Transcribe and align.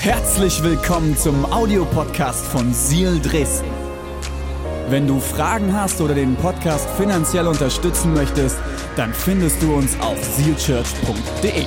Herzlich 0.00 0.62
willkommen 0.62 1.14
zum 1.14 1.44
Audiopodcast 1.52 2.46
von 2.46 2.72
Seal 2.72 3.20
Dresden. 3.20 3.68
Wenn 4.88 5.06
du 5.06 5.20
Fragen 5.20 5.74
hast 5.74 6.00
oder 6.00 6.14
den 6.14 6.36
Podcast 6.36 6.88
finanziell 6.96 7.46
unterstützen 7.46 8.14
möchtest, 8.14 8.56
dann 8.96 9.12
findest 9.12 9.60
du 9.60 9.74
uns 9.74 10.00
auf 10.00 10.16
sealchurch.de. 10.24 11.66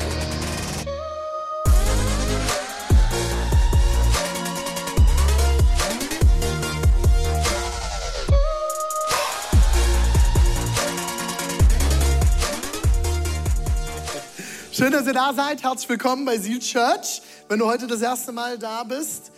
Schön, 14.71 14.91
dass 14.91 15.05
ihr 15.05 15.13
da 15.13 15.33
seid. 15.33 15.61
Herzlich 15.61 15.87
willkommen 15.87 16.25
bei 16.25 16.39
Seal 16.39 16.57
Church. 16.57 17.21
Wenn 17.53 17.59
du 17.59 17.67
heute 17.67 17.85
das 17.85 18.01
erste 18.01 18.31
Mal 18.31 18.57
da 18.57 18.83
bist, 18.83 19.31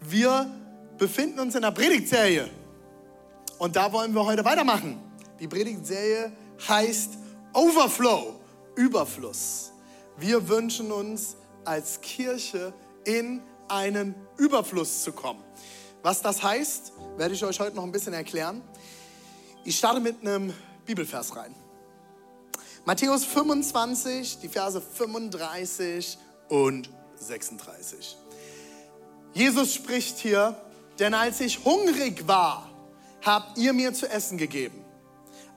wir 0.00 0.48
befinden 0.98 1.40
uns 1.40 1.56
in 1.56 1.64
einer 1.64 1.74
Predigtserie. 1.74 2.48
Und 3.58 3.74
da 3.74 3.92
wollen 3.92 4.14
wir 4.14 4.24
heute 4.24 4.44
weitermachen. 4.44 5.02
Die 5.40 5.48
Predigtserie 5.48 6.30
heißt 6.68 7.14
Overflow, 7.52 8.38
Überfluss. 8.76 9.72
Wir 10.16 10.48
wünschen 10.48 10.92
uns 10.92 11.34
als 11.64 12.00
Kirche 12.00 12.72
in 13.04 13.42
einen 13.66 14.14
Überfluss 14.36 15.02
zu 15.02 15.10
kommen. 15.10 15.42
Was 16.04 16.22
das 16.22 16.44
heißt, 16.44 16.92
werde 17.16 17.34
ich 17.34 17.44
euch 17.44 17.58
heute 17.58 17.74
noch 17.74 17.82
ein 17.82 17.90
bisschen 17.90 18.14
erklären. 18.14 18.62
Ich 19.64 19.76
starte 19.76 19.98
mit 19.98 20.20
einem 20.20 20.54
Bibelvers 20.84 21.34
rein. 21.34 21.52
Matthäus 22.84 23.24
25, 23.24 24.38
die 24.38 24.48
Verse 24.48 24.80
35 24.80 26.16
und 26.48 26.90
36. 27.18 28.16
Jesus 29.32 29.74
spricht 29.74 30.18
hier, 30.18 30.56
denn 30.98 31.14
als 31.14 31.40
ich 31.40 31.64
hungrig 31.64 32.26
war, 32.26 32.70
habt 33.24 33.58
ihr 33.58 33.72
mir 33.72 33.92
zu 33.92 34.08
essen 34.08 34.38
gegeben. 34.38 34.84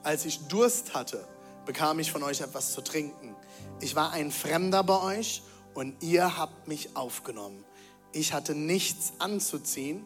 Als 0.02 0.24
ich 0.24 0.46
Durst 0.48 0.94
hatte, 0.94 1.26
bekam 1.66 1.98
ich 1.98 2.10
von 2.10 2.22
euch 2.22 2.40
etwas 2.40 2.72
zu 2.72 2.82
trinken. 2.82 3.34
Ich 3.80 3.94
war 3.94 4.12
ein 4.12 4.30
Fremder 4.30 4.82
bei 4.82 5.00
euch 5.00 5.42
und 5.74 6.02
ihr 6.02 6.36
habt 6.36 6.68
mich 6.68 6.96
aufgenommen. 6.96 7.64
Ich 8.12 8.32
hatte 8.32 8.54
nichts 8.54 9.12
anzuziehen 9.18 10.04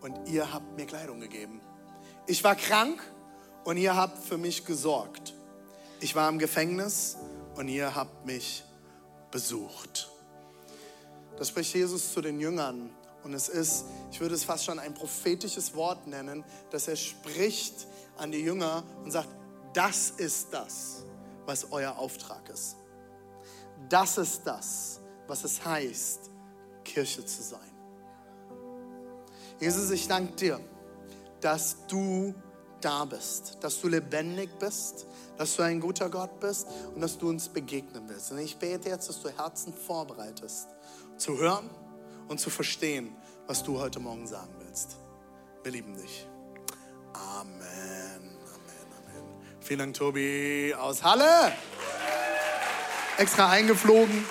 und 0.00 0.28
ihr 0.28 0.52
habt 0.52 0.76
mir 0.76 0.86
Kleidung 0.86 1.20
gegeben. 1.20 1.60
Ich 2.26 2.44
war 2.44 2.54
krank 2.54 3.00
und 3.64 3.76
ihr 3.76 3.96
habt 3.96 4.24
für 4.24 4.38
mich 4.38 4.64
gesorgt. 4.64 5.34
Ich 6.00 6.14
war 6.14 6.28
im 6.28 6.38
Gefängnis 6.38 7.16
und 7.56 7.68
ihr 7.68 7.94
habt 7.94 8.26
mich 8.26 8.62
besucht. 9.30 10.10
Das 11.36 11.48
spricht 11.48 11.74
Jesus 11.74 12.12
zu 12.12 12.20
den 12.20 12.40
Jüngern. 12.40 12.90
Und 13.24 13.34
es 13.34 13.48
ist, 13.48 13.84
ich 14.10 14.20
würde 14.20 14.34
es 14.34 14.44
fast 14.44 14.64
schon 14.64 14.78
ein 14.78 14.94
prophetisches 14.94 15.74
Wort 15.74 16.06
nennen, 16.06 16.44
dass 16.70 16.88
er 16.88 16.96
spricht 16.96 17.86
an 18.16 18.32
die 18.32 18.40
Jünger 18.40 18.84
und 19.04 19.10
sagt, 19.10 19.28
das 19.74 20.10
ist 20.10 20.52
das, 20.52 21.04
was 21.46 21.70
euer 21.72 21.96
Auftrag 21.98 22.48
ist. 22.48 22.76
Das 23.88 24.18
ist 24.18 24.42
das, 24.44 25.00
was 25.26 25.44
es 25.44 25.64
heißt, 25.64 26.30
Kirche 26.84 27.24
zu 27.24 27.42
sein. 27.42 27.60
Jesus, 29.60 29.90
ich 29.90 30.06
danke 30.06 30.34
dir, 30.34 30.60
dass 31.40 31.76
du 31.86 32.34
da 32.80 33.04
bist, 33.04 33.58
dass 33.60 33.80
du 33.80 33.88
lebendig 33.88 34.50
bist, 34.58 35.06
dass 35.36 35.56
du 35.56 35.62
ein 35.62 35.80
guter 35.80 36.08
Gott 36.10 36.40
bist 36.40 36.66
und 36.94 37.00
dass 37.00 37.18
du 37.18 37.28
uns 37.28 37.48
begegnen 37.48 38.08
willst. 38.08 38.32
Und 38.32 38.38
ich 38.38 38.56
bete 38.56 38.88
jetzt, 38.88 39.08
dass 39.08 39.22
du 39.22 39.30
Herzen 39.30 39.72
vorbereitest, 39.72 40.68
zu 41.16 41.38
hören 41.38 41.68
und 42.28 42.40
zu 42.40 42.50
verstehen, 42.50 43.16
was 43.46 43.62
du 43.62 43.78
heute 43.78 44.00
Morgen 44.00 44.26
sagen 44.26 44.54
willst. 44.58 44.96
Wir 45.62 45.72
lieben 45.72 45.96
dich. 45.96 46.26
Amen. 47.14 47.58
Amen, 47.60 48.88
Amen. 48.98 49.24
Vielen 49.60 49.78
Dank, 49.78 49.94
Tobi 49.94 50.74
aus 50.78 51.02
Halle. 51.02 51.52
Extra 53.16 53.50
eingeflogen. 53.50 54.24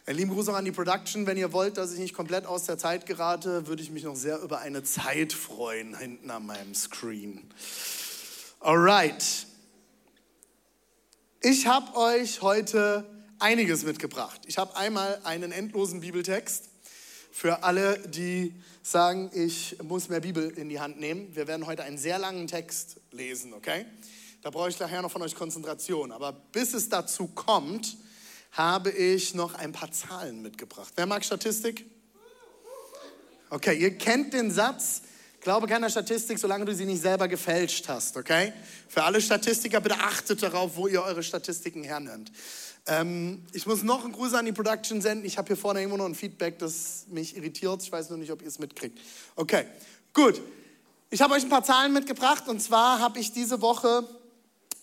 lieben 0.13 0.31
Gruß 0.31 0.49
auch 0.49 0.55
an 0.55 0.65
die 0.65 0.71
Production. 0.71 1.27
Wenn 1.27 1.37
ihr 1.37 1.53
wollt, 1.53 1.77
dass 1.77 1.93
ich 1.93 1.99
nicht 1.99 2.13
komplett 2.13 2.45
aus 2.45 2.65
der 2.65 2.77
Zeit 2.77 3.05
gerate, 3.05 3.67
würde 3.67 3.81
ich 3.81 3.91
mich 3.91 4.03
noch 4.03 4.15
sehr 4.15 4.39
über 4.39 4.59
eine 4.59 4.83
Zeit 4.83 5.33
freuen 5.33 5.97
hinten 5.97 6.29
an 6.31 6.45
meinem 6.45 6.73
Screen. 6.73 7.41
Alright. 8.59 9.47
Ich 11.41 11.67
habe 11.67 11.95
euch 11.95 12.41
heute 12.41 13.05
einiges 13.39 13.83
mitgebracht. 13.83 14.41
Ich 14.45 14.57
habe 14.57 14.75
einmal 14.75 15.19
einen 15.23 15.51
endlosen 15.51 16.01
Bibeltext 16.01 16.69
für 17.31 17.63
alle, 17.63 17.97
die 18.07 18.53
sagen, 18.83 19.31
ich 19.33 19.77
muss 19.83 20.09
mehr 20.09 20.19
Bibel 20.19 20.49
in 20.49 20.69
die 20.69 20.79
Hand 20.79 20.99
nehmen. 20.99 21.35
Wir 21.35 21.47
werden 21.47 21.65
heute 21.65 21.83
einen 21.83 21.97
sehr 21.97 22.19
langen 22.19 22.47
Text 22.47 22.99
lesen, 23.11 23.53
okay? 23.53 23.85
Da 24.41 24.49
brauche 24.49 24.69
ich 24.69 24.79
nachher 24.79 25.01
noch 25.01 25.11
von 25.11 25.21
euch 25.21 25.35
Konzentration. 25.35 26.11
Aber 26.11 26.33
bis 26.33 26.73
es 26.73 26.89
dazu 26.89 27.27
kommt, 27.27 27.97
habe 28.51 28.91
ich 28.91 29.33
noch 29.33 29.53
ein 29.55 29.71
paar 29.71 29.91
Zahlen 29.91 30.41
mitgebracht. 30.41 30.93
Wer 30.95 31.05
mag 31.05 31.23
Statistik? 31.23 31.85
Okay, 33.49 33.77
ihr 33.77 33.97
kennt 33.97 34.33
den 34.33 34.51
Satz, 34.51 35.01
glaube 35.41 35.67
keiner 35.67 35.89
Statistik, 35.89 36.39
solange 36.39 36.65
du 36.65 36.73
sie 36.73 36.85
nicht 36.85 37.01
selber 37.01 37.27
gefälscht 37.27 37.87
hast, 37.87 38.15
okay? 38.15 38.53
Für 38.87 39.03
alle 39.03 39.21
Statistiker, 39.21 39.81
bitte 39.81 39.99
achtet 39.99 40.41
darauf, 40.41 40.75
wo 40.75 40.87
ihr 40.87 41.01
eure 41.01 41.23
Statistiken 41.23 41.83
hernimmt. 41.83 42.31
Ähm, 42.87 43.45
ich 43.53 43.65
muss 43.65 43.83
noch 43.83 44.03
einen 44.03 44.13
Gruß 44.13 44.33
an 44.33 44.45
die 44.45 44.51
Production 44.51 45.01
senden. 45.01 45.25
Ich 45.25 45.37
habe 45.37 45.47
hier 45.47 45.57
vorne 45.57 45.79
irgendwo 45.81 45.97
noch 45.97 46.05
ein 46.05 46.15
Feedback, 46.15 46.59
das 46.59 47.05
mich 47.09 47.35
irritiert. 47.35 47.83
Ich 47.83 47.91
weiß 47.91 48.09
nur 48.09 48.17
nicht, 48.17 48.31
ob 48.31 48.41
ihr 48.41 48.47
es 48.47 48.59
mitkriegt. 48.59 48.99
Okay, 49.35 49.65
gut. 50.13 50.41
Ich 51.09 51.21
habe 51.21 51.33
euch 51.33 51.43
ein 51.43 51.49
paar 51.49 51.63
Zahlen 51.63 51.93
mitgebracht 51.93 52.47
und 52.47 52.61
zwar 52.61 52.99
habe 52.99 53.19
ich 53.19 53.33
diese 53.33 53.61
Woche, 53.61 54.07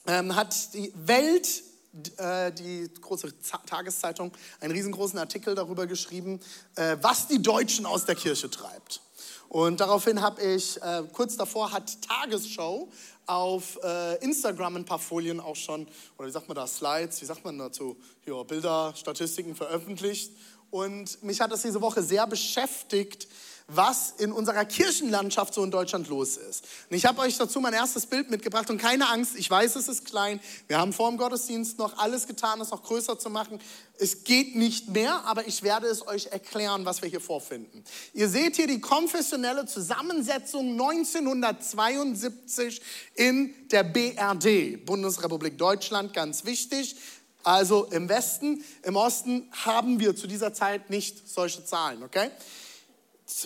ähm, 0.06 0.36
hat 0.36 0.74
die 0.74 0.92
Welt 0.94 1.62
die 1.98 2.90
große 3.00 3.32
Tageszeitung 3.66 4.32
einen 4.60 4.72
riesengroßen 4.72 5.18
Artikel 5.18 5.54
darüber 5.54 5.86
geschrieben, 5.86 6.40
äh, 6.76 6.96
was 7.00 7.28
die 7.28 7.42
Deutschen 7.42 7.86
aus 7.86 8.04
der 8.04 8.14
Kirche 8.14 8.50
treibt. 8.50 9.00
Und 9.48 9.80
daraufhin 9.80 10.20
habe 10.20 10.42
ich, 10.42 10.80
äh, 10.82 11.04
kurz 11.12 11.36
davor 11.36 11.72
hat 11.72 12.02
Tagesschau 12.02 12.88
auf 13.26 13.78
Instagram 14.20 14.76
ein 14.76 14.84
paar 14.86 14.98
Folien 14.98 15.38
auch 15.38 15.54
schon, 15.54 15.86
oder 16.16 16.28
wie 16.28 16.32
sagt 16.32 16.48
man 16.48 16.54
da, 16.54 16.66
Slides, 16.66 17.20
wie 17.20 17.26
sagt 17.26 17.44
man 17.44 17.58
dazu, 17.58 17.94
hier, 18.24 18.42
Bilder, 18.44 18.94
Statistiken 18.96 19.54
veröffentlicht. 19.54 20.32
Und 20.70 21.22
mich 21.22 21.40
hat 21.40 21.52
das 21.52 21.60
diese 21.60 21.82
Woche 21.82 22.02
sehr 22.02 22.26
beschäftigt, 22.26 23.28
was 23.70 24.14
in 24.16 24.32
unserer 24.32 24.64
Kirchenlandschaft 24.64 25.52
so 25.52 25.62
in 25.62 25.70
Deutschland 25.70 26.08
los 26.08 26.38
ist. 26.38 26.64
Und 26.88 26.96
ich 26.96 27.04
habe 27.04 27.20
euch 27.20 27.36
dazu 27.36 27.60
mein 27.60 27.74
erstes 27.74 28.06
Bild 28.06 28.30
mitgebracht 28.30 28.70
und 28.70 28.78
keine 28.78 29.10
Angst, 29.10 29.36
ich 29.36 29.50
weiß, 29.50 29.76
es 29.76 29.88
ist 29.88 30.06
klein. 30.06 30.40
Wir 30.68 30.78
haben 30.78 30.94
vor 30.94 31.10
dem 31.10 31.18
Gottesdienst 31.18 31.78
noch 31.78 31.98
alles 31.98 32.26
getan, 32.26 32.62
es 32.62 32.70
noch 32.70 32.82
größer 32.82 33.18
zu 33.18 33.28
machen. 33.28 33.60
Es 33.98 34.24
geht 34.24 34.56
nicht 34.56 34.88
mehr, 34.88 35.22
aber 35.26 35.46
ich 35.46 35.62
werde 35.62 35.86
es 35.86 36.06
euch 36.06 36.28
erklären, 36.28 36.86
was 36.86 37.02
wir 37.02 37.10
hier 37.10 37.20
vorfinden. 37.20 37.84
Ihr 38.14 38.30
seht 38.30 38.56
hier 38.56 38.66
die 38.66 38.80
konfessionelle 38.80 39.66
Zusammensetzung 39.66 40.72
1972 40.72 42.80
in 43.16 43.54
der 43.68 43.82
BRD, 43.82 44.82
Bundesrepublik 44.86 45.58
Deutschland, 45.58 46.14
ganz 46.14 46.46
wichtig. 46.46 46.96
Also 47.42 47.84
im 47.84 48.08
Westen, 48.08 48.64
im 48.82 48.96
Osten 48.96 49.46
haben 49.52 50.00
wir 50.00 50.16
zu 50.16 50.26
dieser 50.26 50.54
Zeit 50.54 50.88
nicht 50.88 51.28
solche 51.28 51.66
Zahlen, 51.66 52.02
okay? 52.02 52.30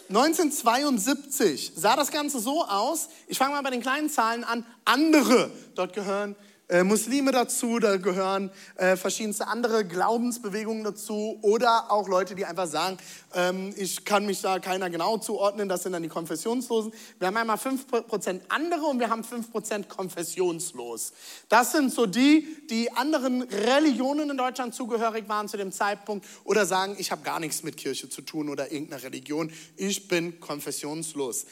1972 0.08 1.72
sah 1.74 1.96
das 1.96 2.12
Ganze 2.12 2.38
so 2.38 2.64
aus. 2.64 3.08
Ich 3.26 3.38
fange 3.38 3.54
mal 3.54 3.62
bei 3.62 3.70
den 3.70 3.82
kleinen 3.82 4.08
Zahlen 4.10 4.44
an. 4.44 4.64
Andere, 4.84 5.50
dort 5.74 5.92
gehören 5.92 6.36
äh, 6.72 6.84
Muslime 6.84 7.32
dazu, 7.32 7.78
da 7.78 7.98
gehören 7.98 8.50
äh, 8.76 8.96
verschiedenste 8.96 9.46
andere 9.46 9.84
Glaubensbewegungen 9.84 10.84
dazu 10.84 11.38
oder 11.42 11.92
auch 11.92 12.08
Leute, 12.08 12.34
die 12.34 12.46
einfach 12.46 12.66
sagen, 12.66 12.96
ähm, 13.34 13.74
ich 13.76 14.06
kann 14.06 14.24
mich 14.24 14.40
da 14.40 14.58
keiner 14.58 14.88
genau 14.88 15.18
zuordnen, 15.18 15.68
das 15.68 15.82
sind 15.82 15.92
dann 15.92 16.02
die 16.02 16.08
Konfessionslosen. 16.08 16.94
Wir 17.18 17.28
haben 17.28 17.36
einmal 17.36 17.58
5% 17.58 18.40
andere 18.48 18.86
und 18.86 19.00
wir 19.00 19.10
haben 19.10 19.22
5% 19.22 19.88
konfessionslos. 19.88 21.12
Das 21.50 21.72
sind 21.72 21.92
so 21.92 22.06
die, 22.06 22.56
die 22.70 22.90
anderen 22.92 23.42
Religionen 23.42 24.30
in 24.30 24.38
Deutschland 24.38 24.74
zugehörig 24.74 25.28
waren 25.28 25.48
zu 25.48 25.58
dem 25.58 25.72
Zeitpunkt 25.72 26.26
oder 26.44 26.64
sagen, 26.64 26.96
ich 26.98 27.12
habe 27.12 27.22
gar 27.22 27.38
nichts 27.38 27.62
mit 27.62 27.76
Kirche 27.76 28.08
zu 28.08 28.22
tun 28.22 28.48
oder 28.48 28.72
irgendeiner 28.72 29.02
Religion, 29.02 29.52
ich 29.76 30.08
bin 30.08 30.40
konfessionslos. 30.40 31.44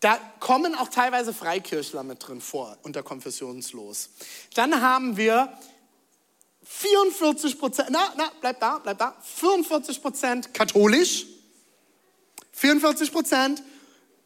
Da 0.00 0.18
kommen 0.40 0.74
auch 0.74 0.88
teilweise 0.88 1.34
Freikirchler 1.34 2.02
mit 2.02 2.26
drin 2.26 2.40
vor, 2.40 2.78
unter 2.82 3.02
konfessionslos. 3.02 4.08
Dann 4.54 4.80
haben 4.80 5.18
wir 5.18 5.52
44 6.64 7.58
Prozent, 7.58 7.90
na, 7.90 8.12
na, 8.16 8.30
bleib 8.40 8.60
da, 8.60 8.78
bleib 8.78 8.98
da, 8.98 9.14
44 9.22 10.00
Prozent 10.00 10.54
katholisch, 10.54 11.26
44 12.52 13.12
Prozent, 13.12 13.62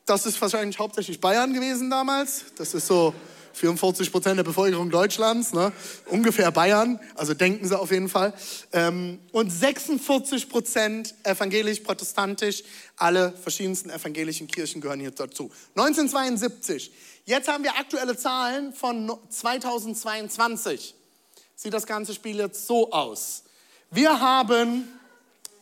das 0.06 0.26
ist 0.26 0.41
wahrscheinlich 0.41 0.79
hauptsächlich 0.79 1.21
Bayern 1.21 1.53
gewesen 1.53 1.91
damals, 1.91 2.44
das 2.56 2.75
ist 2.75 2.87
so 2.87 3.15
44 3.55 4.12
Prozent 4.12 4.39
der 4.39 4.45
Bevölkerung 4.45 4.91
Deutschlands, 4.91 5.53
ne? 5.53 5.73
ungefähr 6.06 6.51
Bayern, 6.51 7.01
also 7.15 7.35
denken 7.35 7.67
sie 7.67 7.79
auf 7.79 7.91
jeden 7.91 8.09
Fall. 8.09 8.35
Ähm, 8.73 9.21
und 9.33 9.51
46 9.51 10.49
Prozent 10.49 11.15
evangelisch-protestantisch, 11.23 12.65
alle 12.97 13.33
verschiedensten 13.33 13.91
evangelischen 13.91 14.49
Kirchen 14.49 14.81
gehören 14.81 15.01
hier 15.01 15.11
dazu. 15.11 15.51
1972, 15.77 16.93
jetzt 17.25 17.49
haben 17.49 17.65
wir 17.65 17.77
aktuelle 17.77 18.17
Zahlen 18.17 18.73
von 18.73 19.12
2022. 19.29 20.95
Sieht 21.56 21.73
das 21.73 21.87
ganze 21.87 22.15
Spiel 22.15 22.39
jetzt 22.39 22.67
so 22.67 22.91
aus. 22.91 23.45
Wir 23.91 24.21
haben 24.21 24.89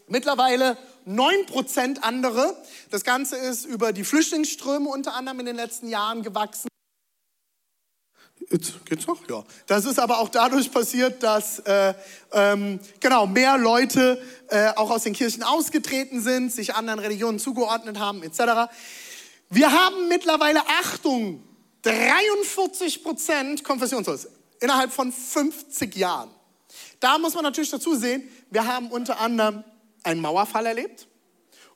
mittlerweile 0.09 0.79
9% 1.07 2.01
andere. 2.01 2.57
Das 2.91 3.05
Ganze 3.05 3.37
ist 3.37 3.65
über 3.65 3.93
die 3.93 4.05
Flüchtlingsströme 4.05 4.89
unter 4.89 5.15
anderem 5.15 5.41
in 5.41 5.47
den 5.47 5.57
letzten 5.57 5.89
Jahren 5.89 6.23
gewachsen. 6.23 6.72
Jetzt 8.51 8.85
geht's 8.87 9.07
noch? 9.07 9.19
Ja. 9.29 9.45
Das 9.67 9.85
ist 9.85 9.99
aber 9.99 10.19
auch 10.19 10.29
dadurch 10.29 10.71
passiert, 10.71 11.23
dass 11.23 11.61
äh, 11.61 11.95
ähm, 12.33 12.81
genau 13.01 13.27
mehr 13.27 13.57
Leute 13.59 14.21
äh, 14.49 14.69
auch 14.77 14.91
aus 14.91 15.05
den 15.05 15.13
Kirchen 15.13 15.43
ausgetreten 15.43 16.21
sind, 16.21 16.53
sich 16.53 16.75
anderen 16.75 16.99
Religionen 16.99 17.39
zugeordnet 17.39 17.99
haben, 17.99 18.23
etc. 18.23 18.73
Wir 19.51 19.73
haben 19.73 20.09
mittlerweile 20.09 20.61
Achtung 20.83 21.43
43 21.83 23.03
Prozent 23.03 23.65
Konfessionslos 23.65 24.29
innerhalb 24.61 24.93
von 24.93 25.13
50 25.13 25.97
Jahren. 25.97 26.31
Da 27.01 27.19
muss 27.19 27.35
man 27.35 27.45
natürlich 27.45 27.71
dazu 27.71 27.95
sehen, 27.95 28.29
wir 28.51 28.67
haben 28.67 28.91
unter 28.91 29.21
anderem 29.21 29.65
einen 30.05 30.21
Mauerfall 30.21 30.67
erlebt 30.67 31.09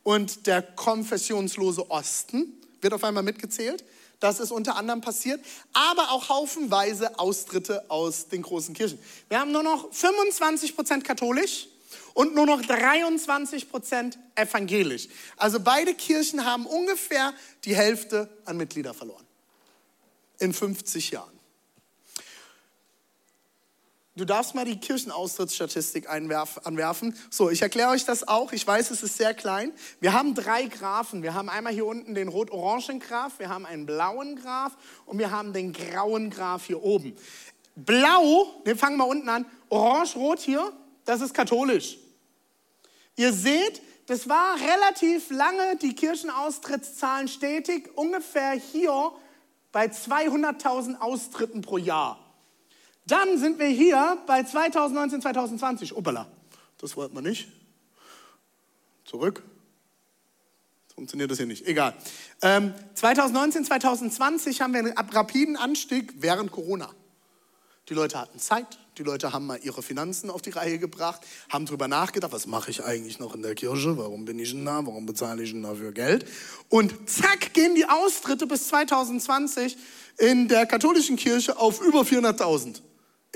und 0.02 0.46
der 0.46 0.62
konfessionslose 0.62 1.90
Osten 1.90 2.60
wird 2.80 2.94
auf 2.94 3.02
einmal 3.02 3.22
mitgezählt. 3.22 3.84
Das 4.20 4.40
ist 4.40 4.50
unter 4.50 4.76
anderem 4.76 5.00
passiert, 5.02 5.44
aber 5.72 6.10
auch 6.10 6.28
haufenweise 6.28 7.18
Austritte 7.18 7.90
aus 7.90 8.28
den 8.28 8.42
großen 8.42 8.74
Kirchen. 8.74 8.98
Wir 9.28 9.40
haben 9.40 9.52
nur 9.52 9.62
noch 9.62 9.92
25 9.92 10.74
Prozent 10.74 11.04
katholisch 11.04 11.68
und 12.14 12.34
nur 12.34 12.46
noch 12.46 12.62
23 12.62 13.70
Prozent 13.70 14.18
evangelisch. 14.34 15.08
Also 15.36 15.60
beide 15.60 15.94
Kirchen 15.94 16.44
haben 16.44 16.66
ungefähr 16.66 17.34
die 17.64 17.76
Hälfte 17.76 18.28
an 18.46 18.56
Mitglieder 18.56 18.94
verloren. 18.94 19.24
In 20.38 20.52
50 20.52 21.10
Jahren. 21.10 21.35
Du 24.16 24.24
darfst 24.24 24.54
mal 24.54 24.64
die 24.64 24.80
Kirchenaustrittsstatistik 24.80 26.08
anwerfen. 26.08 27.14
So, 27.28 27.50
ich 27.50 27.60
erkläre 27.60 27.90
euch 27.90 28.06
das 28.06 28.26
auch. 28.26 28.52
Ich 28.52 28.66
weiß, 28.66 28.90
es 28.90 29.02
ist 29.02 29.18
sehr 29.18 29.34
klein. 29.34 29.72
Wir 30.00 30.14
haben 30.14 30.34
drei 30.34 30.64
Graphen. 30.64 31.22
Wir 31.22 31.34
haben 31.34 31.50
einmal 31.50 31.74
hier 31.74 31.84
unten 31.84 32.14
den 32.14 32.28
rot-orangen 32.28 32.98
Graph, 32.98 33.38
wir 33.38 33.50
haben 33.50 33.66
einen 33.66 33.84
blauen 33.84 34.36
Graph 34.36 34.72
und 35.04 35.18
wir 35.18 35.30
haben 35.30 35.52
den 35.52 35.74
grauen 35.74 36.30
Graph 36.30 36.64
hier 36.66 36.82
oben. 36.82 37.14
Blau, 37.74 38.46
wir 38.64 38.76
fangen 38.76 38.96
mal 38.96 39.04
unten 39.04 39.28
an, 39.28 39.44
orange-rot 39.68 40.40
hier, 40.40 40.72
das 41.04 41.20
ist 41.20 41.34
katholisch. 41.34 41.98
Ihr 43.16 43.34
seht, 43.34 43.82
das 44.06 44.30
war 44.30 44.56
relativ 44.58 45.30
lange 45.30 45.76
die 45.76 45.94
Kirchenaustrittszahlen 45.94 47.28
stetig, 47.28 47.90
ungefähr 47.96 48.52
hier 48.52 49.12
bei 49.72 49.86
200.000 49.86 51.00
Austritten 51.00 51.60
pro 51.60 51.76
Jahr. 51.76 52.25
Dann 53.06 53.38
sind 53.38 53.58
wir 53.58 53.68
hier 53.68 54.18
bei 54.26 54.42
2019, 54.42 55.22
2020. 55.22 55.96
Uppala, 55.96 56.26
das 56.78 56.96
wollten 56.96 57.14
wir 57.14 57.22
nicht. 57.22 57.48
Zurück. 59.04 59.42
Funktioniert 60.94 61.30
das 61.30 61.38
hier 61.38 61.46
nicht. 61.46 61.66
Egal. 61.66 61.94
Ähm, 62.42 62.74
2019, 62.94 63.64
2020 63.64 64.60
haben 64.60 64.72
wir 64.72 64.80
einen 64.80 64.92
rapiden 64.92 65.56
Anstieg 65.56 66.14
während 66.16 66.50
Corona. 66.50 66.90
Die 67.88 67.94
Leute 67.94 68.18
hatten 68.18 68.40
Zeit, 68.40 68.78
die 68.98 69.04
Leute 69.04 69.32
haben 69.32 69.46
mal 69.46 69.60
ihre 69.62 69.80
Finanzen 69.80 70.28
auf 70.28 70.42
die 70.42 70.50
Reihe 70.50 70.78
gebracht, 70.78 71.20
haben 71.50 71.66
darüber 71.66 71.86
nachgedacht, 71.86 72.32
was 72.32 72.46
mache 72.46 72.72
ich 72.72 72.82
eigentlich 72.82 73.20
noch 73.20 73.36
in 73.36 73.42
der 73.42 73.54
Kirche, 73.54 73.96
warum 73.96 74.24
bin 74.24 74.40
ich 74.40 74.50
denn 74.50 74.64
da, 74.64 74.84
warum 74.84 75.06
bezahle 75.06 75.44
ich 75.44 75.52
denn 75.52 75.62
dafür 75.62 75.92
Geld? 75.92 76.26
Und 76.68 77.08
zack, 77.08 77.52
gehen 77.52 77.76
die 77.76 77.86
Austritte 77.88 78.48
bis 78.48 78.66
2020 78.68 79.76
in 80.18 80.48
der 80.48 80.66
katholischen 80.66 81.14
Kirche 81.14 81.58
auf 81.58 81.80
über 81.80 82.00
400.000 82.00 82.80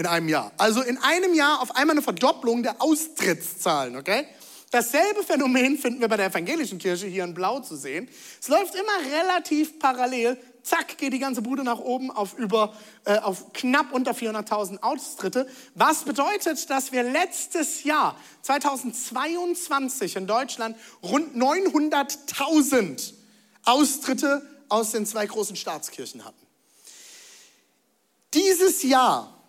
in 0.01 0.07
einem 0.07 0.29
Jahr. 0.31 0.51
Also 0.57 0.81
in 0.81 0.97
einem 0.99 1.35
Jahr 1.35 1.61
auf 1.61 1.77
einmal 1.77 1.95
eine 1.95 2.03
Verdopplung 2.03 2.63
der 2.63 2.81
Austrittszahlen, 2.81 3.97
okay? 3.97 4.27
Dasselbe 4.71 5.23
Phänomen 5.23 5.77
finden 5.77 6.01
wir 6.01 6.09
bei 6.09 6.17
der 6.17 6.27
evangelischen 6.27 6.79
Kirche 6.79 7.07
hier 7.07 7.25
in 7.25 7.35
Blau 7.35 7.61
zu 7.61 7.77
sehen. 7.77 8.09
Es 8.41 8.49
läuft 8.49 8.75
immer 8.75 9.13
relativ 9.13 9.79
parallel. 9.79 10.39
Zack, 10.63 10.97
geht 10.97 11.13
die 11.13 11.19
ganze 11.19 11.43
Bude 11.43 11.65
nach 11.65 11.81
oben 11.81 12.11
auf, 12.11 12.39
über, 12.39 12.75
äh, 13.05 13.19
auf 13.19 13.53
knapp 13.53 13.93
unter 13.93 14.13
400.000 14.13 14.83
Austritte. 14.83 15.47
Was 15.75 16.05
bedeutet, 16.05 16.71
dass 16.71 16.93
wir 16.93 17.03
letztes 17.03 17.85
Jahr, 17.85 18.17
2022 18.43 20.17
in 20.17 20.27
Deutschland, 20.27 20.77
rund 21.03 21.37
900.000 21.37 23.13
Austritte 23.65 24.47
aus 24.71 24.93
den 24.93 25.05
zwei 25.05 25.27
großen 25.27 25.57
Staatskirchen 25.57 26.25
hatten. 26.25 26.47
Dieses 28.33 28.83
Jahr 28.83 29.40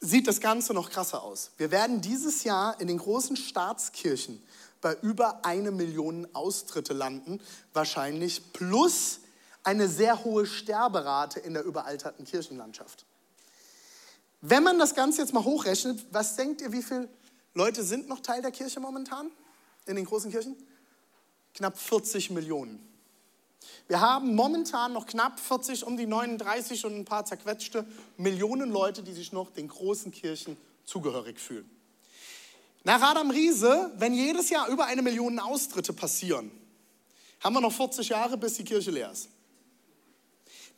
sieht 0.00 0.26
das 0.26 0.40
Ganze 0.40 0.74
noch 0.74 0.90
krasser 0.90 1.22
aus. 1.22 1.50
Wir 1.56 1.70
werden 1.70 2.00
dieses 2.00 2.44
Jahr 2.44 2.80
in 2.80 2.88
den 2.88 2.98
großen 2.98 3.36
Staatskirchen 3.36 4.42
bei 4.80 4.96
über 5.02 5.44
eine 5.44 5.70
Million 5.70 6.28
Austritte 6.34 6.92
landen, 6.92 7.40
wahrscheinlich 7.72 8.52
plus 8.52 9.20
eine 9.64 9.88
sehr 9.88 10.24
hohe 10.24 10.46
Sterberate 10.46 11.40
in 11.40 11.54
der 11.54 11.64
überalterten 11.64 12.24
Kirchenlandschaft. 12.24 13.04
Wenn 14.40 14.62
man 14.62 14.78
das 14.78 14.94
Ganze 14.94 15.20
jetzt 15.20 15.34
mal 15.34 15.44
hochrechnet, 15.44 16.06
was 16.12 16.36
denkt 16.36 16.60
ihr, 16.60 16.72
wie 16.72 16.82
viele 16.82 17.08
Leute 17.54 17.82
sind 17.82 18.08
noch 18.08 18.20
Teil 18.20 18.40
der 18.40 18.52
Kirche 18.52 18.78
momentan 18.78 19.30
in 19.86 19.96
den 19.96 20.04
großen 20.04 20.30
Kirchen? 20.30 20.56
Knapp 21.54 21.76
40 21.76 22.30
Millionen. 22.30 22.87
Wir 23.86 24.00
haben 24.00 24.34
momentan 24.34 24.92
noch 24.92 25.06
knapp 25.06 25.40
40, 25.40 25.84
um 25.84 25.96
die 25.96 26.06
39 26.06 26.84
und 26.84 26.94
ein 26.94 27.04
paar 27.04 27.24
zerquetschte 27.24 27.86
Millionen 28.16 28.70
Leute, 28.70 29.02
die 29.02 29.12
sich 29.12 29.32
noch 29.32 29.50
den 29.50 29.68
großen 29.68 30.12
Kirchen 30.12 30.56
zugehörig 30.84 31.40
fühlen. 31.40 31.68
Nach 32.84 33.00
Adam 33.02 33.30
Riese, 33.30 33.92
wenn 33.96 34.14
jedes 34.14 34.50
Jahr 34.50 34.68
über 34.68 34.86
eine 34.86 35.02
Million 35.02 35.38
Austritte 35.38 35.92
passieren, 35.92 36.50
haben 37.40 37.54
wir 37.54 37.60
noch 37.60 37.72
40 37.72 38.08
Jahre, 38.08 38.36
bis 38.36 38.54
die 38.54 38.64
Kirche 38.64 38.90
leer 38.90 39.10
ist. 39.10 39.28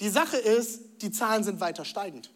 Die 0.01 0.09
Sache 0.09 0.37
ist, 0.37 0.81
die 1.03 1.11
Zahlen 1.11 1.45
sind 1.45 1.61
weiter 1.61 1.85
steigend. 1.85 2.31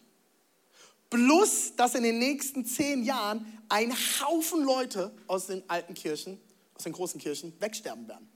Plus, 1.09 1.75
dass 1.75 1.95
in 1.95 2.03
den 2.03 2.19
nächsten 2.19 2.65
zehn 2.65 3.03
Jahren 3.03 3.45
ein 3.69 3.93
Haufen 4.21 4.63
Leute 4.63 5.11
aus 5.27 5.47
den 5.47 5.67
alten 5.69 5.93
Kirchen, 5.93 6.39
aus 6.75 6.83
den 6.83 6.93
großen 6.93 7.19
Kirchen 7.19 7.53
wegsterben 7.59 8.07
werden. 8.07 8.29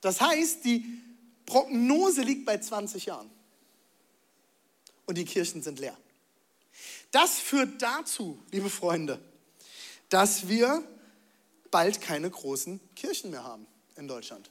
Das 0.00 0.20
heißt, 0.20 0.64
die 0.64 0.84
Prognose 1.50 2.22
liegt 2.22 2.46
bei 2.46 2.58
20 2.58 3.06
Jahren. 3.06 3.28
Und 5.06 5.18
die 5.18 5.24
Kirchen 5.24 5.64
sind 5.64 5.80
leer. 5.80 5.96
Das 7.10 7.40
führt 7.40 7.82
dazu, 7.82 8.38
liebe 8.52 8.70
Freunde, 8.70 9.18
dass 10.10 10.46
wir 10.46 10.84
bald 11.72 12.00
keine 12.00 12.30
großen 12.30 12.78
Kirchen 12.94 13.32
mehr 13.32 13.42
haben 13.42 13.66
in 13.96 14.06
Deutschland. 14.06 14.48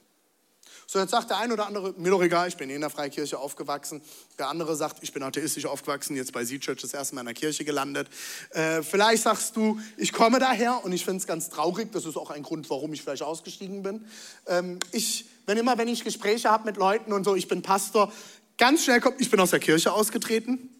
So, 0.86 0.98
jetzt 0.98 1.12
sagt 1.12 1.30
der 1.30 1.38
eine 1.38 1.54
oder 1.54 1.66
andere, 1.66 1.94
mir 1.96 2.10
doch 2.10 2.20
egal, 2.20 2.48
ich 2.48 2.58
bin 2.58 2.68
in 2.68 2.82
der 2.82 2.90
Freikirche 2.90 3.38
aufgewachsen. 3.38 4.02
Der 4.38 4.48
andere 4.48 4.76
sagt, 4.76 5.02
ich 5.02 5.14
bin 5.14 5.22
atheistisch 5.22 5.64
aufgewachsen, 5.64 6.16
jetzt 6.16 6.32
bei 6.32 6.44
Seed 6.44 6.60
Church 6.60 6.82
das 6.82 6.92
erste 6.92 7.14
Mal 7.14 7.22
in 7.22 7.28
der 7.28 7.34
Kirche 7.34 7.64
gelandet. 7.64 8.08
Äh, 8.50 8.82
vielleicht 8.82 9.22
sagst 9.22 9.56
du, 9.56 9.80
ich 9.96 10.12
komme 10.12 10.38
daher 10.38 10.84
und 10.84 10.92
ich 10.92 11.06
finde 11.06 11.20
es 11.20 11.26
ganz 11.26 11.48
traurig, 11.48 11.92
das 11.92 12.04
ist 12.04 12.18
auch 12.18 12.30
ein 12.30 12.42
Grund, 12.42 12.68
warum 12.68 12.92
ich 12.92 13.00
vielleicht 13.00 13.22
ausgestiegen 13.22 13.82
bin. 13.82 14.04
Ähm, 14.46 14.80
ich 14.92 15.26
wenn 15.50 15.58
immer, 15.58 15.76
wenn 15.78 15.88
ich 15.88 16.04
Gespräche 16.04 16.48
habe 16.48 16.64
mit 16.64 16.76
Leuten 16.76 17.12
und 17.12 17.24
so, 17.24 17.34
ich 17.34 17.48
bin 17.48 17.60
Pastor, 17.60 18.12
ganz 18.56 18.84
schnell 18.84 19.00
kommt, 19.00 19.20
ich 19.20 19.32
bin 19.32 19.40
aus 19.40 19.50
der 19.50 19.58
Kirche 19.58 19.92
ausgetreten. 19.92 20.70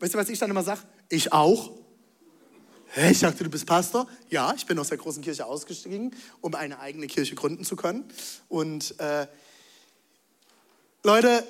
Weißt 0.00 0.14
du, 0.14 0.18
was 0.18 0.30
ich 0.30 0.38
dann 0.38 0.48
immer 0.48 0.62
sage? 0.62 0.80
Ich 1.10 1.34
auch. 1.34 1.72
Hä, 2.94 3.10
ich 3.10 3.20
dachte, 3.20 3.44
du 3.44 3.50
bist 3.50 3.66
Pastor? 3.66 4.08
Ja, 4.30 4.54
ich 4.56 4.64
bin 4.64 4.78
aus 4.78 4.88
der 4.88 4.96
großen 4.96 5.22
Kirche 5.22 5.44
ausgestiegen, 5.44 6.16
um 6.40 6.54
eine 6.54 6.80
eigene 6.80 7.06
Kirche 7.06 7.34
gründen 7.34 7.64
zu 7.66 7.76
können. 7.76 8.02
Und 8.48 8.98
äh, 8.98 9.26
Leute, 11.02 11.46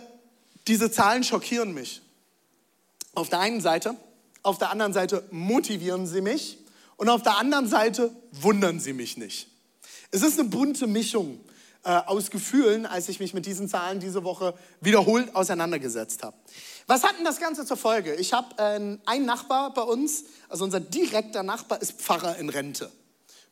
diese 0.66 0.90
Zahlen 0.90 1.23
schockieren 1.23 1.75
mich. 1.75 2.02
Auf 3.14 3.28
der 3.28 3.38
einen 3.38 3.61
Seite, 3.61 3.95
auf 4.43 4.59
der 4.59 4.71
anderen 4.71 4.93
Seite 4.93 5.23
motivieren 5.31 6.09
sie 6.09 6.23
mich 6.23 6.59
und 6.97 7.09
auf 7.09 7.23
der 7.23 7.38
anderen 7.38 7.69
Seite 7.69 8.11
wundern 8.33 8.81
sie 8.81 8.95
mich 8.95 9.16
nicht. 9.16 9.47
Es 10.11 10.23
ist 10.23 10.40
eine 10.40 10.49
bunte 10.49 10.88
Mischung 10.88 11.38
äh, 11.85 11.91
aus 11.91 12.31
Gefühlen, 12.31 12.87
als 12.87 13.09
ich 13.09 13.21
mich 13.21 13.35
mit 13.35 13.47
diesen 13.47 13.69
Zahlen 13.69 14.00
diese 14.00 14.25
Woche 14.25 14.55
wiederholt 14.81 15.35
auseinandergesetzt 15.35 16.23
habe. 16.23 16.37
Was 16.87 17.05
hat 17.05 17.17
denn 17.19 17.25
das 17.25 17.41
Ganze 17.41 17.64
zur 17.64 17.76
Folge? 17.76 18.14
Ich 18.14 18.33
habe 18.33 18.55
äh, 18.59 18.99
einen 19.07 19.26
Nachbar 19.26 19.73
bei 19.73 19.83
uns, 19.83 20.25
also 20.49 20.64
unser 20.64 20.81
direkter 20.81 21.43
Nachbar 21.43 21.81
ist 21.81 22.00
Pfarrer 22.00 22.37
in 22.37 22.49
Rente. 22.49 22.91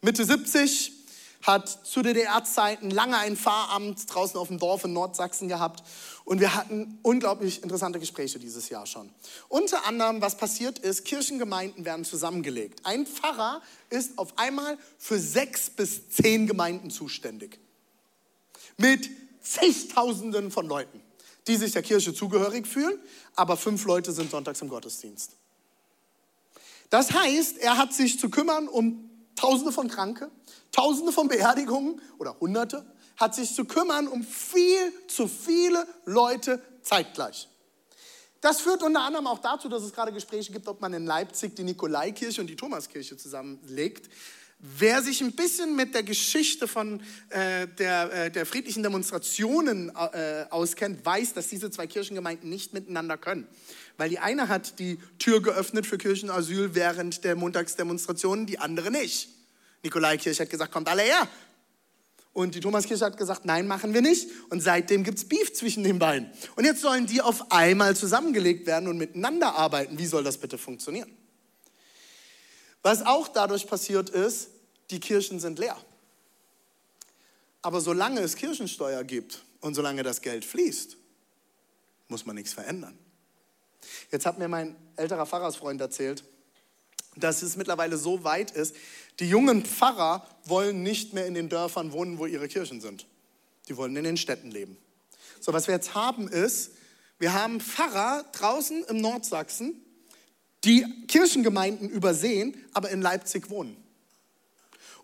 Mitte 0.01 0.25
70, 0.25 1.03
hat 1.43 1.69
zu 1.69 2.03
DDR-Zeiten 2.03 2.91
lange 2.91 3.17
ein 3.19 3.37
Pfarramt 3.37 4.13
draußen 4.13 4.39
auf 4.39 4.49
dem 4.49 4.59
Dorf 4.59 4.85
in 4.85 4.93
Nordsachsen 4.93 5.49
gehabt. 5.49 5.83
Und 6.25 6.41
wir 6.41 6.55
hatten 6.55 6.99
unglaublich 7.03 7.63
interessante 7.63 7.99
Gespräche 7.99 8.39
dieses 8.39 8.69
Jahr 8.69 8.87
schon. 8.87 9.11
Unter 9.49 9.85
anderem, 9.87 10.23
was 10.23 10.37
passiert 10.37 10.79
ist, 10.79 11.05
Kirchengemeinden 11.05 11.85
werden 11.85 12.05
zusammengelegt. 12.05 12.81
Ein 12.85 13.07
Pfarrer 13.07 13.61
ist 13.91 14.19
auf 14.19 14.39
einmal 14.39 14.79
für 14.99 15.19
sechs 15.19 15.69
bis 15.69 16.09
zehn 16.11 16.47
Gemeinden 16.47 16.91
zuständig. 16.91 17.59
Mit 18.77 19.11
zigtausenden 19.43 20.51
von 20.51 20.67
Leuten, 20.67 21.01
die 21.47 21.57
sich 21.57 21.73
der 21.73 21.83
Kirche 21.83 22.15
zugehörig 22.15 22.67
fühlen, 22.67 22.99
aber 23.35 23.57
fünf 23.57 23.85
Leute 23.85 24.13
sind 24.13 24.31
sonntags 24.31 24.63
im 24.63 24.69
Gottesdienst. 24.69 25.33
Das 26.91 27.13
heißt, 27.13 27.59
er 27.59 27.79
hat 27.79 27.93
sich 27.95 28.19
zu 28.21 28.29
kümmern 28.29 28.69
um 28.69 29.09
Tausende 29.35 29.73
von 29.73 29.89
Kranke, 29.89 30.31
Tausende 30.73 31.11
von 31.11 31.27
Beerdigungen 31.29 32.01
oder 32.19 32.39
Hunderte, 32.39 32.85
hat 33.17 33.35
sich 33.35 33.55
zu 33.55 33.65
kümmern 33.65 34.09
um 34.09 34.23
viel 34.23 34.93
zu 35.09 35.27
viele 35.27 35.87
Leute 36.05 36.63
zeitgleich. 36.83 37.49
Das 38.43 38.61
führt 38.61 38.83
unter 38.83 39.03
anderem 39.03 39.29
auch 39.29 39.39
dazu, 39.39 39.69
dass 39.69 39.85
es 39.85 39.93
gerade 39.93 40.13
Gespräche 40.13 40.53
gibt, 40.53 40.67
ob 40.67 40.81
man 40.81 40.93
in 40.93 41.07
Leipzig 41.07 41.55
die 41.55 41.63
Nikolaikirche 41.63 42.41
und 42.41 42.49
die 42.49 42.57
Thomaskirche 42.57 43.17
zusammenlegt. 43.17 44.11
Wer 44.65 45.03
sich 45.03 45.21
ein 45.21 45.33
bisschen 45.33 45.75
mit 45.75 45.93
der 45.93 46.05
Geschichte 46.05 46.69
von 46.69 47.01
äh, 47.31 47.67
der, 47.67 48.13
äh, 48.13 48.31
der 48.31 48.47
friedlichen 48.47 48.85
Demonstrationen 48.85 49.89
äh, 49.91 50.47
auskennt, 50.51 51.05
weiß, 51.05 51.35
dass 51.35 51.49
diese 51.49 51.69
zwei 51.73 51.89
Kirchengemeinden 51.89 52.49
nicht 52.49 52.73
miteinander 52.73 53.19
können. 53.19 53.49
Weil 53.97 54.09
die 54.09 54.21
eine 54.21 54.47
hat 54.47 54.79
die 54.79 55.01
Tür 55.19 55.43
geöffnet 55.43 55.85
für 55.85 55.99
Kirchenasyl 55.99 56.77
während 56.77 57.25
der 57.25 57.35
Montagsdemonstrationen, 57.35 58.47
die 58.47 58.61
andere 58.61 58.93
nicht. 58.93 59.31
Nikolaikirche 59.83 60.45
hat 60.45 60.51
gesagt, 60.51 60.71
kommt 60.71 60.89
alle 60.89 61.03
her. 61.03 61.29
Und 62.33 62.55
die 62.55 62.61
Thomaskirche 62.61 63.05
hat 63.05 63.17
gesagt, 63.17 63.45
nein, 63.45 63.67
machen 63.67 63.95
wir 63.95 64.01
nicht. 64.01 64.29
Und 64.49 64.63
seitdem 64.63 65.03
gibt 65.03 65.19
es 65.19 65.25
Beef 65.29 65.53
zwischen 65.55 65.83
den 65.83 65.99
beiden. 65.99 66.31
Und 66.55 66.65
jetzt 66.67 66.83
sollen 66.83 67.07
die 67.07 67.21
auf 67.21 67.51
einmal 67.51 67.97
zusammengelegt 67.97 68.69
werden 68.69 68.89
und 68.89 68.97
miteinander 68.97 69.57
arbeiten. 69.57 69.99
Wie 69.99 70.07
soll 70.07 70.23
das 70.23 70.39
bitte 70.39 70.57
funktionieren? 70.57 71.11
Was 72.83 73.05
auch 73.05 73.29
dadurch 73.29 73.67
passiert 73.67 74.11
ist, 74.11 74.51
die 74.91 75.01
Kirchen 75.01 75.41
sind 75.41 75.59
leer. 75.59 75.77
Aber 77.63 77.81
solange 77.81 78.21
es 78.21 78.37
Kirchensteuer 78.37 79.05
gibt 79.05 79.43
und 79.61 79.75
solange 79.75 80.03
das 80.03 80.21
Geld 80.21 80.45
fließt, 80.45 80.97
muss 82.09 82.27
man 82.27 82.37
nichts 82.37 82.53
verändern. 82.53 82.99
Jetzt 84.11 84.27
hat 84.27 84.39
mir 84.39 84.49
mein 84.49 84.77
älterer 84.97 85.27
Pfarrersfreund 85.27 85.81
erzählt, 85.81 86.25
dass 87.17 87.43
es 87.43 87.57
mittlerweile 87.57 87.97
so 87.97 88.25
weit 88.25 88.51
ist, 88.51 88.75
die 89.21 89.29
jungen 89.29 89.65
Pfarrer 89.65 90.27
wollen 90.45 90.83
nicht 90.83 91.13
mehr 91.13 91.27
in 91.27 91.35
den 91.35 91.49
Dörfern 91.49 91.93
wohnen, 91.93 92.19
wo 92.19 92.27
ihre 92.27 92.49
Kirchen 92.49 92.81
sind. 92.81 93.07
Die 93.69 93.77
wollen 93.77 93.95
in 93.97 94.05
den 94.05 94.17
Städten 94.17 94.51
leben. 94.51 94.77
So, 95.41 95.53
was 95.53 95.67
wir 95.67 95.75
jetzt 95.75 95.95
haben 95.95 96.29
ist, 96.29 96.73
wir 97.19 97.33
haben 97.33 97.61
Pfarrer 97.61 98.25
draußen 98.33 98.85
im 98.85 99.01
Nordsachsen, 99.01 99.81
die 100.65 100.87
Kirchengemeinden 101.09 101.89
übersehen, 101.89 102.57
aber 102.73 102.91
in 102.91 103.03
Leipzig 103.03 103.51
wohnen. 103.51 103.77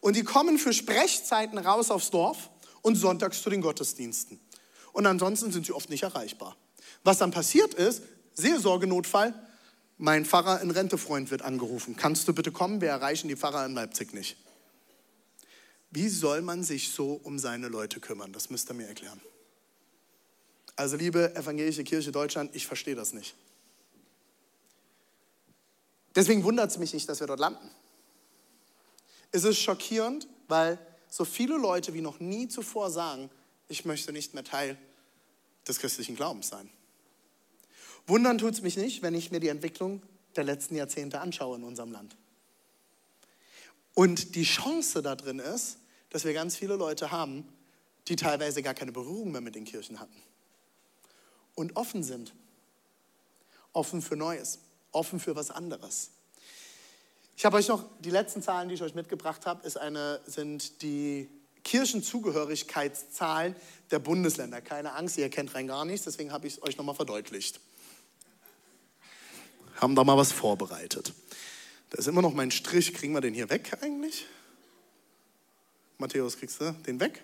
Und 0.01 0.17
die 0.17 0.23
kommen 0.23 0.59
für 0.59 0.73
Sprechzeiten 0.73 1.59
raus 1.59 1.91
aufs 1.91 2.11
Dorf 2.11 2.51
und 2.83 2.95
sonntags 2.95 3.43
zu 3.43 3.51
den 3.51 3.61
Gottesdiensten. 3.61 4.41
Und 4.93 5.07
ansonsten 5.07 5.51
sind 5.53 5.67
sie 5.67 5.73
oft 5.73 5.91
nicht 5.91 6.05
erreichbar. 6.05 6.57
Was 7.05 7.19
dann 7.19 7.31
passiert 7.31 7.75
ist, 7.75 8.03
Seelsorgenotfall, 8.35 9.35
mein 9.97 10.25
Pfarrer 10.25 10.61
in 10.61 10.71
Rentefreund 10.71 11.31
wird 11.33 11.43
angerufen. 11.43 11.97
Kannst 11.97 12.29
du 12.29 12.33
bitte 12.33 12.53
kommen? 12.53 12.81
Wir 12.81 12.91
erreichen 12.91 13.29
die 13.29 13.37
Pfarrer 13.37 13.67
in 13.67 13.75
Leipzig 13.75 14.15
nicht. 14.15 14.37
Wie 15.91 16.09
soll 16.09 16.43
man 16.43 16.63
sich 16.63 16.91
so 16.91 17.21
um 17.25 17.39
seine 17.39 17.69
Leute 17.69 17.99
kümmern? 17.99 18.33
Das 18.33 18.51
müsst 18.51 18.71
ihr 18.71 18.75
mir 18.75 18.87
erklären. 18.87 19.21
Also 20.77 20.97
liebe 20.97 21.35
evangelische 21.35 21.83
Kirche 21.83 22.13
Deutschland, 22.13 22.55
ich 22.55 22.67
verstehe 22.67 22.95
das 22.95 23.13
nicht. 23.13 23.35
Deswegen 26.19 26.43
wundert 26.43 26.69
es 26.69 26.79
mich 26.79 26.93
nicht, 26.93 27.09
dass 27.09 27.21
wir 27.21 27.29
dort 27.29 27.39
landen. 27.39 27.71
Es 29.31 29.45
ist 29.45 29.59
schockierend, 29.61 30.27
weil 30.49 30.77
so 31.09 31.25
viele 31.25 31.57
Leute 31.57 31.95
wie 31.95 32.01
noch 32.01 32.19
nie 32.19 32.49
zuvor 32.49 32.91
sagen, 32.91 33.31
ich 33.69 33.85
möchte 33.85 34.13
nicht 34.13 34.35
mehr 34.35 34.43
Teil 34.43 34.77
des 35.69 35.79
christlichen 35.79 36.17
Glaubens 36.17 36.49
sein. 36.49 36.69
Wundern 38.09 38.37
tut 38.37 38.55
es 38.55 38.63
mich 38.63 38.77
nicht, 38.77 39.01
wenn 39.01 39.15
ich 39.15 39.31
mir 39.31 39.39
die 39.39 39.47
Entwicklung 39.47 40.03
der 40.35 40.43
letzten 40.43 40.75
Jahrzehnte 40.75 41.21
anschaue 41.21 41.57
in 41.57 41.63
unserem 41.63 41.93
Land. 41.93 42.17
Und 43.95 44.35
die 44.35 44.43
Chance 44.43 45.03
da 45.03 45.15
drin 45.15 45.39
ist, 45.39 45.79
dass 46.11 46.25
wir 46.25 46.33
ganz 46.33 46.57
viele 46.57 46.75
Leute 46.75 47.13
haben, 47.13 47.47
die 48.09 48.17
teilweise 48.17 48.65
gar 48.65 48.75
keine 48.75 48.91
Berührung 48.91 49.31
mehr 49.31 49.41
mit 49.41 49.55
den 49.55 49.67
Kirchen 49.67 50.01
hatten. 50.01 50.21
Und 51.55 51.77
offen 51.77 52.03
sind. 52.03 52.35
Offen 53.73 54.03
für 54.03 54.17
Neues. 54.17 54.59
Offen 54.93 55.21
für 55.21 55.37
was 55.37 55.51
anderes. 55.51 56.11
Ich 57.37 57.45
habe 57.45 57.57
euch 57.57 57.69
noch, 57.69 57.85
die 58.01 58.11
letzten 58.11 58.43
Zahlen, 58.43 58.69
die 58.69 58.75
ich 58.75 58.83
euch 58.83 58.95
mitgebracht 58.95 59.47
habe, 59.47 59.67
ist 59.67 59.77
eine, 59.77 60.21
sind 60.27 60.83
die 60.83 61.29
Kirchenzugehörigkeitszahlen 61.65 63.55
der 63.91 63.99
Bundesländer. 63.99 64.61
Keine 64.61 64.95
Angst, 64.95 65.19
ihr 65.19 65.29
kennt 65.29 65.55
rein 65.55 65.67
gar 65.67 65.85
nichts, 65.85 66.05
deswegen 66.05 66.33
habe 66.33 66.47
ich 66.47 66.55
es 66.55 66.63
euch 66.63 66.77
nochmal 66.77 66.95
verdeutlicht. 66.95 67.61
Haben 69.77 69.95
da 69.95 70.03
mal 70.03 70.17
was 70.17 70.33
vorbereitet. 70.33 71.13
Da 71.91 71.99
ist 71.99 72.09
immer 72.09 72.23
noch 72.23 72.35
mein 72.35 72.51
Strich. 72.51 72.93
Kriegen 72.95 73.13
wir 73.15 73.21
den 73.21 73.35
hier 73.35 73.49
weg 73.51 73.79
eigentlich? 73.81 74.27
Matthäus, 75.99 76.39
kriegst 76.39 76.61
du 76.61 76.73
den 76.87 77.01
weg? 77.01 77.23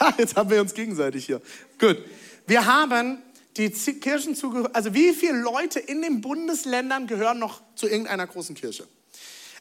Ha, 0.00 0.12
jetzt 0.18 0.36
haben 0.36 0.50
wir 0.50 0.60
uns 0.60 0.74
gegenseitig 0.74 1.26
hier. 1.26 1.40
Gut. 1.78 1.98
Wir 2.46 2.66
haben 2.66 3.22
die 3.56 3.70
Kirchenzugehörigkeit, 3.70 4.76
also 4.76 4.94
wie 4.94 5.12
viele 5.12 5.38
Leute 5.38 5.78
in 5.78 6.02
den 6.02 6.20
Bundesländern 6.20 7.06
gehören 7.06 7.38
noch 7.38 7.62
zu 7.76 7.86
irgendeiner 7.86 8.26
großen 8.26 8.54
Kirche? 8.54 8.86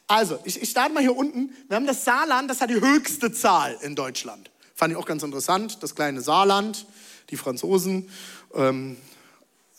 Also, 0.07 0.39
ich, 0.43 0.61
ich 0.61 0.69
starte 0.69 0.93
mal 0.93 1.01
hier 1.01 1.15
unten. 1.15 1.55
Wir 1.67 1.75
haben 1.75 1.87
das 1.87 2.03
Saarland, 2.03 2.49
das 2.49 2.59
hat 2.61 2.69
die 2.69 2.81
höchste 2.81 3.31
Zahl 3.31 3.77
in 3.81 3.95
Deutschland. 3.95 4.51
Fand 4.75 4.91
ich 4.91 4.97
auch 4.97 5.05
ganz 5.05 5.23
interessant, 5.23 5.81
das 5.81 5.95
kleine 5.95 6.21
Saarland, 6.21 6.85
die 7.29 7.37
Franzosen. 7.37 8.09
Ähm, 8.53 8.97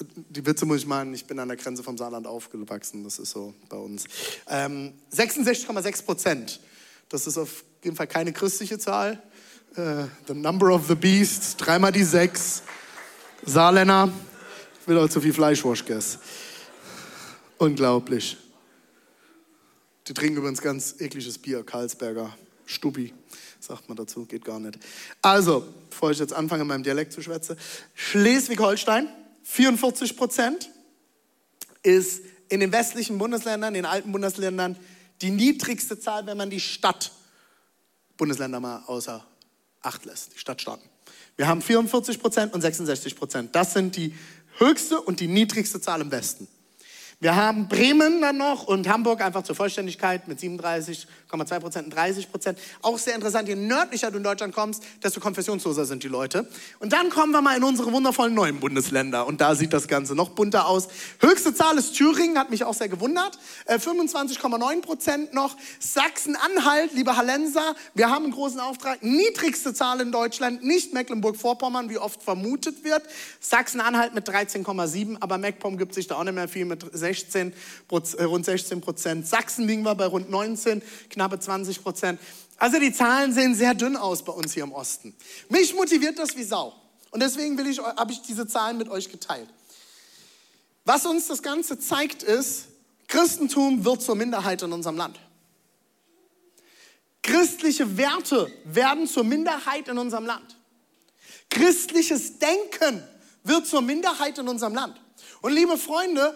die 0.01 0.45
Witze 0.47 0.67
muss 0.67 0.79
ich 0.79 0.87
machen, 0.87 1.15
ich 1.15 1.27
bin 1.27 1.39
an 1.39 1.49
der 1.49 1.57
Grenze 1.57 1.83
vom 1.83 1.97
Saarland 1.97 2.27
aufgewachsen, 2.27 3.05
das 3.05 3.19
ist 3.19 3.31
so 3.31 3.55
bei 3.69 3.77
uns. 3.77 4.05
Ähm, 4.49 4.93
66,6 5.13 6.05
Prozent, 6.05 6.61
das 7.09 7.27
ist 7.27 7.39
auf 7.39 7.65
jeden 7.83 7.97
Fall 7.97 8.07
keine 8.07 8.33
christliche 8.33 8.79
Zahl. 8.79 9.23
Äh, 9.77 10.05
the 10.27 10.35
number 10.35 10.75
of 10.75 10.87
the 10.89 10.95
beast, 10.95 11.57
dreimal 11.59 11.93
die 11.93 12.05
sechs. 12.05 12.63
Saarländer, 13.47 14.11
ich 14.81 14.89
will 14.89 14.99
auch 14.99 15.09
zu 15.09 15.21
viel 15.21 15.33
Fleischwurst 15.33 15.87
gegessen. 15.87 16.19
Unglaublich. 17.59 18.37
Die 20.09 20.15
trinken 20.15 20.39
übrigens 20.39 20.63
ganz 20.63 20.97
ekliges 20.99 21.39
Bier, 21.39 21.63
Karlsberger, 21.63 22.37
Stubi, 22.67 23.13
sagt 23.61 23.89
man 23.89 23.97
dazu, 23.97 24.25
geht 24.25 24.45
gar 24.45 24.61
nicht. 24.61 24.79
Also, 25.21 25.67
bevor 25.91 26.11
ich 26.11 26.19
jetzt 26.19 26.33
anfange, 26.33 26.63
in 26.63 26.69
meinem 26.69 26.83
Dialekt 26.83 27.13
zu 27.13 27.23
schwätzen, 27.23 27.57
Schleswig-Holstein, 27.95 29.09
44 29.43 30.17
Prozent, 30.17 30.71
ist 31.83 32.23
in 32.49 32.61
den 32.61 32.73
westlichen 32.73 33.19
Bundesländern, 33.19 33.75
in 33.75 33.83
den 33.83 33.91
alten 33.91 34.11
Bundesländern, 34.11 34.77
die 35.21 35.31
niedrigste 35.31 35.99
Zahl, 35.99 36.27
wenn 36.27 36.39
man 36.39 36.51
die 36.51 36.61
Stadt-Bundesländer 36.61 38.61
mal 38.61 38.83
außer 38.87 39.25
Acht 39.83 40.07
lässt, 40.07 40.35
die 40.35 40.39
Stadtstaaten. 40.39 40.94
Wir 41.37 41.49
haben 41.49 41.63
44 41.63 42.21
Prozent 42.21 42.55
und 42.55 42.61
66 42.61 43.17
Prozent. 43.17 43.55
Das 43.55 43.73
sind 43.73 43.97
die 43.97 44.15
höchste 44.59 45.01
und 45.01 45.21
die 45.21 45.27
niedrigste 45.27 45.81
Zahl 45.81 46.01
im 46.01 46.11
Westen. 46.11 46.47
Wir 47.21 47.37
haben 47.37 47.69
Bremen 47.69 48.21
dann 48.21 48.37
noch 48.37 48.67
und 48.67 48.89
Hamburg 48.89 49.23
einfach 49.23 49.43
zur 49.43 49.55
Vollständigkeit 49.55 50.29
mit 50.29 50.41
37,2 50.41 51.61
Prozent 51.61 51.87
und 51.87 51.95
30 51.95 52.31
Prozent. 52.31 52.59
Auch 52.83 52.99
sehr 52.99 53.15
interessant, 53.15 53.49
je 53.49 53.55
nördlicher 53.55 54.11
du 54.11 54.19
in 54.19 54.25
Deutschland 54.25 54.55
kommst, 54.55 54.83
desto 55.03 55.21
konfessionsloser 55.21 55.87
sind 55.87 56.03
die 56.03 56.09
Leute. 56.09 56.49
Und 56.81 56.93
dann 56.93 57.11
kommen 57.11 57.33
wir 57.33 57.41
mal 57.41 57.57
in 57.57 57.65
unsere 57.65 57.93
wundervollen 57.93 58.35
neuen 58.35 58.61
Bundesländer 58.61 59.27
und 59.27 59.41
da 59.41 59.55
sieht 59.55 59.73
das 59.73 59.89
Ganze 59.89 60.15
noch 60.15 60.31
bunter 60.31 60.67
aus. 60.67 60.89
Höchste 61.21 61.55
Zahl 61.55 61.79
ist 61.79 61.95
Thüringen, 61.95 62.39
hat 62.39 62.51
mich 62.51 62.65
auch 62.65 62.75
sehr 62.75 62.89
gewundert. 62.89 63.39
25,9 63.69 64.73
äh, 64.73 64.81
Prozent 64.81 65.35
noch. 65.35 65.57
Sachsen-Anhalt, 65.81 66.93
liebe 66.93 67.17
Hallenser, 67.17 67.75
wir 67.95 68.11
haben 68.11 68.25
einen 68.25 68.35
großen 68.35 68.61
Auftrag. 68.61 69.03
Niedrigste 69.03 69.73
Zahl 69.73 70.01
in 70.01 70.13
Deutschland, 70.13 70.63
nicht 70.63 70.93
Mecklenburg-Vorpommern, 70.93 71.91
wie 71.91 71.99
oft 71.99 72.23
vermutet 72.23 72.85
wird. 72.85 73.03
Sachsen-Anhalt 73.41 74.15
mit 74.15 74.29
13,7, 74.29 75.17
aber 75.21 75.39
MacPom 75.39 75.79
gibt 75.79 75.95
sich 75.95 76.07
da 76.07 76.17
auch 76.17 76.25
nicht 76.25 76.35
mehr 76.35 76.49
viel 76.49 76.65
mit 76.65 76.85
16, 76.93 77.14
äh, 77.23 78.25
rund 78.25 78.45
16 78.45 78.81
Prozent. 78.81 79.27
Sachsen 79.27 79.67
liegen 79.67 79.83
wir 79.83 79.95
bei 79.95 80.07
rund 80.07 80.31
19, 80.31 80.83
knappe 81.11 81.39
20 81.39 81.83
Prozent. 81.83 82.21
Also 82.57 82.79
die 82.79 82.93
Zahlen 82.93 83.33
sehen 83.33 83.55
sehr 83.55 83.75
dünn 83.75 83.97
aus 83.97 84.25
bei 84.25 84.33
uns 84.33 84.55
hier 84.55 84.65
im 84.65 84.73
Osten. 84.73 85.15
Mich 85.49 85.75
motiviert 85.75 86.19
das 86.19 86.37
wie 86.37 86.45
Sau. 86.45 86.75
Und 87.11 87.21
deswegen 87.21 87.59
ich, 87.67 87.79
habe 87.79 88.13
ich 88.13 88.23
diese 88.23 88.47
Zahlen 88.47 88.77
mit 88.79 88.89
euch 88.89 89.11
geteilt. 89.11 89.49
Was 90.85 91.07
uns 91.07 91.29
das 91.29 91.43
Ganze 91.43 91.79
zeigt, 91.79 92.23
ist, 92.23 92.67
Christentum 93.07 93.85
wird 93.85 94.03
zur 94.03 94.17
Minderheit 94.17 94.63
in 94.63 94.73
unserem 94.73 94.97
Land. 94.97 95.19
Christliche 97.23 97.97
Werte 97.97 98.53
werden 98.65 99.07
zur 99.07 99.25
Minderheit 99.25 99.89
in 99.89 99.97
unserem 99.97 100.27
Land. 100.27 100.57
Christliches 101.49 102.39
Denken 102.39 103.03
wird 103.45 103.67
zur 103.67 103.81
Minderheit 103.81 104.39
in 104.39 104.49
unserem 104.49 104.75
Land. 104.75 105.01
Und 105.41 105.53
liebe 105.53 105.79
Freunde, 105.79 106.35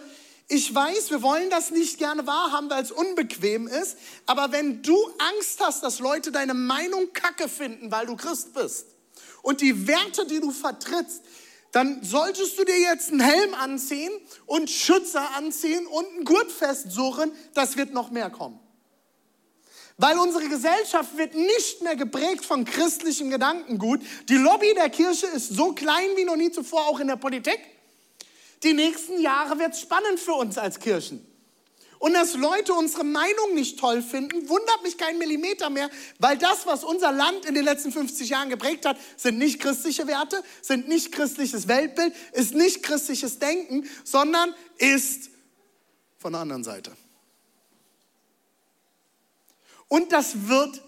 ich 0.51 0.73
weiß, 0.73 1.11
wir 1.11 1.21
wollen 1.21 1.51
das 1.51 1.69
nicht 1.69 1.99
gerne 1.99 2.25
wahrhaben, 2.25 2.71
weil 2.71 2.81
es 2.81 2.91
unbequem 2.91 3.67
ist. 3.67 3.97
Aber 4.25 4.51
wenn 4.51 4.81
du 4.81 4.97
Angst 5.19 5.59
hast, 5.61 5.83
dass 5.83 5.99
Leute 5.99 6.31
deine 6.31 6.55
Meinung 6.55 7.13
kacke 7.13 7.47
finden, 7.47 7.91
weil 7.91 8.07
du 8.07 8.15
Christ 8.15 8.55
bist 8.55 8.87
und 9.43 9.61
die 9.61 9.87
Werte, 9.87 10.25
die 10.25 10.39
du 10.39 10.49
vertrittst, 10.49 11.21
dann 11.71 12.03
solltest 12.03 12.57
du 12.57 12.65
dir 12.65 12.79
jetzt 12.79 13.11
einen 13.11 13.19
Helm 13.19 13.53
anziehen 13.53 14.11
und 14.47 14.71
Schützer 14.71 15.35
anziehen 15.35 15.85
und 15.85 16.07
einen 16.07 16.25
Gurt 16.25 16.51
festsuchen. 16.51 17.31
Das 17.53 17.77
wird 17.77 17.93
noch 17.93 18.09
mehr 18.09 18.31
kommen. 18.31 18.59
Weil 19.97 20.17
unsere 20.17 20.47
Gesellschaft 20.47 21.15
wird 21.15 21.35
nicht 21.35 21.83
mehr 21.83 21.95
geprägt 21.95 22.43
von 22.43 22.65
christlichem 22.65 23.29
Gedankengut. 23.29 24.01
Die 24.29 24.37
Lobby 24.37 24.73
der 24.73 24.89
Kirche 24.89 25.27
ist 25.27 25.49
so 25.49 25.73
klein 25.73 26.07
wie 26.15 26.23
noch 26.23 26.37
nie 26.37 26.49
zuvor, 26.49 26.87
auch 26.87 26.99
in 26.99 27.07
der 27.07 27.17
Politik. 27.17 27.59
Die 28.63 28.73
nächsten 28.73 29.21
Jahre 29.21 29.57
wird 29.59 29.73
es 29.73 29.81
spannend 29.81 30.19
für 30.19 30.33
uns 30.33 30.57
als 30.57 30.79
Kirchen. 30.79 31.25
Und 31.99 32.13
dass 32.13 32.33
Leute 32.33 32.73
unsere 32.73 33.03
Meinung 33.03 33.55
nicht 33.55 33.77
toll 33.77 34.01
finden, 34.01 34.47
wundert 34.47 34.83
mich 34.83 34.97
kein 34.97 35.17
Millimeter 35.17 35.69
mehr, 35.69 35.89
weil 36.17 36.37
das, 36.37 36.65
was 36.65 36.85
unser 36.85 37.11
Land 37.11 37.45
in 37.45 37.55
den 37.55 37.65
letzten 37.65 37.91
50 37.91 38.29
Jahren 38.29 38.49
geprägt 38.49 38.85
hat, 38.85 38.97
sind 39.17 39.37
nicht 39.37 39.59
christliche 39.59 40.07
Werte, 40.07 40.41
sind 40.61 40.87
nicht 40.87 41.11
christliches 41.11 41.67
Weltbild, 41.67 42.13
ist 42.31 42.53
nicht 42.53 42.83
christliches 42.83 43.39
Denken, 43.39 43.87
sondern 44.05 44.55
ist 44.77 45.29
von 46.17 46.31
der 46.31 46.41
anderen 46.41 46.63
Seite. 46.63 46.95
Und 49.89 50.13
das 50.13 50.47
wird 50.47 50.81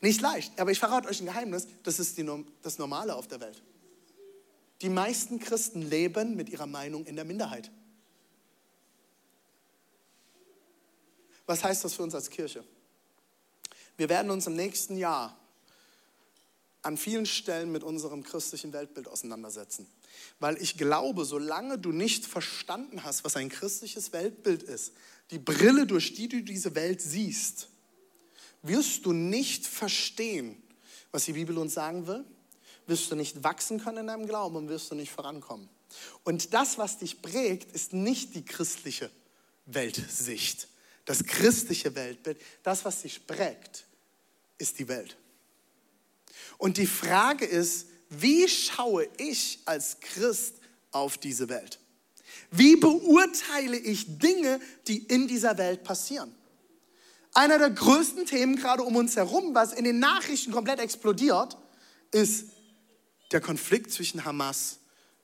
nicht 0.00 0.22
leicht. 0.22 0.58
Aber 0.58 0.70
ich 0.70 0.78
verrate 0.78 1.08
euch 1.08 1.20
ein 1.20 1.26
Geheimnis, 1.26 1.66
das 1.82 1.98
ist 1.98 2.16
die, 2.16 2.26
das 2.62 2.78
Normale 2.78 3.14
auf 3.14 3.28
der 3.28 3.40
Welt. 3.40 3.60
Die 4.82 4.88
meisten 4.88 5.38
Christen 5.38 5.82
leben 5.82 6.36
mit 6.36 6.48
ihrer 6.48 6.66
Meinung 6.66 7.06
in 7.06 7.16
der 7.16 7.24
Minderheit. 7.24 7.70
Was 11.46 11.62
heißt 11.62 11.84
das 11.84 11.94
für 11.94 12.02
uns 12.02 12.14
als 12.14 12.30
Kirche? 12.30 12.64
Wir 13.96 14.08
werden 14.08 14.30
uns 14.30 14.46
im 14.46 14.56
nächsten 14.56 14.96
Jahr 14.96 15.38
an 16.82 16.96
vielen 16.96 17.26
Stellen 17.26 17.72
mit 17.72 17.82
unserem 17.82 18.22
christlichen 18.22 18.72
Weltbild 18.72 19.08
auseinandersetzen. 19.08 19.86
Weil 20.38 20.60
ich 20.60 20.76
glaube, 20.76 21.24
solange 21.24 21.78
du 21.78 21.92
nicht 21.92 22.26
verstanden 22.26 23.04
hast, 23.04 23.24
was 23.24 23.36
ein 23.36 23.48
christliches 23.48 24.12
Weltbild 24.12 24.62
ist, 24.62 24.92
die 25.30 25.38
Brille, 25.38 25.86
durch 25.86 26.14
die 26.14 26.28
du 26.28 26.42
diese 26.42 26.74
Welt 26.74 27.00
siehst, 27.00 27.68
wirst 28.62 29.06
du 29.06 29.12
nicht 29.12 29.66
verstehen, 29.66 30.62
was 31.10 31.24
die 31.24 31.32
Bibel 31.32 31.56
uns 31.58 31.74
sagen 31.74 32.06
will 32.06 32.24
wirst 32.86 33.10
du 33.10 33.16
nicht 33.16 33.42
wachsen 33.44 33.80
können 33.80 33.98
in 33.98 34.06
deinem 34.06 34.26
Glauben 34.26 34.56
und 34.56 34.68
wirst 34.68 34.90
du 34.90 34.94
nicht 34.94 35.12
vorankommen. 35.12 35.68
Und 36.22 36.54
das, 36.54 36.78
was 36.78 36.98
dich 36.98 37.22
prägt, 37.22 37.74
ist 37.74 37.92
nicht 37.92 38.34
die 38.34 38.44
christliche 38.44 39.10
Weltsicht, 39.66 40.68
das 41.04 41.24
christliche 41.24 41.94
Weltbild. 41.94 42.40
Das, 42.62 42.84
was 42.84 43.02
dich 43.02 43.26
prägt, 43.26 43.84
ist 44.58 44.78
die 44.78 44.88
Welt. 44.88 45.16
Und 46.58 46.76
die 46.78 46.86
Frage 46.86 47.44
ist, 47.44 47.86
wie 48.08 48.48
schaue 48.48 49.08
ich 49.18 49.60
als 49.64 50.00
Christ 50.00 50.54
auf 50.90 51.18
diese 51.18 51.48
Welt? 51.48 51.78
Wie 52.50 52.76
beurteile 52.76 53.76
ich 53.76 54.18
Dinge, 54.18 54.60
die 54.86 54.98
in 54.98 55.26
dieser 55.26 55.58
Welt 55.58 55.84
passieren? 55.84 56.34
Einer 57.32 57.58
der 57.58 57.70
größten 57.70 58.26
Themen 58.26 58.56
gerade 58.56 58.84
um 58.84 58.94
uns 58.94 59.16
herum, 59.16 59.54
was 59.54 59.72
in 59.72 59.84
den 59.84 59.98
Nachrichten 59.98 60.52
komplett 60.52 60.78
explodiert, 60.78 61.56
ist 62.12 62.46
der 63.32 63.40
Konflikt 63.40 63.90
zwischen 63.92 64.24
Hamas, 64.24 64.78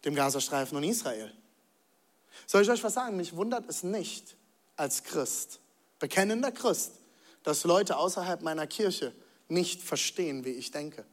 dem 0.05 0.15
Gazastreifen 0.15 0.77
und 0.77 0.85
Israel. 0.85 1.33
Soll 2.47 2.63
ich 2.63 2.71
euch 2.71 2.83
was 2.83 2.95
sagen? 2.95 3.17
Mich 3.17 3.37
wundert 3.37 3.69
es 3.69 3.83
nicht 3.83 4.37
als 4.77 5.05
Christ, 5.05 5.61
bekennender 5.99 6.53
Christ, 6.53 6.93
dass 7.43 7.65
Leute 7.65 7.97
außerhalb 7.97 8.43
meiner 8.43 8.67
Kirche 8.67 9.15
nicht 9.49 9.83
verstehen, 9.83 10.45
wie 10.45 10.51
ich 10.51 10.71
denke. 10.71 11.05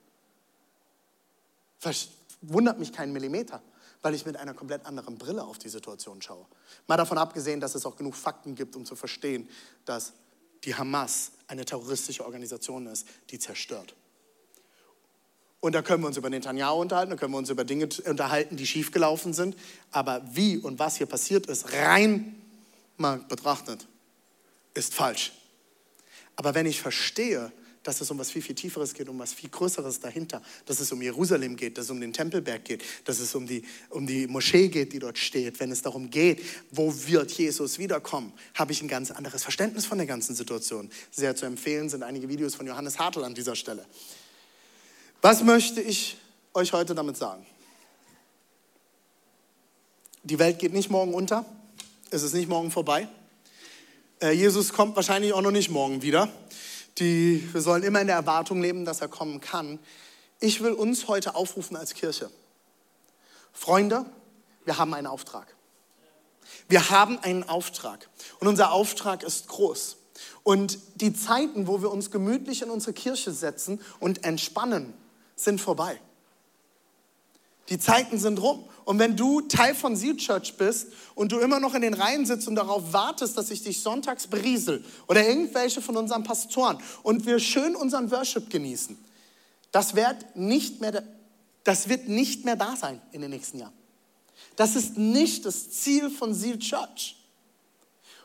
Wundert 2.41 2.80
mich 2.80 2.93
keinen 2.93 3.13
Millimeter, 3.13 3.62
weil 4.02 4.13
ich 4.13 4.26
mit 4.26 4.38
einer 4.38 4.54
komplett 4.54 4.86
anderen 4.86 5.17
Brille 5.17 5.43
auf 5.43 5.58
die 5.58 5.69
Situation 5.69 6.21
schaue. 6.21 6.45
Mal 6.88 6.97
davon 6.97 7.17
abgesehen, 7.17 7.60
dass 7.60 7.76
es 7.76 7.86
auch 7.86 7.95
genug 7.95 8.15
Fakten 8.15 8.56
gibt, 8.56 8.76
um 8.76 8.86
zu 8.86 8.95
verstehen, 8.95 9.50
dass 9.86 10.13
die 10.63 10.76
Hamas 10.76 11.32
eine 11.47 11.65
terroristische 11.65 12.26
Organisation 12.26 12.88
ist, 12.88 13.08
die 13.30 13.39
zerstört. 13.39 13.95
Und 15.60 15.74
da 15.74 15.82
können 15.82 16.04
wir 16.04 16.08
uns 16.08 16.17
über 16.17 16.30
Netanyahu 16.30 16.82
unterhalten, 16.82 17.10
da 17.10 17.15
können 17.15 17.34
wir 17.34 17.39
uns 17.39 17.50
über 17.50 17.63
Dinge 17.63 17.89
unterhalten, 18.06 18.58
die 18.58 18.67
schiefgelaufen 18.67 19.34
sind. 19.34 19.56
Aber 19.91 20.22
wie 20.32 20.58
und 20.58 20.78
was 20.80 20.98
hier 20.98 21.08
passiert 21.08 21.48
ist, 21.48 21.74
rein 21.74 22.36
mal 22.98 23.17
betrachtet, 23.28 23.88
ist 24.74 24.93
falsch. 24.93 25.34
Aber 26.36 26.54
wenn 26.54 26.67
ich 26.67 26.82
verstehe, 26.82 27.52
dass 27.88 28.02
es 28.02 28.12
um 28.12 28.20
was 28.20 28.30
viel, 28.32 28.41
viel 28.41 28.54
Tieferes 28.54 28.93
geht, 28.93 29.08
um 29.08 29.17
was 29.17 29.34
viel 29.34 29.50
Größeres 29.50 30.02
dahinter, 30.02 30.41
dass 30.65 30.82
es 30.82 30.91
um 30.91 31.02
Jerusalem 31.02 31.56
geht, 31.56 31.78
dass 31.78 31.86
es 31.86 31.91
um 31.91 32.02
den 32.02 32.12
Tempelberg 32.12 32.65
geht, 32.65 32.84
dass 33.06 33.20
es 33.20 33.34
um 33.34 33.48
die, 33.48 33.63
um 33.89 34.06
die 34.06 34.28
Moschee 34.28 34.67
geht, 34.67 34.91
die 34.91 35.00
dort 35.00 35.17
steht, 35.17 35.60
wenn 35.62 35.72
es 35.72 35.84
darum 35.84 36.10
geht, 36.10 36.43
wo 36.70 36.93
wird 37.08 37.32
Jesus 37.32 37.80
wiederkommen, 37.80 38.34
habe 38.56 38.74
ich 38.74 38.82
ein 38.82 38.89
ganz 38.89 39.10
anderes 39.10 39.41
Verständnis 39.41 39.86
von 39.86 39.98
der 39.98 40.08
ganzen 40.08 40.36
Situation. 40.36 40.89
Sehr 41.12 41.36
zu 41.38 41.46
empfehlen 41.46 41.88
sind 41.88 42.04
einige 42.04 42.28
Videos 42.28 42.56
von 42.56 42.67
Johannes 42.67 43.00
Hartl 43.00 43.24
an 43.24 43.34
dieser 43.34 43.56
Stelle. 43.56 43.86
Was 45.21 45.43
möchte 45.43 45.82
ich 45.82 46.17
euch 46.53 46.73
heute 46.73 46.93
damit 46.93 47.17
sagen? 47.17 47.45
Die 50.23 50.38
Welt 50.38 50.60
geht 50.60 50.73
nicht 50.73 50.91
morgen 50.91 51.13
unter. 51.13 51.43
Es 52.12 52.21
ist 52.21 52.34
nicht 52.34 52.47
morgen 52.47 52.69
vorbei. 52.69 53.08
Äh, 54.21 54.32
Jesus 54.32 54.73
kommt 54.73 54.95
wahrscheinlich 54.95 55.34
auch 55.34 55.41
noch 55.41 55.51
nicht 55.51 55.69
morgen 55.69 56.03
wieder. 56.03 56.30
Die, 56.99 57.47
wir 57.51 57.62
sollen 57.62 57.84
immer 57.84 57.99
in 58.01 58.08
der 58.08 58.15
Erwartung 58.15 58.62
leben, 58.62 58.86
dass 58.86 59.01
er 59.01 59.08
kommen 59.08 59.41
kann. 59.41 59.80
Ich 60.39 60.62
will 60.62 60.73
uns 60.73 61.08
heute 61.08 61.34
aufrufen 61.34 61.75
als 61.75 61.95
Kirche. 61.95 62.30
Freunde, 63.53 64.06
wir 64.65 64.77
haben 64.77 64.93
einen 64.93 65.08
Auftrag. 65.08 65.56
Wir 66.69 66.91
haben 66.91 67.17
einen 67.19 67.43
Auftrag. 67.43 68.08
Und 68.39 68.47
unser 68.47 68.71
Auftrag 68.71 69.23
ist 69.23 69.47
groß. 69.47 69.97
Und 70.43 70.77
die 70.95 71.13
Zeiten, 71.13 71.65
wo 71.65 71.82
wir 71.82 71.91
uns 71.91 72.12
gemütlich 72.12 72.62
in 72.62 72.69
unsere 72.69 72.93
Kirche 72.93 73.32
setzen 73.32 73.82
und 73.99 74.23
entspannen, 74.23 74.93
sind 75.38 75.62
vorbei. 75.62 76.02
Die 77.69 77.80
Zeiten 77.80 78.17
sind 78.19 78.41
rum. 78.41 78.65
Und 78.86 79.00
wenn 79.00 79.17
du 79.17 79.41
Teil 79.41 79.76
von 79.76 79.97
Seal 79.97 80.15
Church 80.15 80.56
bist 80.56 80.88
und 81.13 81.34
du 81.34 81.39
immer 81.39 81.60
noch 81.60 81.73
in 81.73 81.82
den 81.82 81.93
Reihen 81.93 82.26
sitzt 82.26 82.47
und 82.47 82.56
darauf 82.56 82.93
wartest, 82.93 83.38
dass 83.38 83.52
ich 83.52 83.62
dich 83.62 83.82
sonntags 83.82 84.28
beriesel 84.28 84.84
oder 85.08 85.28
irgendwelche 85.28 85.82
von 85.82 85.97
unseren 85.97 86.23
Pastoren 86.23 86.78
und 87.04 87.26
wir 87.26 87.39
schön 87.39 87.76
unseren 87.76 88.10
Worship 88.12 88.50
genießen, 88.50 88.97
das 89.73 89.95
wird 89.95 90.38
nicht 90.38 90.80
mehr, 90.80 91.04
das 91.65 91.89
wird 91.89 92.08
nicht 92.08 92.45
mehr 92.45 92.56
da 92.56 92.78
sein 92.78 93.02
in 93.12 93.21
den 93.21 93.32
nächsten 93.32 93.60
Jahren. 93.60 93.73
Das 94.56 94.78
ist 94.78 94.97
nicht 94.97 95.45
das 95.45 95.69
Ziel 95.71 96.10
von 96.10 96.34
Seal 96.34 96.58
Church. 96.60 97.17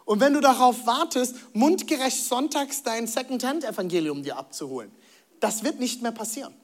Und 0.04 0.20
wenn 0.20 0.32
du 0.32 0.40
darauf 0.40 0.86
wartest, 0.86 1.34
mundgerecht 1.54 2.24
sonntags 2.24 2.84
dein 2.84 3.08
Second-Hand-Evangelium 3.08 4.22
dir 4.22 4.36
abzuholen, 4.36 4.92
das 5.40 5.64
wird 5.64 5.80
nicht 5.80 6.02
mehr 6.02 6.12
passieren. 6.12 6.54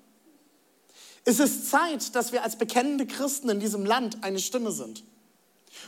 Es 1.24 1.40
ist 1.40 1.70
Zeit, 1.70 2.14
dass 2.14 2.33
wir 2.33 2.42
als 2.42 2.57
bekennende 2.57 3.07
Christen 3.07 3.48
in 3.48 3.61
diesem 3.61 3.85
Land 3.85 4.22
eine 4.22 4.38
Stimme 4.38 4.72
sind. 4.72 5.04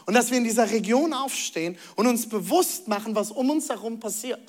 Und 0.07 0.15
dass 0.15 0.31
wir 0.31 0.39
in 0.39 0.45
dieser 0.45 0.71
Region 0.71 1.13
aufstehen 1.13 1.79
und 1.97 2.07
uns 2.07 2.29
bewusst 2.29 2.89
machen, 2.89 3.15
was 3.15 3.31
um 3.31 3.51
uns 3.51 3.69
herum 3.69 4.01
passiert. 4.01 4.41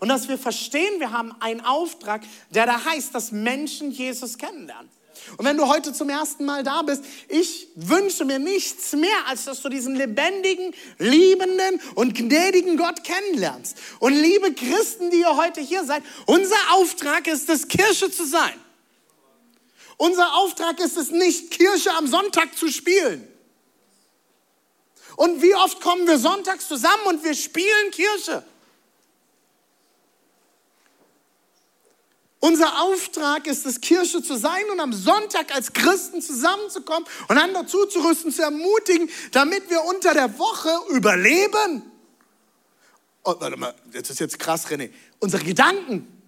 Und 0.00 0.08
dass 0.08 0.28
wir 0.28 0.38
verstehen, 0.38 0.98
wir 0.98 1.12
haben 1.12 1.34
einen 1.40 1.60
Auftrag, 1.60 2.22
der 2.50 2.66
da 2.66 2.84
heißt, 2.84 3.14
dass 3.14 3.32
Menschen 3.32 3.90
Jesus 3.90 4.38
kennenlernen. 4.38 4.88
Und 5.36 5.44
wenn 5.44 5.56
du 5.56 5.68
heute 5.68 5.92
zum 5.92 6.08
ersten 6.08 6.44
Mal 6.44 6.62
da 6.62 6.82
bist, 6.82 7.04
ich 7.28 7.68
wünsche 7.74 8.24
mir 8.24 8.38
nichts 8.38 8.92
mehr, 8.92 9.26
als 9.26 9.44
dass 9.44 9.60
du 9.60 9.68
diesen 9.68 9.94
lebendigen, 9.94 10.74
liebenden 10.98 11.80
und 11.94 12.14
gnädigen 12.14 12.78
Gott 12.78 13.04
kennenlernst. 13.04 13.76
Und 13.98 14.14
liebe 14.14 14.54
Christen, 14.54 15.10
die 15.10 15.20
ihr 15.20 15.36
heute 15.36 15.60
hier 15.60 15.84
seid, 15.84 16.02
unser 16.26 16.56
Auftrag 16.72 17.26
ist 17.26 17.50
es, 17.50 17.68
Kirche 17.68 18.10
zu 18.10 18.24
sein. 18.24 18.54
Unser 20.00 20.32
Auftrag 20.32 20.80
ist 20.80 20.96
es 20.96 21.10
nicht, 21.10 21.50
Kirche 21.50 21.92
am 21.92 22.06
Sonntag 22.06 22.56
zu 22.56 22.68
spielen. 22.68 23.28
Und 25.16 25.42
wie 25.42 25.54
oft 25.54 25.82
kommen 25.82 26.06
wir 26.06 26.18
sonntags 26.18 26.68
zusammen 26.68 27.02
und 27.04 27.22
wir 27.22 27.34
spielen 27.34 27.90
Kirche? 27.90 28.42
Unser 32.38 32.80
Auftrag 32.80 33.46
ist 33.46 33.66
es, 33.66 33.82
Kirche 33.82 34.22
zu 34.22 34.38
sein 34.38 34.70
und 34.72 34.80
am 34.80 34.94
Sonntag 34.94 35.54
als 35.54 35.74
Christen 35.74 36.22
zusammenzukommen 36.22 37.06
und 37.28 37.36
einander 37.36 37.66
zuzurüsten, 37.66 38.32
zu 38.32 38.40
ermutigen, 38.40 39.10
damit 39.32 39.68
wir 39.68 39.84
unter 39.84 40.14
der 40.14 40.38
Woche 40.38 40.70
überleben. 40.88 41.82
Oh, 43.24 43.34
warte 43.38 43.58
mal, 43.58 43.74
das 43.92 44.08
ist 44.08 44.20
jetzt 44.20 44.38
krass, 44.38 44.66
René. 44.68 44.88
Unsere 45.18 45.44
Gedanken 45.44 46.19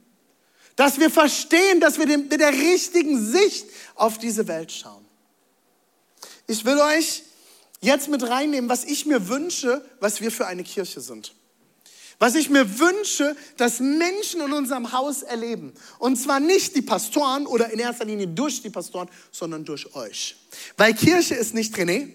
Dass 0.77 0.99
wir 0.99 1.11
verstehen, 1.11 1.81
dass 1.81 1.99
wir 1.99 2.07
mit 2.07 2.41
der 2.41 2.53
richtigen 2.53 3.25
Sicht 3.25 3.67
auf 3.95 4.19
diese 4.19 4.49
Welt 4.49 4.73
schauen. 4.73 5.05
Ich 6.47 6.65
will 6.65 6.79
euch 6.79 7.23
jetzt 7.81 8.09
mit 8.09 8.23
reinnehmen, 8.23 8.71
was 8.71 8.85
ich 8.85 9.07
mir 9.07 9.29
wünsche, 9.29 9.85
was 10.01 10.21
wir 10.21 10.31
für 10.31 10.47
eine 10.47 10.65
Kirche 10.65 11.01
sind. 11.01 11.35
Was 12.19 12.37
ich 12.37 12.49
mir 12.49 12.79
wünsche, 12.79 13.37
dass 13.57 13.81
Menschen 13.81 14.41
in 14.41 14.53
unserem 14.53 14.93
Haus 14.93 15.23
erleben. 15.23 15.73
Und 15.99 16.17
zwar 16.17 16.39
nicht 16.39 16.77
die 16.77 16.83
Pastoren 16.83 17.47
oder 17.47 17.71
in 17.71 17.81
erster 17.81 18.05
Linie 18.05 18.29
durch 18.29 18.63
die 18.63 18.71
Pastoren, 18.71 19.09
sondern 19.33 19.65
durch 19.65 19.95
euch. 19.95 20.37
Weil 20.77 20.95
Kirche 20.95 21.35
ist 21.35 21.53
nicht 21.53 21.75
René, 21.75 22.11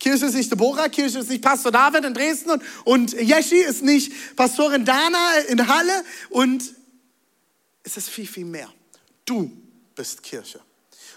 Kirche 0.00 0.26
ist 0.26 0.34
nicht 0.34 0.50
Deborah, 0.50 0.88
Kirche 0.88 1.20
ist 1.20 1.30
nicht 1.30 1.42
Pastor 1.42 1.70
David 1.70 2.04
in 2.04 2.12
Dresden 2.12 2.50
und, 2.50 2.62
und 2.84 3.12
Jeschi 3.12 3.58
ist 3.58 3.82
nicht 3.82 4.12
Pastorin 4.34 4.84
Dana 4.84 5.32
in 5.48 5.68
Halle 5.68 6.04
und 6.30 6.74
es 7.82 7.96
ist 7.96 8.08
viel, 8.08 8.26
viel 8.26 8.44
mehr. 8.44 8.68
Du 9.24 9.50
bist 9.94 10.22
Kirche. 10.22 10.60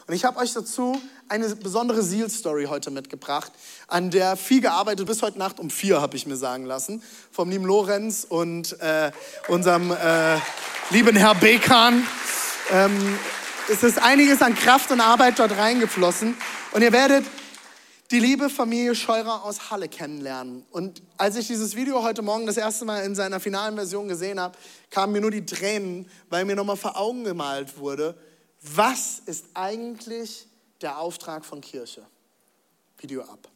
Und 0.08 0.14
ich 0.14 0.24
habe 0.24 0.38
euch 0.40 0.54
dazu 0.54 1.02
eine 1.30 1.56
besondere 1.56 2.04
Seal-Story 2.04 2.66
heute 2.66 2.92
mitgebracht, 2.92 3.52
an 3.88 4.12
der 4.12 4.38
viel 4.38 4.62
gearbeitet, 4.62 5.08
bis 5.08 5.24
heute 5.24 5.40
Nacht 5.40 5.60
um 5.60 5.72
vier, 5.72 6.00
habe 6.00 6.16
ich 6.16 6.28
mir 6.28 6.36
sagen 6.36 6.66
lassen, 6.66 7.02
vom 7.32 7.50
lieben 7.50 7.66
Lorenz 7.66 8.26
und 8.28 8.80
äh, 8.82 9.12
unserem 9.48 9.92
äh, 9.92 10.38
lieben 10.92 11.16
Herr 11.16 11.34
Bekan. 11.34 12.06
Ähm, 12.72 13.18
es 13.68 13.82
ist 13.82 13.98
einiges 13.98 14.44
an 14.44 14.54
Kraft 14.54 14.92
und 14.92 15.02
Arbeit 15.02 15.40
dort 15.40 15.58
reingeflossen. 15.58 16.38
Und 16.72 16.84
ihr 16.84 16.92
werdet 16.92 17.26
die 18.12 18.20
liebe 18.20 18.50
Familie 18.50 18.94
Scheurer 18.96 19.44
aus 19.44 19.72
Halle 19.72 19.90
kennenlernen. 19.90 20.66
Und 20.72 21.02
als 21.18 21.36
ich 21.36 21.48
dieses 21.48 21.76
Video 21.76 22.04
heute 22.04 22.22
Morgen 22.22 22.46
das 22.46 22.58
erste 22.58 22.86
Mal 22.86 23.04
in 23.04 23.16
seiner 23.16 23.40
finalen 23.40 23.76
Version 23.76 24.08
gesehen 24.08 24.40
habe, 24.40 24.58
kamen 24.92 25.14
mir 25.14 25.22
nur 25.22 25.32
die 25.32 25.46
Tränen, 25.46 26.10
weil 26.30 26.46
mir 26.46 26.56
nochmal 26.56 26.78
vor 26.78 26.98
Augen 26.98 27.24
gemalt 27.24 27.78
wurde, 27.78 28.16
was 28.62 29.20
ist 29.26 29.46
eigentlich 29.54 30.48
der 30.82 31.00
Auftrag 31.00 31.46
von 31.46 31.62
Kirche? 31.62 32.06
Video 32.98 33.24
ab. 33.24 33.55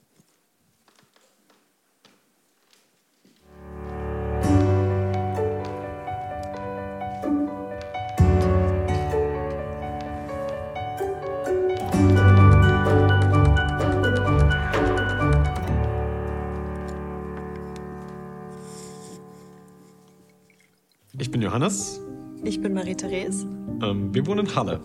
Ich 21.19 21.29
bin 21.29 21.41
Johannes. 21.41 21.99
Ich 22.45 22.61
bin 22.61 22.73
Marie-Therese. 22.73 23.45
Ähm, 23.83 24.13
wir 24.13 24.25
wohnen 24.25 24.47
in 24.47 24.55
Halle. 24.55 24.79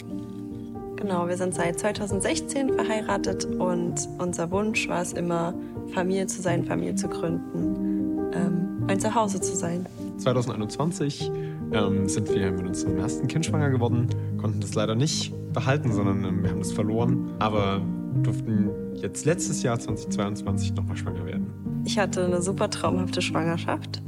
Genau, 0.97 1.29
wir 1.29 1.37
sind 1.37 1.55
seit 1.55 1.79
2016 1.79 2.75
verheiratet 2.75 3.44
und 3.44 3.94
unser 4.18 4.51
Wunsch 4.51 4.88
war 4.88 5.01
es 5.01 5.12
immer, 5.12 5.55
Familie 5.92 6.27
zu 6.27 6.42
sein, 6.42 6.64
Familie 6.64 6.97
zu 6.97 7.07
gründen, 7.09 8.33
ähm, 8.33 8.85
ein 8.88 8.99
Zuhause 8.99 9.40
zu 9.40 9.55
sein. 9.55 9.87
2021 10.18 11.31
ähm, 11.73 12.09
sind 12.09 12.35
wir 12.35 12.51
mit 12.51 12.66
unserem 12.66 12.99
ersten 12.99 13.29
Kind 13.29 13.47
schwanger 13.47 13.70
geworden, 13.70 14.09
konnten 14.37 14.59
das 14.61 14.75
leider 14.75 14.97
nicht 14.97 15.33
behalten, 15.53 15.92
sondern 15.92 16.25
ähm, 16.25 16.42
wir 16.42 16.51
haben 16.51 16.59
das 16.59 16.73
verloren, 16.73 17.31
aber 17.38 17.81
durften 18.25 18.70
jetzt 18.97 19.25
letztes 19.25 19.62
Jahr 19.62 19.79
2022 19.79 20.75
nochmal 20.75 20.97
schwanger 20.97 21.27
werden. 21.27 21.47
Ich 21.85 21.97
hatte 21.97 22.25
eine 22.25 22.42
super 22.42 22.70
traumhafte 22.70 23.23
Schwangerschaft 23.23 24.03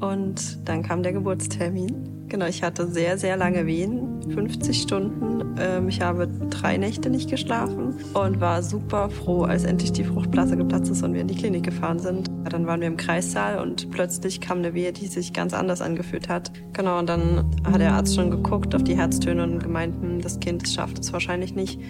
und 0.00 0.68
dann 0.68 0.82
kam 0.82 1.02
der 1.02 1.12
Geburtstermin. 1.12 2.26
Genau, 2.28 2.46
ich 2.46 2.62
hatte 2.62 2.88
sehr, 2.88 3.18
sehr 3.18 3.36
lange 3.36 3.66
Wehen, 3.66 4.20
50 4.32 4.82
Stunden. 4.82 5.54
Ähm, 5.60 5.88
ich 5.88 6.00
habe 6.00 6.26
drei 6.50 6.76
Nächte 6.76 7.08
nicht 7.08 7.30
geschlafen 7.30 7.94
und 8.14 8.40
war 8.40 8.62
super 8.62 9.10
froh, 9.10 9.42
als 9.42 9.64
endlich 9.64 9.92
die 9.92 10.02
Fruchtblase 10.02 10.56
geplatzt 10.56 10.90
ist 10.90 11.02
und 11.04 11.14
wir 11.14 11.20
in 11.20 11.28
die 11.28 11.36
Klinik 11.36 11.62
gefahren 11.62 12.00
sind. 12.00 12.28
Dann 12.50 12.66
waren 12.66 12.80
wir 12.80 12.88
im 12.88 12.96
Kreissaal 12.96 13.60
und 13.60 13.90
plötzlich 13.90 14.40
kam 14.40 14.58
eine 14.58 14.74
Wehe, 14.74 14.92
die 14.92 15.06
sich 15.06 15.32
ganz 15.32 15.54
anders 15.54 15.80
angefühlt 15.80 16.28
hat. 16.28 16.50
Genau, 16.72 16.98
und 16.98 17.08
dann 17.08 17.48
hat 17.64 17.80
der 17.80 17.92
Arzt 17.92 18.16
schon 18.16 18.30
geguckt 18.30 18.74
auf 18.74 18.82
die 18.82 18.96
Herztöne 18.96 19.44
und 19.44 19.62
gemeint, 19.62 19.94
das 20.24 20.40
Kind 20.40 20.68
schafft 20.68 20.98
es 20.98 21.12
wahrscheinlich 21.12 21.54
nicht 21.54 21.80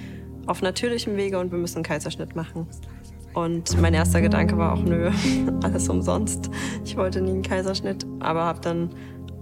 auf 0.46 0.62
natürlichem 0.62 1.16
Wege 1.16 1.38
und 1.38 1.50
wir 1.50 1.58
müssen 1.58 1.76
einen 1.76 1.84
Kaiserschnitt 1.84 2.36
machen. 2.36 2.66
Und 3.36 3.78
mein 3.82 3.92
erster 3.92 4.22
Gedanke 4.22 4.56
war 4.56 4.72
auch, 4.72 4.82
nö, 4.82 5.10
alles 5.62 5.90
umsonst. 5.90 6.50
Ich 6.86 6.96
wollte 6.96 7.20
nie 7.20 7.32
einen 7.32 7.42
Kaiserschnitt, 7.42 8.06
aber 8.18 8.44
habe 8.44 8.60
dann 8.62 8.88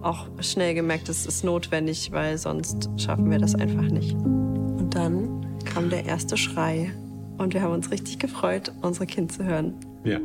auch 0.02 0.26
schnell 0.40 0.74
gemerkt, 0.74 1.08
es 1.08 1.26
ist 1.26 1.44
notwendig, 1.44 2.10
weil 2.10 2.36
sonst 2.36 2.90
schaffen 2.96 3.30
wir 3.30 3.38
das 3.38 3.54
einfach 3.54 3.84
nicht. 3.84 4.14
Und 4.14 4.90
dann 4.90 5.46
kam 5.64 5.90
der 5.90 6.06
erste 6.06 6.36
Schrei 6.36 6.90
und 7.38 7.54
wir 7.54 7.62
haben 7.62 7.72
uns 7.72 7.92
richtig 7.92 8.18
gefreut, 8.18 8.72
unsere 8.82 9.06
Kind 9.06 9.30
zu 9.30 9.44
hören. 9.44 9.74
Ja. 10.02 10.18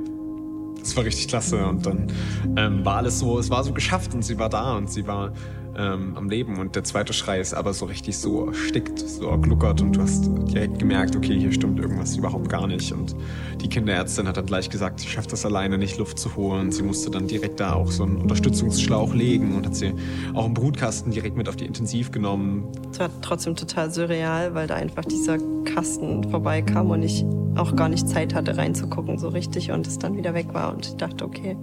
Das 0.80 0.98
war 0.98 1.04
richtig 1.04 1.28
klasse 1.28 1.64
und 1.68 1.86
dann 1.86 2.08
ähm, 2.56 2.84
war 2.84 2.98
alles 2.98 3.20
so, 3.20 3.38
es 3.38 3.52
war 3.52 3.64
so 3.64 3.72
geschafft 3.72 4.16
und 4.16 4.24
sie 4.24 4.40
war 4.40 4.50
da 4.50 4.78
und 4.78 4.90
sie 4.90 5.06
war 5.06 5.32
ähm, 5.80 6.14
am 6.16 6.30
Leben. 6.30 6.58
Und 6.60 6.76
der 6.76 6.84
zweite 6.84 7.14
Schrei 7.14 7.40
ist 7.40 7.54
aber 7.54 7.74
so 7.74 7.86
richtig 7.86 8.18
so 8.18 8.48
erstickt, 8.48 9.00
so 9.00 9.30
gluckert 9.38 9.82
und 9.82 9.96
du 9.96 10.02
hast 10.02 10.30
direkt 10.54 10.78
gemerkt, 10.78 11.16
okay, 11.16 11.40
hier 11.40 11.52
stimmt 11.52 11.80
irgendwas 11.80 12.18
überhaupt 12.18 12.50
gar 12.50 12.68
nicht. 12.68 12.92
Und 12.92 13.16
die 13.62 13.70
Kinderärztin 13.70 14.28
hat 14.28 14.38
dann 14.38 14.46
gleich 14.46 14.70
gesagt, 14.70 15.00
sie 15.00 15.08
schafft 15.08 15.32
das 15.32 15.46
alleine 15.46 15.78
nicht, 15.78 15.98
Luft 15.98 16.20
zu 16.20 16.36
holen. 16.36 16.72
Sie 16.72 16.84
musste 16.84 17.10
dann 17.10 17.28
direkt 17.28 17.60
da 17.60 17.74
auch 17.74 17.92
so 17.92 18.04
einen 18.04 18.18
Unterstützungsschlauch 18.18 19.14
legen 19.14 19.56
und 19.56 19.66
hat 19.66 19.76
sie 19.76 19.94
auch 20.34 20.46
im 20.46 20.54
Brutkasten 20.54 21.12
direkt 21.12 21.38
mit 21.38 21.48
auf 21.48 21.56
die 21.56 21.66
Intensiv 21.66 22.12
genommen. 22.12 22.68
Es 22.92 23.00
war 23.00 23.10
trotzdem 23.22 23.56
total 23.56 23.92
surreal, 23.92 24.54
weil 24.54 24.68
da 24.68 24.76
einfach 24.76 25.06
dieser 25.06 25.38
Kasten 25.64 26.30
vorbeikam 26.30 26.90
und 26.92 27.04
ich 27.04 27.26
auch 27.56 27.76
gar 27.76 27.90
nicht 27.90 28.08
Zeit 28.08 28.34
hatte 28.34 28.58
reinzugucken 28.58 29.18
so 29.18 29.30
richtig 29.30 29.72
und 29.72 29.88
es 29.88 29.98
dann 29.98 30.16
wieder 30.18 30.34
weg 30.34 30.54
war 30.54 30.74
und 30.74 30.86
ich 30.86 30.96
dachte, 30.96 31.26
okay, 31.26 31.58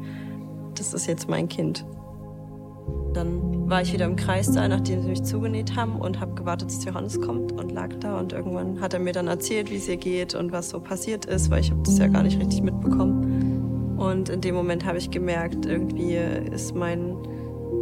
das 0.75 0.95
ist 0.95 1.07
jetzt 1.07 1.29
mein 1.29 1.49
Kind. 1.49 1.85
Dann 3.17 3.69
war 3.71 3.81
ich 3.81 3.95
wieder 3.95 4.05
im 4.05 4.15
Kreissaal, 4.15 4.69
nachdem 4.69 5.01
sie 5.01 5.09
mich 5.09 5.23
zugenäht 5.23 5.75
haben 5.75 5.97
und 5.97 6.21
habe 6.21 6.35
gewartet, 6.35 6.69
dass 6.69 6.85
Johannes 6.85 7.19
kommt 7.19 7.51
und 7.53 7.73
lag 7.73 7.89
da. 7.99 8.19
Und 8.19 8.35
irgendwann 8.35 8.79
hat 8.81 8.93
er 8.93 9.01
mir 9.01 9.15
dann 9.15 9.27
erzählt, 9.27 9.71
wie 9.71 9.77
es 9.77 9.89
ihr 9.89 9.97
geht 9.97 10.35
und 10.35 10.53
was 10.53 10.69
so 10.69 10.81
passiert 10.81 11.25
ist, 11.25 11.51
weil 11.51 11.61
ich 11.61 11.71
habe 11.71 11.81
das 11.83 11.97
ja 11.97 12.09
gar 12.09 12.23
nicht 12.23 12.39
richtig 12.39 12.63
mitbekommen. 12.63 13.97
Und 13.97 14.29
in 14.29 14.43
dem 14.43 14.55
Moment 14.55 14.85
habe 14.85 14.99
ich 14.99 15.11
gemerkt, 15.11 15.65
irgendwie 15.65 16.17
ist 16.53 16.75
mein, 16.75 17.17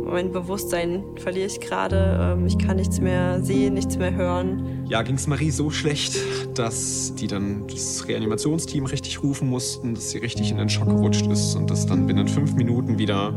mein 0.04 0.30
Bewusstsein 0.30 1.02
verliere 1.16 1.46
ich 1.46 1.60
gerade. 1.60 2.16
Ähm, 2.20 2.46
ich 2.46 2.56
kann 2.56 2.76
nichts 2.76 3.00
mehr 3.00 3.42
sehen, 3.42 3.74
nichts 3.74 3.98
mehr 3.98 4.14
hören. 4.14 4.86
Ja, 4.88 5.02
ging 5.02 5.16
es 5.16 5.26
Marie 5.26 5.50
so 5.50 5.70
schlecht, 5.70 6.16
dass 6.54 7.12
die 7.16 7.26
dann 7.26 7.66
das 7.66 8.06
Reanimationsteam 8.06 8.86
richtig 8.86 9.20
rufen 9.22 9.50
mussten, 9.50 9.94
dass 9.94 10.10
sie 10.10 10.18
richtig 10.18 10.52
in 10.52 10.58
den 10.58 10.68
Schock 10.68 10.88
gerutscht 10.88 11.26
ist 11.26 11.56
und 11.56 11.70
dass 11.70 11.86
dann 11.86 12.06
binnen 12.06 12.28
fünf 12.28 12.54
Minuten 12.54 12.98
wieder 12.98 13.34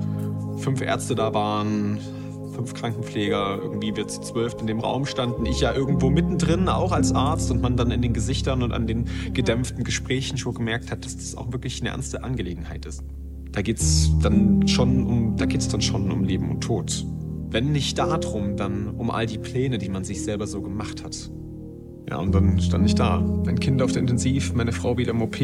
fünf 0.57 0.81
Ärzte 0.81 1.15
da 1.15 1.33
waren, 1.33 1.99
fünf 2.53 2.73
Krankenpfleger, 2.73 3.59
irgendwie 3.61 3.95
wir 3.95 4.07
zu 4.07 4.19
zwölf 4.21 4.55
in 4.59 4.67
dem 4.67 4.79
Raum 4.79 5.05
standen, 5.05 5.45
ich 5.45 5.61
ja 5.61 5.73
irgendwo 5.73 6.09
mittendrin, 6.09 6.67
auch 6.67 6.91
als 6.91 7.13
Arzt, 7.13 7.51
und 7.51 7.61
man 7.61 7.77
dann 7.77 7.91
in 7.91 8.01
den 8.01 8.13
Gesichtern 8.13 8.63
und 8.63 8.71
an 8.71 8.87
den 8.87 9.05
gedämpften 9.33 9.83
Gesprächen 9.83 10.37
schon 10.37 10.55
gemerkt 10.55 10.91
hat, 10.91 11.05
dass 11.05 11.15
das 11.15 11.35
auch 11.35 11.51
wirklich 11.51 11.81
eine 11.81 11.89
ernste 11.89 12.23
Angelegenheit 12.23 12.85
ist. 12.85 13.03
Da 13.51 13.61
geht's 13.61 14.11
dann 14.21 14.67
schon 14.67 15.05
um, 15.05 15.37
da 15.37 15.45
geht's 15.45 15.67
dann 15.67 15.81
schon 15.81 16.11
um 16.11 16.23
Leben 16.23 16.49
und 16.49 16.61
Tod. 16.61 17.05
Wenn 17.49 17.71
nicht 17.71 17.97
darum, 17.97 18.57
dann 18.57 18.89
um 18.89 19.09
all 19.09 19.25
die 19.25 19.37
Pläne, 19.37 19.77
die 19.77 19.89
man 19.89 20.03
sich 20.03 20.23
selber 20.23 20.47
so 20.47 20.61
gemacht 20.61 21.03
hat. 21.03 21.31
Ja, 22.09 22.19
und 22.19 22.33
dann 22.33 22.57
stand 22.61 22.85
ich 22.85 22.95
da, 22.95 23.19
mein 23.19 23.59
Kind 23.59 23.81
auf 23.81 23.91
der 23.91 24.01
Intensiv, 24.01 24.53
meine 24.53 24.71
Frau 24.71 24.97
wieder 24.97 25.11
im 25.11 25.21
OP, 25.21 25.35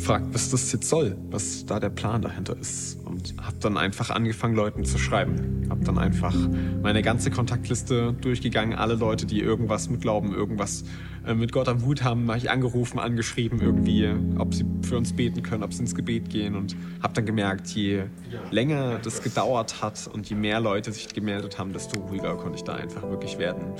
fragt, 0.00 0.32
was 0.32 0.48
das 0.50 0.72
jetzt 0.72 0.88
soll, 0.88 1.14
was 1.30 1.66
da 1.66 1.78
der 1.78 1.90
Plan 1.90 2.22
dahinter 2.22 2.56
ist. 2.58 2.98
Und 3.04 3.34
hab 3.42 3.60
dann 3.60 3.76
einfach 3.76 4.08
angefangen, 4.08 4.56
Leuten 4.56 4.86
zu 4.86 4.96
schreiben. 4.96 5.66
Hab 5.68 5.84
dann 5.84 5.98
einfach 5.98 6.34
meine 6.82 7.02
ganze 7.02 7.30
Kontaktliste 7.30 8.14
durchgegangen, 8.14 8.78
alle 8.78 8.94
Leute, 8.94 9.26
die 9.26 9.40
irgendwas 9.40 9.90
mit 9.90 10.00
Glauben, 10.00 10.32
irgendwas 10.32 10.84
äh, 11.26 11.34
mit 11.34 11.52
Gott 11.52 11.68
am 11.68 11.84
Hut 11.84 12.02
haben, 12.02 12.28
habe 12.28 12.38
ich 12.38 12.48
angerufen, 12.50 12.98
angeschrieben 12.98 13.60
irgendwie, 13.60 14.08
ob 14.38 14.54
sie 14.54 14.64
für 14.80 14.96
uns 14.96 15.12
beten 15.12 15.42
können, 15.42 15.62
ob 15.62 15.74
sie 15.74 15.80
ins 15.80 15.94
Gebet 15.94 16.30
gehen. 16.30 16.56
Und 16.56 16.76
hab 17.02 17.12
dann 17.12 17.26
gemerkt, 17.26 17.68
je 17.68 18.04
länger 18.50 19.00
das 19.00 19.22
gedauert 19.22 19.82
hat 19.82 20.08
und 20.10 20.30
je 20.30 20.36
mehr 20.36 20.60
Leute 20.60 20.92
sich 20.92 21.08
gemeldet 21.08 21.58
haben, 21.58 21.74
desto 21.74 22.00
ruhiger 22.00 22.36
konnte 22.36 22.56
ich 22.56 22.64
da 22.64 22.74
einfach 22.74 23.02
wirklich 23.02 23.36
werden 23.36 23.74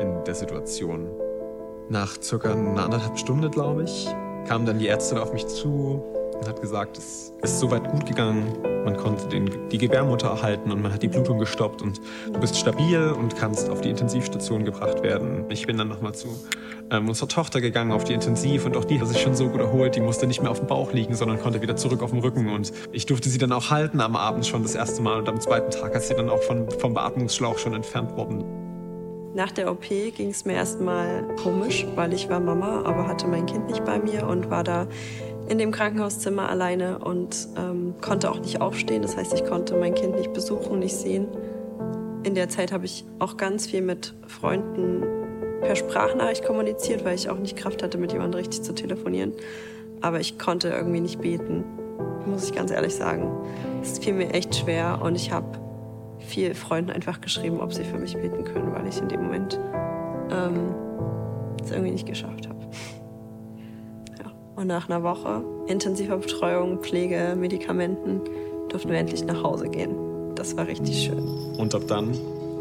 in 0.00 0.24
der 0.24 0.34
Situation. 0.34 1.08
Nach 1.88 2.20
circa 2.22 2.52
einer 2.52 2.84
anderthalb 2.84 3.18
Stunde, 3.18 3.50
glaube 3.50 3.84
ich, 3.84 4.08
kam 4.48 4.64
dann 4.64 4.78
die 4.78 4.88
Ärztin 4.88 5.18
auf 5.18 5.32
mich 5.34 5.46
zu 5.46 6.02
und 6.38 6.48
hat 6.48 6.60
gesagt, 6.60 6.96
es 6.96 7.32
ist 7.42 7.60
soweit 7.60 7.90
gut 7.90 8.06
gegangen. 8.06 8.46
Man 8.84 8.96
konnte 8.96 9.28
den, 9.28 9.50
die 9.70 9.78
Gebärmutter 9.78 10.28
erhalten 10.28 10.72
und 10.72 10.82
man 10.82 10.92
hat 10.92 11.02
die 11.02 11.08
Blutung 11.08 11.38
gestoppt 11.38 11.82
und 11.82 12.00
du 12.32 12.40
bist 12.40 12.56
stabil 12.56 13.10
und 13.10 13.36
kannst 13.36 13.68
auf 13.68 13.82
die 13.82 13.90
Intensivstation 13.90 14.64
gebracht 14.64 15.02
werden. 15.02 15.44
Ich 15.50 15.66
bin 15.66 15.76
dann 15.76 15.88
nochmal 15.88 16.14
zu 16.14 16.28
ähm, 16.90 17.08
unserer 17.08 17.28
Tochter 17.28 17.60
gegangen 17.60 17.92
auf 17.92 18.04
die 18.04 18.14
Intensiv 18.14 18.64
und 18.64 18.76
auch 18.76 18.84
die 18.84 19.00
hat 19.00 19.08
sich 19.08 19.20
schon 19.20 19.34
so 19.34 19.48
gut 19.48 19.60
erholt. 19.60 19.94
Die 19.94 20.00
musste 20.00 20.26
nicht 20.26 20.40
mehr 20.40 20.50
auf 20.50 20.60
dem 20.60 20.66
Bauch 20.66 20.92
liegen, 20.92 21.14
sondern 21.14 21.38
konnte 21.38 21.60
wieder 21.60 21.76
zurück 21.76 22.02
auf 22.02 22.10
dem 22.10 22.20
Rücken 22.20 22.50
und 22.50 22.72
ich 22.92 23.04
durfte 23.06 23.28
sie 23.28 23.38
dann 23.38 23.52
auch 23.52 23.70
halten 23.70 24.00
am 24.00 24.16
Abend 24.16 24.46
schon 24.46 24.62
das 24.62 24.74
erste 24.74 25.02
Mal 25.02 25.18
und 25.18 25.28
am 25.28 25.40
zweiten 25.40 25.70
Tag 25.70 25.94
ist 25.94 26.08
sie 26.08 26.14
dann 26.14 26.30
auch 26.30 26.42
von, 26.42 26.70
vom 26.70 26.94
Beatmungsschlauch 26.94 27.58
schon 27.58 27.74
entfernt 27.74 28.16
worden. 28.16 28.63
Nach 29.34 29.50
der 29.50 29.70
OP 29.70 29.88
ging 29.88 30.30
es 30.30 30.44
mir 30.44 30.54
erstmal 30.54 31.24
komisch, 31.42 31.86
weil 31.96 32.12
ich 32.12 32.28
war 32.28 32.38
Mama, 32.38 32.82
aber 32.84 33.08
hatte 33.08 33.26
mein 33.26 33.46
Kind 33.46 33.66
nicht 33.66 33.84
bei 33.84 33.98
mir 33.98 34.28
und 34.28 34.48
war 34.48 34.62
da 34.62 34.86
in 35.48 35.58
dem 35.58 35.72
Krankenhauszimmer 35.72 36.48
alleine 36.48 37.00
und 37.00 37.48
ähm, 37.56 37.94
konnte 38.00 38.30
auch 38.30 38.38
nicht 38.38 38.60
aufstehen. 38.60 39.02
Das 39.02 39.16
heißt, 39.16 39.34
ich 39.34 39.44
konnte 39.44 39.76
mein 39.76 39.94
Kind 39.94 40.16
nicht 40.16 40.32
besuchen, 40.32 40.78
nicht 40.78 40.96
sehen. 40.96 41.26
In 42.22 42.34
der 42.34 42.48
Zeit 42.48 42.72
habe 42.72 42.86
ich 42.86 43.04
auch 43.18 43.36
ganz 43.36 43.66
viel 43.66 43.82
mit 43.82 44.14
Freunden 44.26 45.02
per 45.60 45.76
Sprachnachricht 45.76 46.44
kommuniziert, 46.44 47.04
weil 47.04 47.16
ich 47.16 47.28
auch 47.28 47.38
nicht 47.38 47.56
Kraft 47.56 47.82
hatte, 47.82 47.98
mit 47.98 48.12
jemandem 48.12 48.38
richtig 48.38 48.62
zu 48.62 48.72
telefonieren. 48.72 49.32
Aber 50.00 50.20
ich 50.20 50.38
konnte 50.38 50.68
irgendwie 50.68 51.00
nicht 51.00 51.20
beten, 51.20 51.64
muss 52.26 52.44
ich 52.44 52.54
ganz 52.54 52.70
ehrlich 52.70 52.94
sagen. 52.94 53.30
Es 53.82 53.98
fiel 53.98 54.14
mir 54.14 54.32
echt 54.32 54.54
schwer 54.54 55.00
und 55.02 55.16
ich 55.16 55.32
habe 55.32 55.63
viel 56.24 56.54
Freunden 56.54 56.90
einfach 56.90 57.20
geschrieben, 57.20 57.60
ob 57.60 57.72
sie 57.72 57.84
für 57.84 57.98
mich 57.98 58.14
beten 58.16 58.44
können, 58.44 58.72
weil 58.72 58.86
ich 58.86 58.98
in 58.98 59.08
dem 59.08 59.22
Moment 59.24 59.58
ähm, 60.30 60.74
es 61.62 61.70
irgendwie 61.70 61.92
nicht 61.92 62.06
geschafft 62.06 62.48
habe. 62.48 62.60
Ja. 64.18 64.32
Und 64.56 64.66
nach 64.66 64.88
einer 64.88 65.02
Woche 65.02 65.44
intensiver 65.66 66.18
Betreuung, 66.18 66.80
Pflege, 66.80 67.34
Medikamenten 67.38 68.20
durften 68.68 68.90
wir 68.90 68.98
endlich 68.98 69.24
nach 69.24 69.42
Hause 69.42 69.68
gehen. 69.68 69.94
Das 70.34 70.56
war 70.56 70.66
richtig 70.66 71.04
schön. 71.04 71.26
Und 71.58 71.74
ab 71.74 71.82
dann 71.86 72.12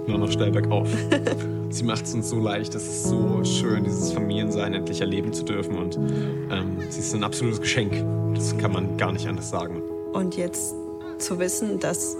nur 0.08 0.18
noch 0.18 0.32
steil 0.32 0.52
bergauf. 0.52 0.88
sie 1.70 1.84
macht 1.84 2.06
es 2.06 2.14
uns 2.14 2.30
so 2.30 2.40
leicht, 2.40 2.76
es 2.76 2.84
ist 2.84 3.04
so 3.06 3.44
schön, 3.44 3.84
dieses 3.84 4.12
Familiensein 4.12 4.74
endlich 4.74 5.02
erleben 5.02 5.34
zu 5.34 5.44
dürfen. 5.44 5.78
Und 5.78 5.96
ähm, 5.96 6.78
sie 6.90 7.00
ist 7.00 7.16
ein 7.16 7.24
absolutes 7.24 7.62
Geschenk. 7.62 7.94
Das 8.36 8.56
kann 8.58 8.72
man 8.72 8.98
gar 8.98 9.12
nicht 9.12 9.28
anders 9.28 9.50
sagen. 9.50 9.82
Und 10.14 10.36
jetzt 10.36 10.76
zu 11.18 11.40
wissen, 11.40 11.80
dass 11.80 12.16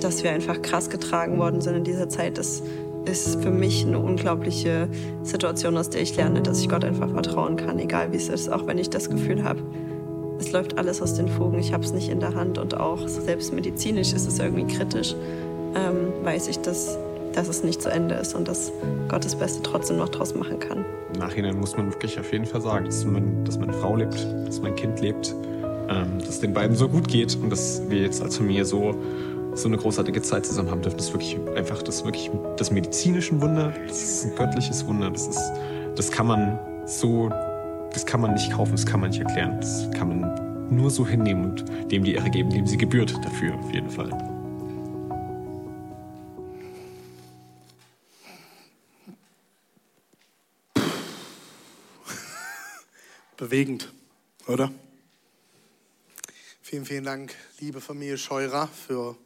dass 0.00 0.22
wir 0.22 0.30
einfach 0.30 0.60
krass 0.62 0.90
getragen 0.90 1.38
worden 1.38 1.60
sind 1.60 1.76
in 1.76 1.84
dieser 1.84 2.08
Zeit, 2.08 2.38
das 2.38 2.62
ist 3.06 3.40
für 3.42 3.50
mich 3.50 3.86
eine 3.86 3.98
unglaubliche 3.98 4.88
Situation, 5.22 5.76
aus 5.76 5.90
der 5.90 6.02
ich 6.02 6.16
lerne, 6.16 6.42
dass 6.42 6.60
ich 6.60 6.68
Gott 6.68 6.84
einfach 6.84 7.10
vertrauen 7.10 7.56
kann, 7.56 7.78
egal 7.78 8.12
wie 8.12 8.16
es 8.16 8.28
ist, 8.28 8.48
auch 8.48 8.66
wenn 8.66 8.78
ich 8.78 8.90
das 8.90 9.08
Gefühl 9.08 9.44
habe, 9.44 9.60
es 10.38 10.52
läuft 10.52 10.78
alles 10.78 11.00
aus 11.00 11.14
den 11.14 11.28
Fugen, 11.28 11.58
ich 11.58 11.72
habe 11.72 11.84
es 11.84 11.92
nicht 11.92 12.08
in 12.08 12.20
der 12.20 12.34
Hand 12.34 12.58
und 12.58 12.78
auch 12.78 13.06
selbst 13.08 13.52
medizinisch 13.52 14.12
ist 14.12 14.26
es 14.26 14.38
irgendwie 14.38 14.66
kritisch, 14.66 15.14
ähm, 15.74 16.24
weiß 16.24 16.48
ich, 16.48 16.58
dass, 16.58 16.98
dass 17.32 17.48
es 17.48 17.62
nicht 17.62 17.80
zu 17.80 17.90
Ende 17.90 18.16
ist 18.16 18.34
und 18.34 18.48
dass 18.48 18.72
Gott 19.08 19.24
das 19.24 19.36
Beste 19.36 19.62
trotzdem 19.62 19.96
noch 19.96 20.08
draus 20.08 20.34
machen 20.34 20.58
kann. 20.58 20.84
Im 21.14 21.20
Nachhinein 21.20 21.58
muss 21.58 21.76
man 21.76 21.90
wirklich 21.90 22.18
auf 22.18 22.32
jeden 22.32 22.44
Fall 22.44 22.60
sagen, 22.60 22.86
dass, 22.86 23.04
man, 23.04 23.44
dass 23.44 23.58
meine 23.58 23.72
Frau 23.72 23.96
lebt, 23.96 24.26
dass 24.46 24.60
mein 24.60 24.74
Kind 24.74 25.00
lebt, 25.00 25.34
ähm, 25.88 26.18
dass 26.18 26.28
es 26.28 26.40
den 26.40 26.52
beiden 26.52 26.76
so 26.76 26.88
gut 26.88 27.08
geht 27.08 27.36
und 27.40 27.50
dass 27.50 27.80
wir 27.88 28.02
jetzt 28.02 28.22
als 28.22 28.36
Familie 28.36 28.64
so 28.64 28.94
so 29.56 29.68
eine 29.68 29.78
großartige 29.78 30.20
Zeit 30.22 30.44
zusammen 30.44 30.70
haben 30.70 30.82
dürfen. 30.82 30.98
Das 30.98 31.06
ist 31.06 31.14
wirklich 31.14 31.38
einfach 31.56 31.82
das 31.82 32.04
wirklich 32.04 32.30
das 32.56 32.70
medizinische 32.70 33.40
Wunder. 33.40 33.72
Das 33.86 34.02
ist 34.02 34.26
ein 34.26 34.36
göttliches 34.36 34.86
Wunder. 34.86 35.10
Das 35.10 35.26
ist, 35.26 35.40
das 35.96 36.10
kann 36.10 36.26
man 36.26 36.58
so, 36.86 37.30
das 37.92 38.04
kann 38.04 38.20
man 38.20 38.34
nicht 38.34 38.52
kaufen, 38.52 38.72
das 38.72 38.84
kann 38.84 39.00
man 39.00 39.08
nicht 39.10 39.20
erklären. 39.20 39.56
Das 39.60 39.90
kann 39.92 40.08
man 40.08 40.74
nur 40.74 40.90
so 40.90 41.06
hinnehmen 41.06 41.52
und 41.52 41.64
dem 41.90 42.04
die 42.04 42.14
Ehre 42.14 42.28
geben, 42.28 42.50
dem 42.50 42.66
sie 42.66 42.76
gebührt 42.76 43.14
dafür 43.24 43.54
auf 43.54 43.72
jeden 43.72 43.88
Fall. 43.88 44.10
Bewegend, 53.38 53.90
oder? 54.48 54.70
Vielen, 56.60 56.84
vielen 56.84 57.04
Dank, 57.04 57.32
liebe 57.60 57.80
Familie 57.80 58.18
Scheurer, 58.18 58.66
für 58.66 59.16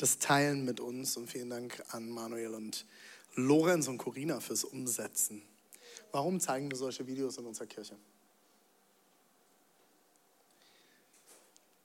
das 0.00 0.18
Teilen 0.18 0.64
mit 0.64 0.80
uns 0.80 1.18
und 1.18 1.30
vielen 1.30 1.50
Dank 1.50 1.82
an 1.90 2.08
Manuel 2.08 2.54
und 2.54 2.86
Lorenz 3.34 3.86
und 3.86 3.98
Corina 3.98 4.40
fürs 4.40 4.64
Umsetzen. 4.64 5.42
Warum 6.10 6.40
zeigen 6.40 6.70
wir 6.70 6.78
solche 6.78 7.06
Videos 7.06 7.36
in 7.36 7.44
unserer 7.44 7.66
Kirche? 7.66 7.96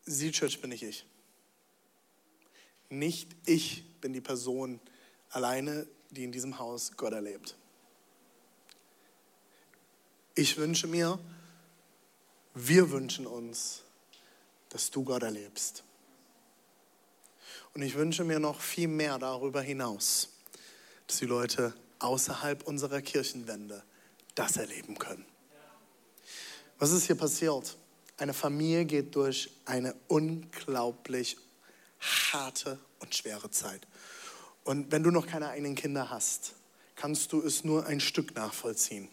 Sie 0.05 0.31
Church 0.31 0.61
bin 0.61 0.69
nicht 0.69 0.83
ich. 0.83 1.05
Nicht 2.89 3.35
ich 3.45 3.83
bin 3.99 4.13
die 4.13 4.21
Person 4.21 4.79
alleine, 5.29 5.85
die 6.09 6.23
in 6.23 6.31
diesem 6.31 6.57
Haus 6.57 6.93
Gott 6.95 7.11
erlebt. 7.11 7.57
Ich 10.35 10.55
wünsche 10.55 10.87
mir, 10.87 11.19
wir 12.53 12.91
wünschen 12.91 13.27
uns, 13.27 13.83
dass 14.69 14.89
du 14.89 15.03
Gott 15.03 15.23
erlebst. 15.23 15.84
Und 17.75 17.81
ich 17.81 17.95
wünsche 17.95 18.23
mir 18.23 18.39
noch 18.39 18.61
viel 18.61 18.87
mehr 18.87 19.19
darüber 19.19 19.61
hinaus, 19.61 20.29
dass 21.07 21.17
die 21.17 21.25
Leute 21.25 21.73
außerhalb 21.99 22.63
unserer 22.63 23.01
Kirchenwände 23.01 23.83
das 24.33 24.55
erleben 24.55 24.97
können. 24.97 25.25
Was 26.79 26.91
ist 26.91 27.05
hier 27.07 27.17
passiert? 27.17 27.77
Eine 28.17 28.33
Familie 28.33 28.85
geht 28.85 29.13
durch 29.15 29.49
eine 29.65 29.93
unglaublich 30.07 31.37
harte 31.99 32.79
und 32.99 33.13
schwere 33.13 33.51
Zeit. 33.51 33.85
Und 34.63 34.93
wenn 34.93 35.03
du 35.03 35.11
noch 35.11 35.27
keine 35.27 35.49
eigenen 35.49 35.75
Kinder 35.75 36.09
hast, 36.09 36.53
kannst 36.95 37.33
du 37.33 37.41
es 37.41 37.65
nur 37.65 37.85
ein 37.87 37.99
Stück 37.99 38.35
nachvollziehen, 38.35 39.09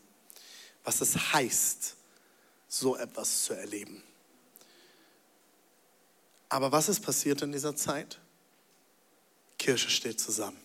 was 0.85 1.01
es 1.01 1.33
heißt, 1.33 1.97
so 2.69 2.97
etwas 2.97 3.43
zu 3.43 3.55
erleben. 3.55 4.05
Aber 6.49 6.71
was 6.71 6.89
ist 6.89 7.01
passiert 7.01 7.43
in 7.43 7.51
dieser 7.51 7.75
Zeit? 7.75 8.22
Kirche 9.63 9.91
steht 9.91 10.19
zusammen. 10.19 10.57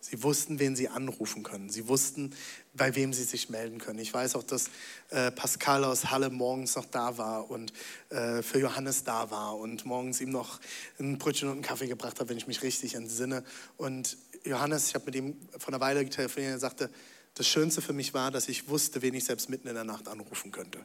Sie 0.00 0.22
wussten, 0.22 0.58
wen 0.58 0.76
sie 0.76 0.88
anrufen 0.88 1.42
können. 1.42 1.70
Sie 1.70 1.88
wussten, 1.88 2.34
bei 2.74 2.94
wem 2.94 3.14
sie 3.14 3.24
sich 3.24 3.48
melden 3.48 3.78
können. 3.78 3.98
Ich 3.98 4.12
weiß 4.12 4.36
auch, 4.36 4.42
dass 4.42 4.66
äh, 5.08 5.30
Pascal 5.30 5.82
aus 5.82 6.10
Halle 6.10 6.28
morgens 6.28 6.76
noch 6.76 6.84
da 6.84 7.16
war 7.16 7.50
und 7.50 7.72
äh, 8.10 8.42
für 8.42 8.60
Johannes 8.60 9.02
da 9.02 9.30
war 9.30 9.56
und 9.56 9.86
morgens 9.86 10.20
ihm 10.20 10.28
noch 10.28 10.60
ein 10.98 11.16
Brötchen 11.16 11.48
und 11.48 11.54
einen 11.54 11.62
Kaffee 11.62 11.88
gebracht 11.88 12.20
hat, 12.20 12.28
wenn 12.28 12.36
ich 12.36 12.46
mich 12.46 12.62
richtig 12.62 12.94
entsinne. 12.94 13.44
Und 13.78 14.18
Johannes, 14.44 14.88
ich 14.88 14.94
habe 14.94 15.06
mit 15.06 15.14
ihm 15.14 15.36
vor 15.58 15.68
einer 15.68 15.80
Weile 15.80 16.06
telefoniert, 16.08 16.52
er 16.52 16.58
sagte, 16.58 16.90
das 17.34 17.48
Schönste 17.48 17.80
für 17.80 17.94
mich 17.94 18.12
war, 18.12 18.30
dass 18.30 18.48
ich 18.48 18.68
wusste, 18.68 19.00
wen 19.00 19.14
ich 19.14 19.24
selbst 19.24 19.48
mitten 19.48 19.68
in 19.68 19.74
der 19.74 19.84
Nacht 19.84 20.06
anrufen 20.06 20.52
könnte. 20.52 20.84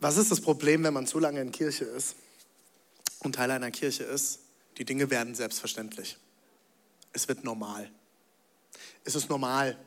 Was 0.00 0.18
ist 0.18 0.30
das 0.30 0.42
Problem, 0.42 0.84
wenn 0.84 0.92
man 0.92 1.06
zu 1.06 1.18
lange 1.18 1.40
in 1.40 1.50
Kirche 1.50 1.86
ist? 1.86 2.14
Und 3.20 3.34
Teil 3.34 3.50
einer 3.50 3.70
Kirche 3.70 4.04
ist, 4.04 4.40
die 4.78 4.84
Dinge 4.84 5.10
werden 5.10 5.34
selbstverständlich. 5.34 6.18
Es 7.12 7.28
wird 7.28 7.44
normal. 7.44 7.90
Es 9.04 9.14
ist 9.14 9.30
normal, 9.30 9.78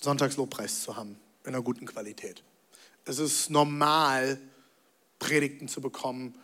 Sonntagslobpreis 0.00 0.82
zu 0.82 0.96
haben 0.96 1.18
in 1.44 1.54
einer 1.54 1.62
guten 1.62 1.86
Qualität. 1.86 2.42
Es 3.04 3.18
ist 3.18 3.50
normal, 3.50 4.38
Predigten 5.18 5.68
zu 5.68 5.80
bekommen, 5.80 6.34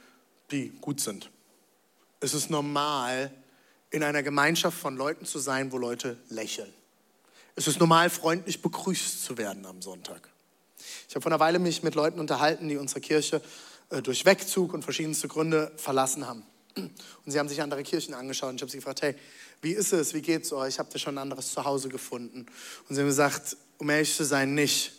die 0.51 0.71
gut 0.81 1.01
sind. 1.01 1.31
Es 2.21 2.35
ist 2.35 2.51
normal, 2.51 3.33
in 3.91 4.03
einer 4.03 4.23
Gemeinschaft 4.23 4.79
von 4.79 4.97
Leuten 4.97 5.27
zu 5.27 5.39
sein, 5.39 5.73
wo 5.73 5.79
Leute 5.79 6.17
lächeln. 6.29 6.73
Es 7.57 7.67
ist 7.67 7.79
normal, 7.79 8.09
freundlich 8.09 8.63
begrüßt 8.63 9.25
zu 9.25 9.37
werden 9.37 9.67
am 9.67 9.83
Sonntag. 9.83 10.29
Ich 11.09 11.15
habe 11.15 11.23
vor 11.23 11.31
einer 11.31 11.41
Weile 11.41 11.59
mich 11.59 11.83
mit 11.83 11.95
Leuten 11.95 12.19
unterhalten, 12.19 12.69
die 12.69 12.79
unsere 12.79 13.01
Kirche 13.01 13.43
durch 14.01 14.25
Wegzug 14.25 14.73
und 14.73 14.85
verschiedenste 14.85 15.29
Gründe 15.29 15.73
verlassen 15.77 16.27
haben. 16.27 16.45
Und 16.77 16.93
sie 17.27 17.39
haben 17.39 17.49
sich 17.49 17.61
andere 17.61 17.83
Kirchen 17.83 18.15
angeschaut 18.15 18.51
und 18.51 18.57
ich 18.57 18.63
habe 18.63 18.71
sie 18.71 18.79
gefragt, 18.79 19.03
hey, 19.03 19.15
wie 19.61 19.73
ist 19.73 19.93
es, 19.93 20.15
wie 20.15 20.23
geht's 20.23 20.53
euch? 20.53 20.79
Habt 20.79 20.95
ihr 20.95 20.99
schon 20.99 21.17
ein 21.17 21.23
anderes 21.23 21.53
Zuhause 21.53 21.89
gefunden? 21.89 22.47
Und 22.89 22.95
sie 22.95 23.01
haben 23.01 23.09
gesagt, 23.09 23.57
um 23.79 23.91
ehrlich 23.91 24.15
zu 24.15 24.25
sein, 24.25 24.55
nicht. 24.55 24.93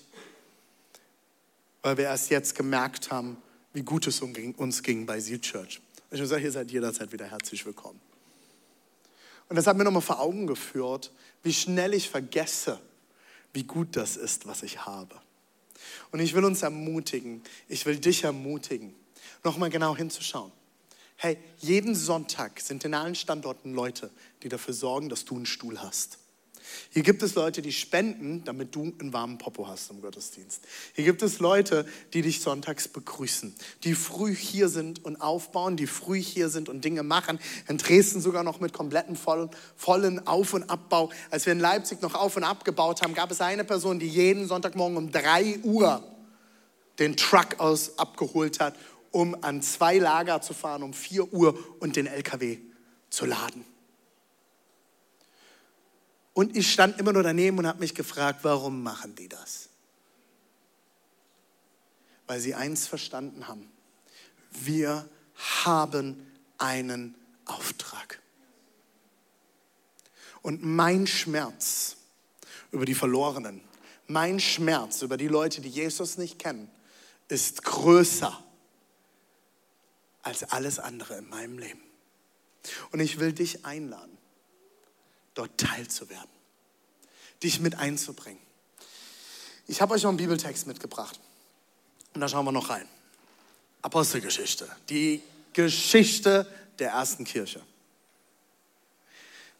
Weil 1.82 1.98
wir 1.98 2.06
erst 2.06 2.30
jetzt 2.30 2.56
gemerkt 2.56 3.12
haben, 3.12 3.38
wie 3.74 3.82
gut 3.82 4.08
es 4.08 4.22
uns 4.22 4.84
ging 4.84 5.06
bei 5.06 5.20
Seal 5.20 5.40
Church. 5.40 5.82
Und 6.10 6.18
ich 6.18 6.20
habe 6.20 6.22
gesagt, 6.22 6.44
ihr 6.44 6.52
seid 6.52 6.72
jederzeit 6.72 7.12
wieder 7.12 7.26
herzlich 7.26 7.66
willkommen. 7.66 8.00
Und 9.50 9.56
das 9.56 9.68
hat 9.68 9.76
mir 9.76 9.84
nochmal 9.84 10.02
vor 10.02 10.20
Augen 10.20 10.48
geführt, 10.48 11.12
wie 11.42 11.54
schnell 11.54 11.94
ich 11.94 12.10
vergesse, 12.10 12.80
wie 13.52 13.64
gut 13.64 13.96
das 13.96 14.16
ist, 14.16 14.48
was 14.48 14.64
ich 14.64 14.86
habe. 14.86 15.16
Und 16.14 16.20
ich 16.20 16.36
will 16.36 16.46
uns 16.46 16.62
ermutigen, 16.62 17.42
ich 17.68 17.88
will 17.88 17.98
dich 17.98 18.24
ermutigen, 18.24 18.94
nochmal 19.44 19.72
genau 19.72 19.98
hinzuschauen. 19.98 20.52
Hey, 21.16 21.40
jeden 21.58 21.96
Sonntag 21.96 22.60
sind 22.60 22.86
in 22.86 22.94
allen 22.94 23.16
Standorten 23.16 23.74
Leute, 23.74 24.12
die 24.44 24.50
dafür 24.50 24.76
sorgen, 24.76 25.10
dass 25.10 25.26
du 25.26 25.36
einen 25.36 25.48
Stuhl 25.48 25.82
hast. 25.82 26.20
Hier 26.90 27.04
gibt 27.04 27.24
es 27.24 27.36
Leute, 27.36 27.62
die 27.62 27.72
spenden, 27.72 28.44
damit 28.44 28.76
du 28.76 28.94
einen 29.00 29.14
warmen 29.14 29.38
Popo 29.38 29.68
hast 29.68 29.92
im 29.92 30.02
Gottesdienst. 30.02 30.62
Hier 30.94 31.04
gibt 31.04 31.22
es 31.22 31.40
Leute, 31.40 31.86
die 32.14 32.22
dich 32.22 32.42
sonntags 32.42 32.88
begrüßen, 32.88 33.56
die 33.84 33.96
früh 33.96 34.36
hier 34.36 34.70
sind 34.70 35.04
und 35.04 35.18
aufbauen, 35.18 35.78
die 35.78 35.88
früh 35.88 36.22
hier 36.22 36.50
sind 36.50 36.70
und 36.70 36.86
Dinge 36.86 37.04
machen. 37.04 37.40
In 37.68 37.78
Dresden 37.78 38.22
sogar 38.22 38.44
noch 38.44 38.60
mit 38.60 38.74
kompletten 38.74 39.16
vollen, 39.16 39.50
vollen 39.76 40.26
Auf- 40.28 40.54
und 40.54 40.70
Abbau. 40.70 41.12
Als 41.30 41.46
wir 41.46 41.54
in 41.54 41.60
Leipzig 41.60 42.02
noch 42.02 42.16
auf 42.16 42.38
und 42.38 42.44
abgebaut 42.44 43.02
haben, 43.02 43.14
gab 43.14 43.32
es 43.32 43.42
eine 43.42 43.64
Person, 43.64 44.00
die 44.00 44.08
jeden 44.08 44.48
Sonntagmorgen 44.48 44.98
um 44.98 45.12
drei 45.12 45.60
Uhr 45.64 46.04
den 47.00 47.18
Truck 47.18 47.60
aus 47.60 47.98
abgeholt 47.98 48.60
hat, 48.60 48.76
um 49.12 49.36
an 49.44 49.62
zwei 49.62 49.98
Lager 49.98 50.42
zu 50.42 50.54
fahren 50.54 50.84
um 50.84 50.94
vier 50.94 51.32
Uhr 51.34 51.58
und 51.80 51.96
den 51.96 52.08
LKW 52.08 52.58
zu 53.10 53.26
laden. 53.26 53.66
Und 56.34 56.56
ich 56.58 56.72
stand 56.72 57.00
immer 57.00 57.14
nur 57.14 57.24
daneben 57.24 57.60
und 57.60 57.68
habe 57.68 57.80
mich 57.80 57.94
gefragt, 57.94 58.40
warum 58.44 58.82
machen 58.82 59.16
die 59.16 59.30
das? 59.30 59.70
Weil 62.26 62.40
sie 62.40 62.56
eins 62.56 62.88
verstanden 62.88 63.48
haben. 63.48 63.72
Wir 64.52 65.08
haben 65.64 66.26
einen 66.58 67.16
Auftrag. 67.46 68.22
Und 70.42 70.64
mein 70.64 71.08
Schmerz 71.08 71.98
über 72.72 72.86
die 72.86 72.96
Verlorenen, 72.96 73.62
mein 74.08 74.40
Schmerz 74.40 75.02
über 75.02 75.18
die 75.18 75.28
Leute, 75.28 75.62
die 75.62 75.70
Jesus 75.70 76.18
nicht 76.18 76.40
kennen, 76.40 76.70
ist 77.30 77.64
größer 77.64 78.44
als 80.24 80.44
alles 80.44 80.80
andere 80.80 81.18
in 81.18 81.30
meinem 81.30 81.58
Leben. 81.58 81.82
Und 82.92 83.00
ich 83.00 83.20
will 83.20 83.34
dich 83.34 83.66
einladen, 83.66 84.18
dort 85.34 85.58
teilzuwerden, 85.58 86.30
dich 87.42 87.60
mit 87.60 87.76
einzubringen. 87.76 88.42
Ich 89.68 89.82
habe 89.82 89.94
euch 89.94 90.04
noch 90.04 90.10
einen 90.10 90.18
Bibeltext 90.18 90.68
mitgebracht 90.68 91.20
und 92.14 92.22
da 92.22 92.28
schauen 92.28 92.46
wir 92.46 92.52
noch 92.52 92.70
rein. 92.70 92.88
Apostelgeschichte, 93.82 94.68
die 94.90 95.22
Geschichte 95.54 96.48
der 96.80 96.92
ersten 96.92 97.24
Kirche. 97.24 97.62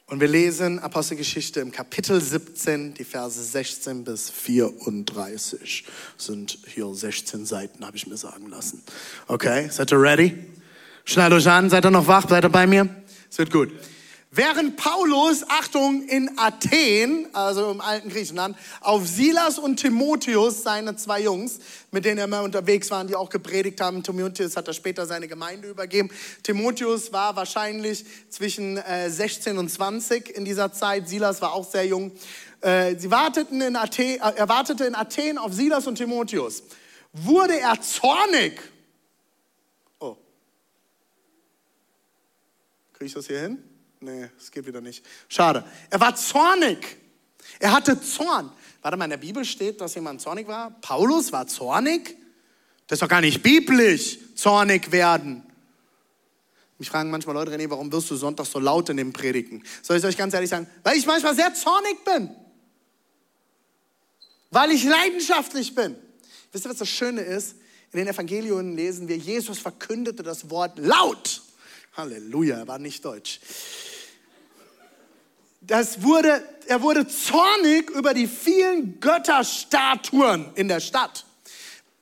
Und 0.08 0.20
wir 0.20 0.28
lesen 0.28 0.80
Apostelgeschichte 0.80 1.60
im 1.62 1.72
Kapitel 1.72 2.20
17, 2.20 2.94
die 2.94 3.04
Verse 3.04 3.42
16 3.42 4.04
bis 4.04 4.30
34. 4.30 5.86
Sind 6.18 6.60
hier 6.68 6.94
16 6.94 7.46
Seiten, 7.46 7.86
habe 7.86 7.98
ich 7.98 8.06
mir 8.06 8.18
sagen 8.18 8.50
lassen. 8.50 8.84
Okay, 9.28 9.70
seid 9.72 9.92
ihr 9.92 10.02
ready? 10.02 10.38
Schnallt 11.06 11.34
euch 11.34 11.48
an, 11.48 11.70
seid 11.70 11.86
ihr 11.86 11.92
noch 11.92 12.08
wach? 12.08 12.28
Seid 12.30 12.44
ihr 12.44 12.50
bei 12.50 12.68
mir? 12.68 12.88
Es 13.30 13.38
wird 13.38 13.52
gut. 13.52 13.72
Während 14.36 14.78
Paulus, 14.78 15.48
Achtung, 15.48 16.08
in 16.08 16.40
Athen, 16.40 17.28
also 17.34 17.70
im 17.70 17.80
alten 17.82 18.10
Griechenland, 18.10 18.58
auf 18.82 19.08
Silas 19.08 19.60
und 19.60 19.76
Timotheus, 19.76 20.64
seine 20.64 20.96
zwei 20.96 21.22
Jungs, 21.22 21.60
mit 21.92 22.04
denen 22.04 22.18
er 22.18 22.24
immer 22.24 22.42
unterwegs 22.42 22.90
war, 22.90 23.06
die 23.06 23.16
auch 23.16 23.30
gepredigt 23.30 23.80
haben. 23.80 24.02
Timotheus 24.02 24.58
hat 24.58 24.68
er 24.68 24.74
später 24.74 25.06
seine 25.06 25.28
Gemeinde 25.28 25.70
übergeben. 25.70 26.10
Timotheus 26.42 27.14
war 27.14 27.36
wahrscheinlich 27.36 28.06
zwischen 28.30 28.82
16 29.08 29.56
äh, 29.56 29.60
und 29.60 29.70
20 29.70 30.36
in 30.36 30.46
dieser 30.46 30.74
Zeit. 30.74 31.08
Silas 31.08 31.40
war 31.44 31.54
auch 31.54 31.70
sehr 31.70 31.86
jung. 31.86 32.12
Äh, 32.62 32.96
sie 32.98 33.12
warteten 33.12 33.62
in 33.62 33.76
Athen, 33.76 34.20
äh, 34.20 34.34
er 34.36 34.50
wartete 34.50 34.86
in 34.86 34.96
Athen 34.96 35.38
auf 35.38 35.54
Silas 35.54 35.86
und 35.86 35.94
Timotheus. 35.94 36.64
Wurde 37.12 37.60
er 37.60 37.80
zornig? 37.80 38.60
Oh. 40.00 40.18
Kriege 42.94 43.06
ich 43.06 43.14
das 43.14 43.28
hier 43.28 43.42
hin? 43.42 43.64
Nee, 44.04 44.30
es 44.38 44.52
geht 44.52 44.68
wieder 44.68 44.82
nicht. 44.82 45.06
Schade. 45.30 45.64
Er 45.90 46.00
war 46.00 46.14
zornig. 46.16 46.98
Er 47.60 47.72
hatte 47.72 48.02
Zorn. 48.02 48.52
Warte 48.82 48.98
mal, 48.98 49.06
in 49.06 49.12
der 49.12 49.18
Bibel 49.18 49.46
steht, 49.46 49.80
dass 49.80 49.96
jemand 49.96 50.20
zornig 50.20 50.46
war. 50.46 50.72
Paulus 50.82 51.32
war 51.32 51.48
zornig? 51.48 52.18
Das 52.88 52.98
ist 52.98 53.02
doch 53.02 53.08
gar 53.08 53.22
nicht 53.22 53.42
biblisch, 53.42 54.18
zornig 54.36 54.92
werden. 54.92 55.44
Mich 56.78 56.90
fragen 56.90 57.12
manchmal 57.12 57.36
Leute, 57.36 57.52
René, 57.52 57.70
warum 57.70 57.90
wirst 57.94 58.12
du 58.12 58.18
Sonntag 58.18 58.46
so 58.46 58.60
laut 58.60 58.90
in 58.90 58.98
den 58.98 59.14
Predigten? 59.14 59.64
Soll 59.82 59.98
ich 59.98 60.04
euch 60.04 60.18
ganz 60.18 60.34
ehrlich 60.34 60.50
sagen? 60.50 60.68
Weil 60.84 60.98
ich 60.98 61.06
manchmal 61.06 61.34
sehr 61.34 61.54
zornig 61.54 62.04
bin. 62.04 62.30
Weil 64.52 64.72
ich 64.72 64.84
leidenschaftlich 64.84 65.74
bin. 65.74 65.96
Wisst 66.52 66.66
ihr, 66.66 66.70
was 66.70 66.78
das 66.78 66.90
Schöne 66.90 67.22
ist? 67.22 67.56
In 67.94 68.00
den 68.00 68.08
Evangelien 68.10 68.76
lesen 68.76 69.08
wir, 69.08 69.16
Jesus 69.16 69.60
verkündete 69.60 70.24
das 70.24 70.50
Wort 70.50 70.78
laut. 70.78 71.42
Halleluja, 71.96 72.58
er 72.58 72.68
war 72.68 72.80
nicht 72.80 73.06
deutsch 73.06 73.40
das 75.68 76.04
wurde, 76.04 76.44
er 76.68 76.82
wurde 76.82 77.08
zornig 77.08 77.90
über 77.92 78.14
die 78.14 78.28
vielen 78.28 79.00
Götterstatuen 79.00 80.48
in 80.56 80.68
der 80.68 80.80
Stadt. 80.80 81.26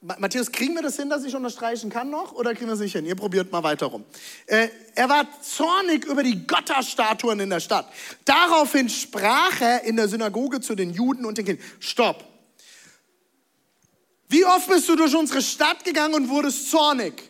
Matthäus, 0.02 0.52
kriegen 0.52 0.74
wir 0.74 0.82
das 0.82 0.95
hin, 0.95 1.12
dass 1.12 1.24
ich 1.24 1.36
unterstreichen 1.36 1.91
kann 1.91 2.10
noch? 2.10 2.32
Oder 2.34 2.56
kriegen 2.56 2.65
wir 2.65 2.74
es 2.74 2.80
nicht 2.80 2.93
hin? 2.93 3.06
Ihr 3.06 3.15
probiert 3.15 3.52
mal 3.52 3.62
weiter 3.62 3.86
rum. 3.86 4.04
Äh, 4.47 4.69
er 4.95 5.10
war 5.10 5.28
zornig 5.43 6.06
über 6.06 6.24
die 6.24 6.47
Götterstatuen 6.47 7.39
in 7.39 7.52
der 7.52 7.60
Stadt. 7.60 7.88
Daraufhin 8.26 8.89
sprach 8.89 9.62
er 9.62 9.84
in 9.84 9.97
der 9.97 10.08
Synagoge 10.08 10.60
zu 10.60 10.74
den 10.74 10.91
Juden 10.91 11.24
und 11.24 11.38
den 11.38 11.45
Kindern. 11.45 11.63
Stopp. 11.80 12.26
Wie 14.28 14.43
oft 14.43 14.69
bist 14.69 14.89
du 14.89 14.95
durch 14.95 15.15
unsere 15.15 15.43
Stadt 15.43 15.84
gegangen 15.84 16.15
und 16.15 16.30
wurdest 16.30 16.71
zornig? 16.71 17.30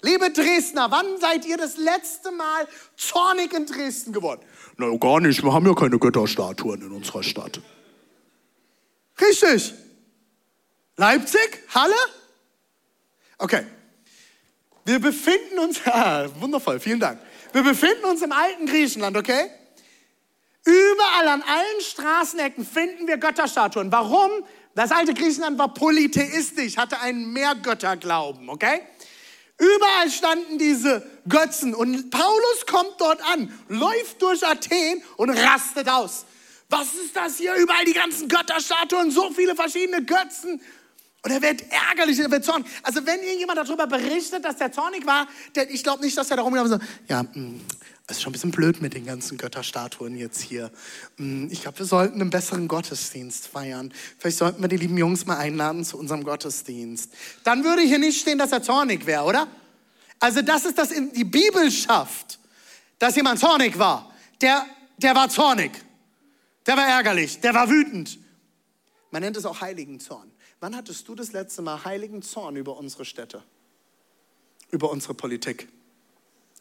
Liebe 0.00 0.30
Dresdner, 0.30 0.90
wann 0.90 1.18
seid 1.20 1.44
ihr 1.44 1.58
das 1.58 1.76
letzte 1.76 2.30
Mal 2.30 2.66
zornig 2.96 3.52
in 3.52 3.66
Dresden 3.66 4.12
geworden? 4.12 4.40
Na, 4.76 4.94
gar 4.96 5.20
nicht. 5.20 5.42
Wir 5.42 5.52
haben 5.52 5.66
ja 5.66 5.74
keine 5.74 5.98
Götterstatuen 5.98 6.82
in 6.82 6.92
unserer 6.92 7.22
Stadt. 7.22 7.60
Richtig. 9.20 9.72
Leipzig? 10.96 11.62
Halle? 11.74 11.94
Okay. 13.38 13.66
Wir 14.84 14.98
befinden 14.98 15.58
uns, 15.58 15.80
ah, 15.86 16.26
wundervoll, 16.38 16.78
vielen 16.80 17.00
Dank. 17.00 17.20
Wir 17.52 17.62
befinden 17.62 18.04
uns 18.04 18.22
im 18.22 18.32
alten 18.32 18.66
Griechenland, 18.66 19.16
okay? 19.16 19.50
Überall 20.64 21.28
an 21.28 21.42
allen 21.42 21.80
Straßenecken 21.80 22.66
finden 22.66 23.06
wir 23.06 23.18
Götterstatuen. 23.18 23.90
Warum? 23.92 24.30
Das 24.74 24.90
alte 24.90 25.14
Griechenland 25.14 25.58
war 25.58 25.72
polytheistisch, 25.72 26.76
hatte 26.76 27.00
einen 27.00 27.32
Mehrgötterglauben, 27.32 28.50
okay? 28.50 28.82
Überall 29.58 30.10
standen 30.10 30.58
diese 30.58 31.02
Götzen 31.28 31.74
und 31.74 32.10
Paulus 32.10 32.66
kommt 32.70 32.94
dort 32.98 33.22
an, 33.32 33.52
läuft 33.68 34.20
durch 34.20 34.46
Athen 34.46 35.02
und 35.16 35.30
rastet 35.30 35.88
aus. 35.88 36.26
Was 36.68 36.94
ist 36.94 37.14
das 37.14 37.38
hier? 37.38 37.54
Überall 37.54 37.84
die 37.84 37.94
ganzen 37.94 38.28
Götterstatuen, 38.28 39.10
so 39.10 39.30
viele 39.30 39.54
verschiedene 39.54 40.04
Götzen. 40.04 40.60
Und 41.22 41.30
er 41.32 41.42
wird 41.42 41.64
ärgerlich, 41.88 42.18
er 42.18 42.30
wird 42.30 42.44
zornig. 42.44 42.66
Also 42.82 43.04
wenn 43.06 43.20
irgendjemand 43.20 43.58
darüber 43.58 43.86
berichtet, 43.86 44.44
dass 44.44 44.56
der 44.56 44.70
zornig 44.70 45.06
war, 45.06 45.26
der, 45.54 45.70
ich 45.70 45.82
glaube 45.82 46.04
nicht, 46.04 46.16
dass 46.16 46.30
er 46.30 46.36
darum 46.36 46.54
so, 46.68 46.78
ja, 47.08 47.22
mh, 47.22 47.60
mm, 48.06 48.10
es 48.10 48.16
ist 48.16 48.22
schon 48.22 48.30
ein 48.30 48.34
bisschen 48.34 48.50
blöd 48.50 48.80
mit 48.80 48.94
den 48.94 49.04
ganzen 49.04 49.36
Götterstatuen 49.38 50.16
jetzt 50.16 50.40
hier. 50.40 50.70
Hm, 51.16 51.48
ich 51.50 51.62
glaube, 51.62 51.78
wir 51.78 51.86
sollten 51.86 52.20
einen 52.20 52.30
besseren 52.30 52.68
Gottesdienst 52.68 53.48
feiern. 53.48 53.92
Vielleicht 54.18 54.38
sollten 54.38 54.62
wir 54.62 54.68
die 54.68 54.76
lieben 54.76 54.96
Jungs 54.96 55.26
mal 55.26 55.36
einladen 55.36 55.84
zu 55.84 55.98
unserem 55.98 56.24
Gottesdienst. 56.24 57.12
Dann 57.44 57.64
würde 57.64 57.82
hier 57.82 57.98
nicht 57.98 58.20
stehen, 58.20 58.38
dass 58.38 58.52
er 58.52 58.62
zornig 58.62 59.06
wäre, 59.06 59.24
oder? 59.24 59.48
Also 60.20 60.42
das 60.42 60.64
ist 60.64 60.78
das 60.78 60.92
in 60.92 61.12
die 61.12 61.24
Bibel 61.24 61.70
schafft, 61.70 62.38
dass 62.98 63.16
jemand 63.16 63.38
zornig 63.38 63.78
war. 63.78 64.12
Der, 64.40 64.66
der 64.98 65.14
war 65.14 65.28
zornig. 65.28 65.72
Der 66.66 66.76
war 66.76 66.86
ärgerlich. 66.86 67.40
Der 67.40 67.54
war 67.54 67.68
wütend. 67.68 68.18
Man 69.10 69.22
nennt 69.22 69.36
es 69.36 69.44
auch 69.46 69.60
heiligen 69.60 70.00
Zorn. 70.00 70.30
Wann 70.60 70.74
hattest 70.74 71.06
du 71.08 71.14
das 71.14 71.32
letzte 71.32 71.62
Mal 71.62 71.84
heiligen 71.84 72.22
Zorn 72.22 72.56
über 72.56 72.76
unsere 72.76 73.04
Städte? 73.04 73.42
Über 74.70 74.90
unsere 74.90 75.14
Politik? 75.14 75.68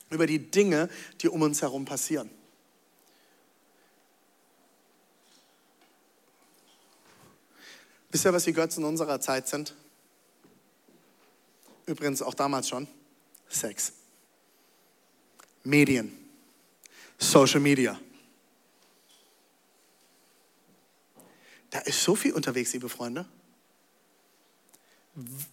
Über 0.10 0.28
die 0.28 0.39
Dinge, 0.39 0.89
die 1.22 1.30
um 1.30 1.41
uns 1.41 1.62
herum 1.62 1.86
passieren. 1.86 2.30
Wisst 8.12 8.26
ihr, 8.26 8.34
was 8.34 8.46
die 8.46 8.54
Götzen 8.54 8.86
unserer 8.86 9.20
Zeit 9.20 9.48
sind? 9.48 9.76
Übrigens 11.86 12.22
auch 12.22 12.34
damals 12.34 12.70
schon. 12.70 12.88
Sex. 13.50 13.94
Medien. 15.63 16.18
Social 17.18 17.60
Media. 17.60 18.00
Da 21.70 21.80
ist 21.80 22.02
so 22.02 22.15
viel 22.15 22.34
unterwegs, 22.34 22.72
liebe 22.72 22.88
Freunde, 22.88 23.26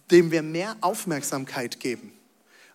dem 0.09 0.31
wir 0.31 0.41
mehr 0.41 0.77
Aufmerksamkeit 0.79 1.79
geben 1.81 2.17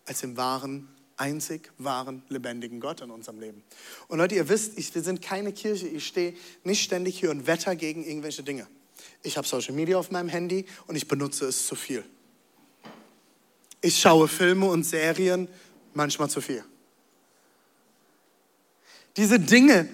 als 0.05 0.23
im 0.23 0.37
wahren 0.37 0.89
einzig 1.19 1.71
wahren, 1.79 2.23
lebendigen 2.29 2.81
Gott 2.81 3.01
in 3.01 3.11
unserem 3.11 3.41
Leben. 3.41 3.63
Und 4.09 4.19
Leute, 4.19 4.35
ihr 4.35 4.49
wisst, 4.49 4.79
ich, 4.79 4.95
wir 4.95 5.03
sind 5.03 5.21
keine 5.23 5.53
Kirche. 5.53 5.87
Ich 5.89 6.07
stehe 6.07 6.35
nicht 6.65 6.83
ständig 6.83 7.19
hier 7.19 7.31
und 7.31 7.47
wetter 7.47 7.77
gegen 7.77 8.05
irgendwelche 8.05 8.43
Dinge. 8.43 8.67
Ich 9.23 9.37
habe 9.37 9.47
Social 9.47 9.75
Media 9.75 9.99
auf 9.99 10.11
meinem 10.11 10.29
Handy 10.29 10.65
und 10.87 10.97
ich 10.97 11.09
benutze 11.09 11.47
es 11.47 11.67
zu 11.67 11.75
viel. 11.75 12.05
Ich 13.81 13.99
schaue 13.99 14.29
Filme 14.29 14.67
und 14.67 14.85
Serien 14.85 15.49
manchmal 15.95 16.31
zu 16.31 16.41
viel. 16.41 16.65
Diese 19.17 19.39
Dinge 19.39 19.89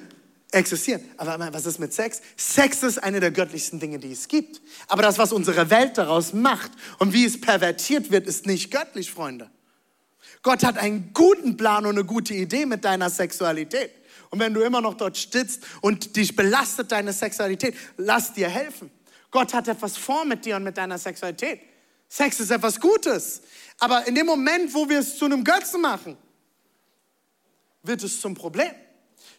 existieren. 0.54 1.02
Aber 1.16 1.52
was 1.52 1.66
ist 1.66 1.78
mit 1.78 1.92
Sex? 1.92 2.20
Sex 2.36 2.82
ist 2.82 3.02
eine 3.02 3.20
der 3.20 3.30
göttlichsten 3.30 3.80
Dinge, 3.80 3.98
die 3.98 4.12
es 4.12 4.28
gibt. 4.28 4.60
Aber 4.86 5.02
das, 5.02 5.18
was 5.18 5.32
unsere 5.32 5.70
Welt 5.70 5.98
daraus 5.98 6.32
macht 6.32 6.70
und 6.98 7.12
wie 7.12 7.24
es 7.24 7.40
pervertiert 7.40 8.10
wird, 8.10 8.26
ist 8.26 8.46
nicht 8.46 8.70
göttlich, 8.70 9.10
Freunde. 9.10 9.50
Gott 10.42 10.64
hat 10.64 10.78
einen 10.78 11.12
guten 11.14 11.56
Plan 11.56 11.86
und 11.86 11.92
eine 11.92 12.04
gute 12.04 12.34
Idee 12.34 12.66
mit 12.66 12.84
deiner 12.84 13.10
Sexualität. 13.10 13.90
Und 14.30 14.40
wenn 14.40 14.52
du 14.52 14.62
immer 14.62 14.80
noch 14.80 14.94
dort 14.94 15.16
stitzt 15.16 15.62
und 15.80 16.16
dich 16.16 16.34
belastet 16.34 16.92
deine 16.92 17.12
Sexualität, 17.12 17.74
lass 17.96 18.32
dir 18.32 18.48
helfen. 18.48 18.90
Gott 19.30 19.54
hat 19.54 19.68
etwas 19.68 19.96
vor 19.96 20.24
mit 20.24 20.44
dir 20.44 20.56
und 20.56 20.64
mit 20.64 20.76
deiner 20.76 20.98
Sexualität. 20.98 21.60
Sex 22.08 22.40
ist 22.40 22.50
etwas 22.50 22.80
Gutes. 22.80 23.42
Aber 23.78 24.06
in 24.06 24.14
dem 24.14 24.26
Moment, 24.26 24.72
wo 24.74 24.88
wir 24.88 25.00
es 25.00 25.18
zu 25.18 25.24
einem 25.24 25.44
Götzen 25.44 25.80
machen, 25.80 26.16
wird 27.82 28.02
es 28.02 28.20
zum 28.20 28.34
Problem. 28.34 28.70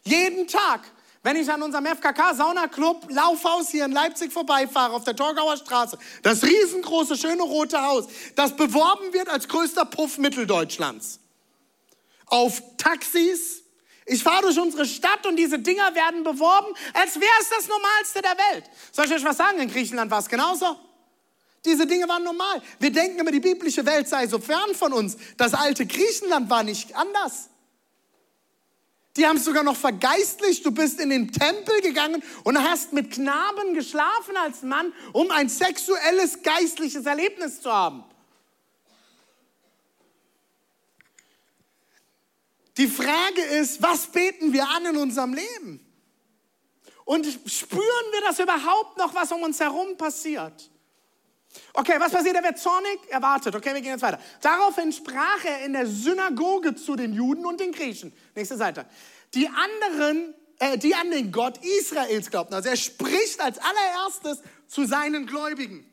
Jeden 0.03 0.47
Tag 0.47 0.81
Wenn 1.25 1.37
ich 1.37 1.51
an 1.51 1.63
unserem 1.63 1.87
FKK 1.87 2.35
Saunaclub 2.35 3.07
Laufhaus 3.09 3.69
hier 3.69 3.85
in 3.85 3.91
Leipzig 3.91 4.31
vorbeifahre 4.31 4.93
auf 4.93 5.05
der 5.05 5.15
Torgauer 5.15 5.57
Straße, 5.57 5.97
das 6.21 6.43
riesengroße, 6.43 7.17
schöne 7.17 7.41
rote 7.41 7.81
Haus, 7.81 8.05
das 8.35 8.55
beworben 8.55 9.11
wird 9.11 9.27
als 9.29 9.47
größter 9.47 9.85
Puff 9.85 10.19
Mitteldeutschlands. 10.19 11.19
Auf 12.27 12.61
Taxis. 12.77 13.63
Ich 14.05 14.21
fahre 14.21 14.43
durch 14.43 14.59
unsere 14.59 14.85
Stadt 14.85 15.25
und 15.25 15.35
diese 15.35 15.57
Dinger 15.57 15.95
werden 15.95 16.23
beworben, 16.23 16.71
als 16.93 17.15
wäre 17.15 17.31
es 17.41 17.49
das 17.49 17.67
Normalste 17.69 18.21
der 18.21 18.37
Welt. 18.53 18.69
Soll 18.91 19.05
ich 19.05 19.13
euch 19.13 19.23
was 19.23 19.37
sagen? 19.37 19.57
In 19.57 19.71
Griechenland 19.71 20.11
war 20.11 20.19
es 20.19 20.29
genauso. 20.29 20.79
Diese 21.65 21.87
Dinge 21.87 22.07
waren 22.07 22.23
normal. 22.23 22.61
Wir 22.77 22.91
denken 22.91 23.17
immer, 23.17 23.31
die 23.31 23.39
biblische 23.39 23.83
Welt 23.87 24.07
sei 24.07 24.27
so 24.27 24.37
fern 24.37 24.75
von 24.75 24.93
uns. 24.93 25.17
Das 25.37 25.55
alte 25.55 25.87
Griechenland 25.87 26.51
war 26.51 26.61
nicht 26.61 26.95
anders. 26.95 27.49
Die 29.17 29.25
haben 29.25 29.37
es 29.37 29.45
sogar 29.45 29.63
noch 29.63 29.77
vergeistlicht. 29.77 30.65
Du 30.65 30.71
bist 30.71 30.99
in 30.99 31.09
den 31.09 31.31
Tempel 31.31 31.81
gegangen 31.81 32.21
und 32.43 32.61
hast 32.61 32.91
mit 32.91 33.11
Knaben 33.11 33.73
geschlafen 33.73 34.35
als 34.37 34.61
Mann, 34.61 34.93
um 35.13 35.31
ein 35.31 35.47
sexuelles, 35.47 36.41
geistliches 36.43 37.05
Erlebnis 37.05 37.61
zu 37.61 37.71
haben. 37.71 38.03
Die 42.77 42.87
Frage 42.87 43.41
ist, 43.41 43.81
was 43.81 44.07
beten 44.07 44.51
wir 44.51 44.67
an 44.69 44.85
in 44.85 44.97
unserem 44.97 45.33
Leben? 45.33 45.79
Und 47.05 47.25
spüren 47.45 48.11
wir 48.11 48.21
das 48.21 48.39
überhaupt 48.39 48.97
noch, 48.97 49.13
was 49.13 49.31
um 49.31 49.43
uns 49.43 49.59
herum 49.61 49.95
passiert? 49.95 50.69
Okay, 51.73 51.95
was 51.99 52.11
passiert? 52.11 52.35
Er 52.35 52.43
wird 52.43 52.57
zornig, 52.57 52.99
er 53.09 53.21
wartet. 53.21 53.55
Okay, 53.55 53.73
wir 53.73 53.81
gehen 53.81 53.91
jetzt 53.91 54.01
weiter. 54.01 54.19
Daraufhin 54.41 54.91
sprach 54.91 55.43
er 55.43 55.65
in 55.65 55.73
der 55.73 55.87
Synagoge 55.87 56.75
zu 56.75 56.95
den 56.95 57.13
Juden 57.13 57.45
und 57.45 57.59
den 57.59 57.71
Griechen. 57.71 58.13
Nächste 58.35 58.57
Seite. 58.57 58.85
Die 59.33 59.47
anderen, 59.47 60.33
äh, 60.59 60.77
die 60.77 60.95
an 60.95 61.11
den 61.11 61.31
Gott 61.31 61.59
Israels 61.63 62.29
glaubten. 62.29 62.53
Also 62.53 62.69
er 62.69 62.77
spricht 62.77 63.41
als 63.41 63.57
allererstes 63.59 64.39
zu 64.67 64.85
seinen 64.85 65.25
Gläubigen. 65.25 65.89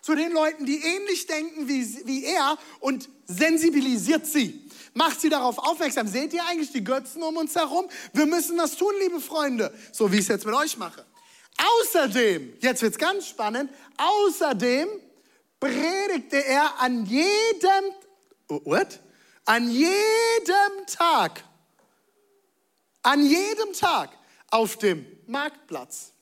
Zu 0.00 0.14
den 0.14 0.32
Leuten, 0.32 0.66
die 0.66 0.82
ähnlich 0.82 1.26
denken 1.26 1.68
wie, 1.68 2.06
wie 2.06 2.24
er 2.24 2.58
und 2.80 3.08
sensibilisiert 3.26 4.26
sie. 4.26 4.70
Macht 4.94 5.20
sie 5.20 5.28
darauf 5.28 5.58
aufmerksam. 5.58 6.06
Seht 6.06 6.32
ihr 6.32 6.44
eigentlich 6.46 6.70
die 6.70 6.84
Götzen 6.84 7.22
um 7.22 7.36
uns 7.36 7.54
herum? 7.54 7.86
Wir 8.12 8.26
müssen 8.26 8.56
das 8.56 8.76
tun, 8.76 8.92
liebe 9.00 9.20
Freunde. 9.20 9.74
So 9.92 10.10
wie 10.12 10.16
ich 10.16 10.22
es 10.22 10.28
jetzt 10.28 10.46
mit 10.46 10.54
euch 10.54 10.78
mache. 10.78 11.04
Außerdem, 11.56 12.54
jetzt 12.60 12.82
wird 12.82 12.92
es 12.92 12.98
ganz 12.98 13.28
spannend, 13.28 13.70
außerdem 13.96 14.88
predigte 15.58 16.44
er 16.44 16.80
an 16.80 17.06
jedem, 17.06 17.92
what? 18.48 19.00
An 19.44 19.70
jedem 19.70 20.86
Tag, 20.86 21.42
an 23.02 23.24
jedem 23.24 23.72
Tag 23.72 24.10
auf 24.50 24.76
dem 24.78 25.06
Marktplatz 25.26 26.12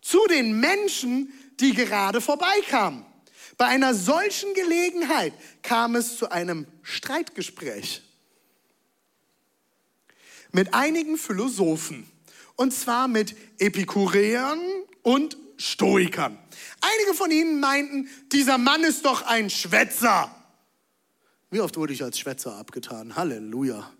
zu 0.00 0.26
den 0.26 0.58
Menschen, 0.58 1.32
die 1.60 1.72
gerade 1.72 2.20
vorbeikamen. 2.20 3.06
Bei 3.56 3.66
einer 3.66 3.94
solchen 3.94 4.52
Gelegenheit 4.54 5.32
kam 5.62 5.94
es 5.94 6.16
zu 6.16 6.30
einem 6.30 6.66
Streitgespräch 6.82 8.02
mit 10.50 10.74
einigen 10.74 11.16
Philosophen 11.16 12.10
und 12.56 12.72
zwar 12.72 13.08
mit 13.08 13.34
Epikureern 13.58 14.60
und 15.02 15.36
Stoikern. 15.56 16.38
Einige 16.80 17.14
von 17.14 17.30
ihnen 17.30 17.60
meinten, 17.60 18.08
dieser 18.32 18.58
Mann 18.58 18.82
ist 18.82 19.04
doch 19.04 19.22
ein 19.22 19.50
Schwätzer. 19.50 20.34
Wie 21.50 21.60
oft 21.60 21.76
wurde 21.76 21.92
ich 21.92 22.02
als 22.02 22.18
Schwätzer 22.18 22.56
abgetan? 22.56 23.14
Halleluja. 23.14 23.92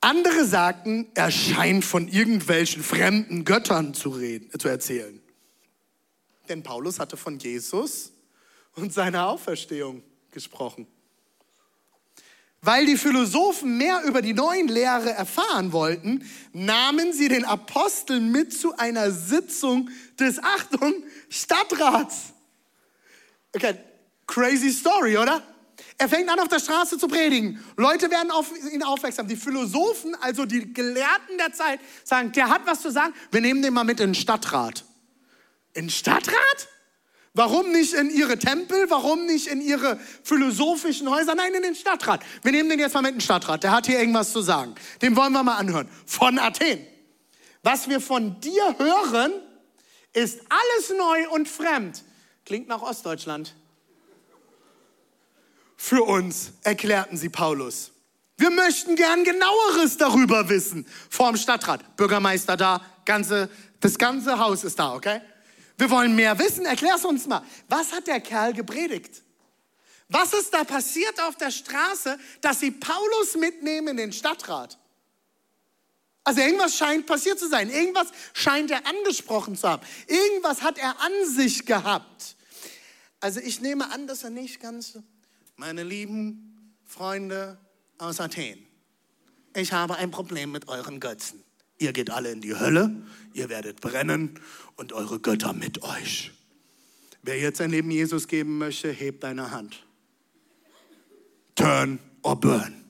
Andere 0.00 0.46
sagten, 0.46 1.08
er 1.14 1.30
scheint 1.30 1.84
von 1.84 2.08
irgendwelchen 2.08 2.82
fremden 2.82 3.44
Göttern 3.44 3.92
zu, 3.92 4.10
reden, 4.10 4.50
zu 4.58 4.68
erzählen. 4.68 5.20
Denn 6.48 6.62
Paulus 6.62 6.98
hatte 6.98 7.16
von 7.16 7.38
Jesus 7.38 8.12
und 8.74 8.92
seiner 8.92 9.28
Auferstehung 9.28 10.02
gesprochen. 10.30 10.86
Weil 12.62 12.84
die 12.84 12.96
Philosophen 12.98 13.78
mehr 13.78 14.02
über 14.04 14.20
die 14.20 14.34
neuen 14.34 14.68
Lehre 14.68 15.10
erfahren 15.10 15.72
wollten, 15.72 16.28
nahmen 16.52 17.12
sie 17.14 17.28
den 17.28 17.46
Aposteln 17.46 18.30
mit 18.30 18.52
zu 18.52 18.76
einer 18.76 19.10
Sitzung 19.10 19.88
des, 20.18 20.38
Achtung, 20.42 20.92
Stadtrats. 21.30 22.34
Okay, 23.54 23.74
crazy 24.26 24.70
story, 24.70 25.16
oder? 25.16 25.42
Er 25.96 26.08
fängt 26.08 26.28
an, 26.28 26.38
auf 26.38 26.48
der 26.48 26.60
Straße 26.60 26.98
zu 26.98 27.08
predigen. 27.08 27.62
Leute 27.76 28.10
werden 28.10 28.30
auf 28.30 28.52
ihn 28.72 28.82
aufmerksam. 28.82 29.26
Die 29.26 29.36
Philosophen, 29.36 30.14
also 30.16 30.44
die 30.44 30.72
Gelehrten 30.72 31.38
der 31.38 31.52
Zeit, 31.52 31.80
sagen, 32.04 32.32
der 32.32 32.48
hat 32.48 32.66
was 32.66 32.80
zu 32.82 32.90
sagen, 32.90 33.14
wir 33.30 33.40
nehmen 33.40 33.62
den 33.62 33.72
mal 33.72 33.84
mit 33.84 34.00
in 34.00 34.10
den 34.10 34.14
Stadtrat. 34.14 34.84
In 35.72 35.84
den 35.84 35.90
Stadtrat? 35.90 36.68
Warum 37.32 37.70
nicht 37.70 37.94
in 37.94 38.10
ihre 38.10 38.38
Tempel? 38.38 38.90
Warum 38.90 39.26
nicht 39.26 39.46
in 39.46 39.60
ihre 39.60 40.00
philosophischen 40.24 41.08
Häuser? 41.08 41.34
Nein, 41.34 41.54
in 41.54 41.62
den 41.62 41.76
Stadtrat. 41.76 42.22
Wir 42.42 42.50
nehmen 42.50 42.68
den 42.68 42.80
jetzt 42.80 42.94
mal 42.94 43.02
mit 43.02 43.12
in 43.12 43.16
den 43.18 43.20
Stadtrat. 43.22 43.62
Der 43.62 43.70
hat 43.70 43.86
hier 43.86 44.00
irgendwas 44.00 44.32
zu 44.32 44.42
sagen. 44.42 44.74
Den 45.00 45.14
wollen 45.14 45.32
wir 45.32 45.44
mal 45.44 45.56
anhören. 45.56 45.88
Von 46.06 46.38
Athen. 46.38 46.84
Was 47.62 47.88
wir 47.88 48.00
von 48.00 48.40
dir 48.40 48.76
hören, 48.78 49.32
ist 50.12 50.40
alles 50.48 50.98
neu 50.98 51.30
und 51.30 51.48
fremd. 51.48 52.02
Klingt 52.44 52.66
nach 52.66 52.82
Ostdeutschland. 52.82 53.54
Für 55.76 56.02
uns, 56.02 56.52
erklärten 56.62 57.16
sie 57.16 57.28
Paulus. 57.28 57.92
Wir 58.36 58.50
möchten 58.50 58.96
gern 58.96 59.22
genaueres 59.22 59.98
darüber 59.98 60.48
wissen. 60.48 60.86
Vorm 61.08 61.36
Stadtrat. 61.36 61.96
Bürgermeister 61.96 62.56
da, 62.56 62.80
ganze, 63.04 63.48
das 63.80 63.98
ganze 63.98 64.38
Haus 64.38 64.64
ist 64.64 64.78
da, 64.78 64.94
okay? 64.94 65.20
Wir 65.80 65.88
wollen 65.88 66.14
mehr 66.14 66.38
wissen. 66.38 66.66
Erklär's 66.66 67.06
uns 67.06 67.26
mal. 67.26 67.42
Was 67.66 67.90
hat 67.92 68.06
der 68.06 68.20
Kerl 68.20 68.52
gepredigt? 68.52 69.22
Was 70.10 70.34
ist 70.34 70.52
da 70.52 70.62
passiert 70.62 71.18
auf 71.22 71.36
der 71.36 71.50
Straße, 71.50 72.18
dass 72.42 72.60
sie 72.60 72.70
Paulus 72.70 73.34
mitnehmen 73.36 73.88
in 73.88 73.96
den 73.96 74.12
Stadtrat? 74.12 74.78
Also 76.22 76.42
irgendwas 76.42 76.76
scheint 76.76 77.06
passiert 77.06 77.38
zu 77.38 77.48
sein. 77.48 77.70
Irgendwas 77.70 78.08
scheint 78.34 78.70
er 78.70 78.86
angesprochen 78.86 79.56
zu 79.56 79.66
haben. 79.70 79.82
Irgendwas 80.06 80.60
hat 80.60 80.76
er 80.76 81.00
an 81.00 81.12
sich 81.24 81.64
gehabt. 81.64 82.36
Also 83.20 83.40
ich 83.40 83.62
nehme 83.62 83.90
an, 83.90 84.06
dass 84.06 84.22
er 84.22 84.30
nicht 84.30 84.60
ganz, 84.60 84.98
meine 85.56 85.82
lieben 85.82 86.76
Freunde 86.84 87.56
aus 87.96 88.20
Athen, 88.20 88.66
ich 89.56 89.72
habe 89.72 89.96
ein 89.96 90.10
Problem 90.10 90.52
mit 90.52 90.68
euren 90.68 91.00
Götzen. 91.00 91.42
Ihr 91.80 91.94
geht 91.94 92.10
alle 92.10 92.30
in 92.30 92.42
die 92.42 92.54
Hölle, 92.54 92.94
ihr 93.32 93.48
werdet 93.48 93.80
brennen 93.80 94.38
und 94.76 94.92
eure 94.92 95.18
Götter 95.18 95.54
mit 95.54 95.82
euch. 95.82 96.30
Wer 97.22 97.38
jetzt 97.38 97.56
sein 97.56 97.70
Leben 97.70 97.90
Jesus 97.90 98.28
geben 98.28 98.58
möchte, 98.58 98.90
hebt 98.90 99.24
deine 99.24 99.50
Hand. 99.50 99.86
Turn 101.54 101.98
or 102.22 102.38
burn. 102.38 102.84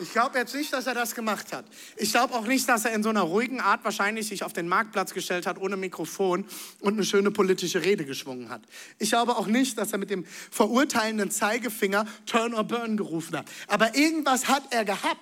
Ich 0.00 0.10
glaube 0.10 0.36
jetzt 0.36 0.52
nicht, 0.52 0.72
dass 0.72 0.88
er 0.88 0.94
das 0.94 1.14
gemacht 1.14 1.52
hat. 1.52 1.66
Ich 1.96 2.10
glaube 2.10 2.34
auch 2.34 2.46
nicht, 2.46 2.68
dass 2.68 2.84
er 2.84 2.92
in 2.92 3.04
so 3.04 3.10
einer 3.10 3.22
ruhigen 3.22 3.60
Art 3.60 3.84
wahrscheinlich 3.84 4.26
sich 4.26 4.42
auf 4.42 4.52
den 4.52 4.66
Marktplatz 4.66 5.14
gestellt 5.14 5.46
hat, 5.46 5.56
ohne 5.56 5.76
Mikrofon 5.76 6.44
und 6.80 6.94
eine 6.94 7.04
schöne 7.04 7.30
politische 7.30 7.84
Rede 7.84 8.04
geschwungen 8.04 8.48
hat. 8.48 8.62
Ich 8.98 9.10
glaube 9.10 9.36
auch 9.36 9.46
nicht, 9.46 9.78
dass 9.78 9.92
er 9.92 9.98
mit 9.98 10.10
dem 10.10 10.24
verurteilenden 10.24 11.30
Zeigefinger 11.30 12.04
Turn 12.26 12.52
or 12.52 12.64
Burn 12.64 12.96
gerufen 12.96 13.36
hat. 13.36 13.46
Aber 13.68 13.94
irgendwas 13.96 14.48
hat 14.48 14.64
er 14.72 14.84
gehabt. 14.84 15.20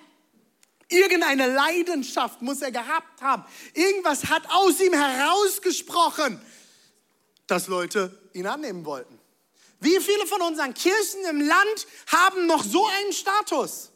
Irgendeine 0.93 1.47
Leidenschaft 1.47 2.41
muss 2.43 2.61
er 2.61 2.71
gehabt 2.71 3.21
haben. 3.21 3.43
Irgendwas 3.73 4.25
hat 4.25 4.43
aus 4.49 4.79
ihm 4.79 4.93
herausgesprochen, 4.93 6.39
dass 7.47 7.67
Leute 7.67 8.17
ihn 8.33 8.45
annehmen 8.45 8.85
wollten. 8.85 9.19
Wie 9.79 9.99
viele 9.99 10.27
von 10.27 10.41
unseren 10.41 10.73
Kirchen 10.73 11.25
im 11.29 11.41
Land 11.41 11.87
haben 12.11 12.45
noch 12.45 12.63
so 12.63 12.85
einen 12.85 13.11
Status? 13.11 13.91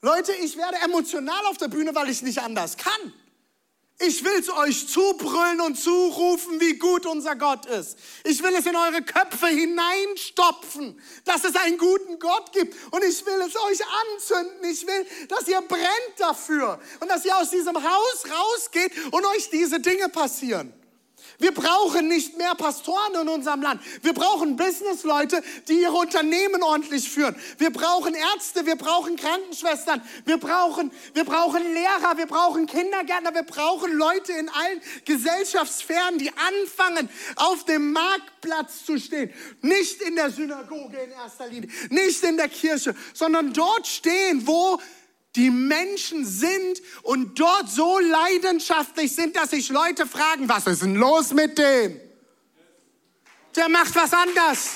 Leute, 0.00 0.32
ich 0.34 0.56
werde 0.56 0.76
emotional 0.78 1.44
auf 1.46 1.58
der 1.58 1.68
Bühne, 1.68 1.94
weil 1.94 2.08
ich 2.08 2.22
nicht 2.22 2.40
anders 2.40 2.76
kann. 2.76 3.12
Ich 4.00 4.24
will 4.24 4.38
es 4.38 4.48
euch 4.48 4.86
zubrüllen 4.86 5.60
und 5.60 5.74
zurufen, 5.74 6.60
wie 6.60 6.74
gut 6.74 7.04
unser 7.04 7.34
Gott 7.34 7.66
ist. 7.66 7.98
Ich 8.22 8.40
will 8.44 8.54
es 8.54 8.64
in 8.64 8.76
eure 8.76 9.02
Köpfe 9.02 9.48
hineinstopfen, 9.48 11.00
dass 11.24 11.42
es 11.42 11.56
einen 11.56 11.78
guten 11.78 12.20
Gott 12.20 12.52
gibt. 12.52 12.76
Und 12.92 13.02
ich 13.02 13.26
will 13.26 13.40
es 13.40 13.56
euch 13.56 13.80
anzünden. 14.14 14.70
Ich 14.70 14.86
will, 14.86 15.04
dass 15.28 15.48
ihr 15.48 15.60
brennt 15.62 16.14
dafür 16.16 16.78
und 17.00 17.08
dass 17.08 17.24
ihr 17.24 17.36
aus 17.36 17.50
diesem 17.50 17.74
Haus 17.74 18.24
rausgeht 18.30 18.92
und 19.10 19.26
euch 19.26 19.50
diese 19.50 19.80
Dinge 19.80 20.08
passieren. 20.08 20.72
Wir 21.40 21.54
brauchen 21.54 22.08
nicht 22.08 22.36
mehr 22.36 22.56
Pastoren 22.56 23.14
in 23.22 23.28
unserem 23.28 23.62
Land. 23.62 23.80
Wir 24.02 24.12
brauchen 24.12 24.56
Businessleute, 24.56 25.40
die 25.68 25.82
ihre 25.82 25.92
Unternehmen 25.92 26.64
ordentlich 26.64 27.08
führen. 27.08 27.36
Wir 27.58 27.70
brauchen 27.70 28.14
Ärzte, 28.14 28.66
wir 28.66 28.74
brauchen 28.74 29.14
Krankenschwestern, 29.14 30.02
wir 30.24 30.38
brauchen, 30.38 30.90
wir 31.14 31.24
brauchen 31.24 31.62
Lehrer, 31.62 32.16
wir 32.16 32.26
brauchen 32.26 32.66
Kindergärtner, 32.66 33.32
wir 33.34 33.44
brauchen 33.44 33.92
Leute 33.92 34.32
in 34.32 34.48
allen 34.48 34.80
Gesellschaftssphären, 35.04 36.18
die 36.18 36.30
anfangen, 36.30 37.08
auf 37.36 37.64
dem 37.64 37.92
Marktplatz 37.92 38.84
zu 38.84 38.98
stehen. 38.98 39.32
Nicht 39.62 40.02
in 40.02 40.16
der 40.16 40.30
Synagoge 40.30 40.98
in 40.98 41.12
erster 41.12 41.46
Linie, 41.46 41.70
nicht 41.90 42.20
in 42.24 42.36
der 42.36 42.48
Kirche, 42.48 42.96
sondern 43.14 43.52
dort 43.52 43.86
stehen, 43.86 44.44
wo 44.44 44.80
die 45.36 45.50
Menschen 45.50 46.24
sind 46.24 46.80
und 47.02 47.38
dort 47.38 47.68
so 47.68 47.98
leidenschaftlich 47.98 49.14
sind, 49.14 49.36
dass 49.36 49.50
sich 49.50 49.68
Leute 49.68 50.06
fragen, 50.06 50.48
was 50.48 50.66
ist 50.66 50.82
denn 50.82 50.96
los 50.96 51.32
mit 51.32 51.58
dem? 51.58 52.00
Der 53.54 53.68
macht 53.68 53.94
was 53.94 54.12
anders. 54.12 54.70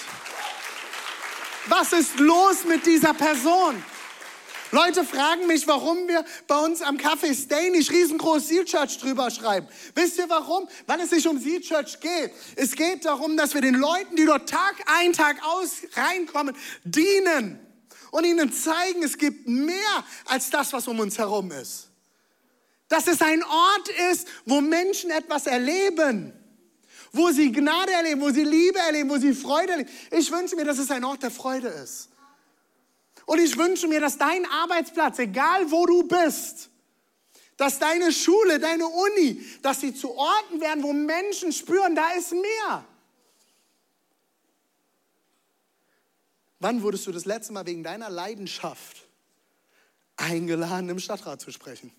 Was 1.66 1.92
ist 1.92 2.18
los 2.18 2.64
mit 2.64 2.84
dieser 2.86 3.14
Person? 3.14 3.82
Leute 4.72 5.04
fragen 5.04 5.46
mich, 5.46 5.68
warum 5.68 6.08
wir 6.08 6.24
bei 6.46 6.56
uns 6.56 6.80
am 6.80 6.96
Café 6.96 7.34
Stay 7.34 7.70
nicht 7.70 7.90
riesengroß 7.90 8.48
Seal 8.48 8.64
Church 8.64 8.98
drüber 8.98 9.30
schreiben. 9.30 9.68
Wisst 9.94 10.18
ihr 10.18 10.28
warum? 10.28 10.66
Weil 10.86 11.00
es 11.00 11.10
sich 11.10 11.28
um 11.28 11.38
Seal 11.38 11.60
Church 11.60 12.00
geht. 12.00 12.32
Es 12.56 12.74
geht 12.74 13.04
darum, 13.04 13.36
dass 13.36 13.52
wir 13.52 13.60
den 13.60 13.74
Leuten, 13.74 14.16
die 14.16 14.24
dort 14.24 14.48
Tag 14.48 14.76
ein, 14.86 15.12
Tag 15.12 15.36
aus 15.44 15.82
reinkommen, 15.94 16.56
dienen 16.84 17.60
und 18.12 18.24
ihnen 18.24 18.52
zeigen, 18.52 19.02
es 19.02 19.18
gibt 19.18 19.48
mehr 19.48 20.04
als 20.26 20.50
das, 20.50 20.72
was 20.72 20.86
um 20.86 21.00
uns 21.00 21.18
herum 21.18 21.50
ist. 21.50 21.88
Dass 22.88 23.08
es 23.08 23.20
ein 23.20 23.42
Ort 23.42 23.88
ist, 24.12 24.28
wo 24.46 24.60
Menschen 24.60 25.10
etwas 25.10 25.48
erleben 25.48 26.32
wo 27.12 27.30
sie 27.30 27.52
Gnade 27.52 27.92
erleben, 27.92 28.22
wo 28.22 28.30
sie 28.30 28.44
Liebe 28.44 28.78
erleben, 28.78 29.10
wo 29.10 29.18
sie 29.18 29.34
Freude 29.34 29.72
erleben. 29.72 29.90
Ich 30.10 30.32
wünsche 30.32 30.56
mir, 30.56 30.64
dass 30.64 30.78
es 30.78 30.90
ein 30.90 31.04
Ort 31.04 31.22
der 31.22 31.30
Freude 31.30 31.68
ist. 31.68 32.08
Und 33.26 33.38
ich 33.38 33.56
wünsche 33.56 33.86
mir, 33.86 34.00
dass 34.00 34.18
dein 34.18 34.46
Arbeitsplatz, 34.46 35.18
egal 35.18 35.70
wo 35.70 35.84
du 35.86 36.04
bist, 36.04 36.70
dass 37.56 37.78
deine 37.78 38.10
Schule, 38.12 38.58
deine 38.58 38.86
Uni, 38.86 39.44
dass 39.60 39.80
sie 39.80 39.94
zu 39.94 40.16
Orten 40.16 40.60
werden, 40.60 40.82
wo 40.82 40.92
Menschen 40.92 41.52
spüren, 41.52 41.94
da 41.94 42.12
ist 42.12 42.32
mehr. 42.32 42.84
Wann 46.62 46.82
wurdest 46.82 47.08
du 47.08 47.12
das 47.12 47.24
letzte 47.24 47.52
Mal 47.52 47.66
wegen 47.66 47.82
deiner 47.82 48.08
Leidenschaft 48.08 49.08
eingeladen, 50.16 50.88
im 50.90 51.00
Stadtrat 51.00 51.40
zu 51.40 51.50
sprechen? 51.50 51.90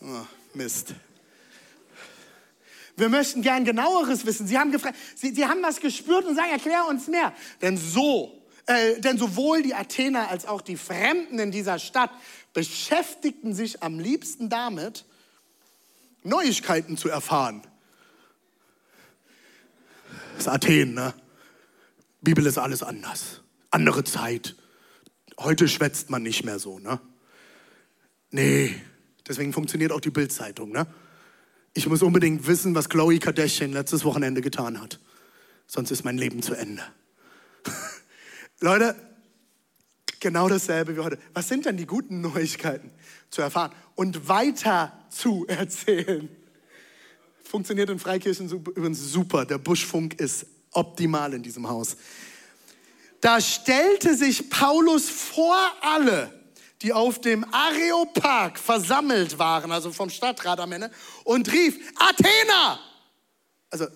Oh, 0.00 0.24
Mist. 0.54 0.94
Wir 2.96 3.08
möchten 3.08 3.42
gern 3.42 3.64
genaueres 3.64 4.24
wissen. 4.24 4.46
Sie 4.46 4.56
haben, 4.56 4.70
gefragt, 4.70 4.96
Sie, 5.16 5.34
Sie 5.34 5.46
haben 5.46 5.64
was 5.64 5.80
gespürt 5.80 6.24
und 6.26 6.36
sagen, 6.36 6.52
erklär 6.52 6.86
uns 6.86 7.08
mehr. 7.08 7.34
Denn 7.60 7.76
so 7.76 8.40
äh, 8.66 9.00
denn 9.00 9.18
sowohl 9.18 9.64
die 9.64 9.74
Athener 9.74 10.28
als 10.28 10.46
auch 10.46 10.60
die 10.60 10.76
Fremden 10.76 11.40
in 11.40 11.50
dieser 11.50 11.80
Stadt 11.80 12.10
beschäftigten 12.52 13.52
sich 13.52 13.82
am 13.82 13.98
liebsten 13.98 14.48
damit, 14.48 15.04
Neuigkeiten 16.22 16.96
zu 16.96 17.08
erfahren. 17.08 17.62
Das 20.34 20.46
ist 20.46 20.48
Athen, 20.48 20.94
ne? 20.94 21.14
Bibel 22.20 22.46
ist 22.46 22.58
alles 22.58 22.84
anders. 22.84 23.41
Andere 23.72 24.04
Zeit. 24.04 24.54
Heute 25.38 25.66
schwätzt 25.66 26.10
man 26.10 26.22
nicht 26.22 26.44
mehr 26.44 26.58
so, 26.58 26.78
ne? 26.78 27.00
Nee, 28.30 28.74
deswegen 29.26 29.52
funktioniert 29.52 29.92
auch 29.92 30.00
die 30.00 30.10
Bildzeitung, 30.10 30.70
ne? 30.70 30.86
Ich 31.74 31.86
muss 31.86 32.02
unbedingt 32.02 32.46
wissen, 32.46 32.74
was 32.74 32.90
Chloe 32.90 33.18
Kardashian 33.18 33.72
letztes 33.72 34.04
Wochenende 34.04 34.42
getan 34.42 34.80
hat. 34.80 35.00
Sonst 35.66 35.90
ist 35.90 36.04
mein 36.04 36.18
Leben 36.18 36.42
zu 36.42 36.54
Ende. 36.54 36.82
Leute, 38.60 38.94
genau 40.20 40.50
dasselbe 40.50 40.94
wie 40.94 41.00
heute. 41.00 41.18
Was 41.32 41.48
sind 41.48 41.64
denn 41.64 41.78
die 41.78 41.86
guten 41.86 42.20
Neuigkeiten 42.20 42.90
zu 43.30 43.40
erfahren 43.40 43.72
und 43.94 44.28
weiter 44.28 44.92
zu 45.08 45.46
erzählen? 45.48 46.28
Funktioniert 47.42 47.88
in 47.88 47.98
Freikirchen 47.98 48.50
übrigens 48.50 49.00
super. 49.10 49.46
Der 49.46 49.58
Buschfunk 49.58 50.20
ist 50.20 50.46
optimal 50.72 51.32
in 51.32 51.42
diesem 51.42 51.68
Haus. 51.68 51.96
Da 53.22 53.40
stellte 53.40 54.16
sich 54.16 54.50
Paulus 54.50 55.08
vor 55.08 55.56
alle, 55.80 56.42
die 56.82 56.92
auf 56.92 57.20
dem 57.20 57.44
Areopag 57.54 58.58
versammelt 58.58 59.38
waren, 59.38 59.70
also 59.70 59.92
vom 59.92 60.10
Stadtrat 60.10 60.58
am 60.58 60.72
Ende, 60.72 60.90
und 61.22 61.50
rief, 61.52 61.78
Athena! 61.96 62.80
Also 63.70 63.86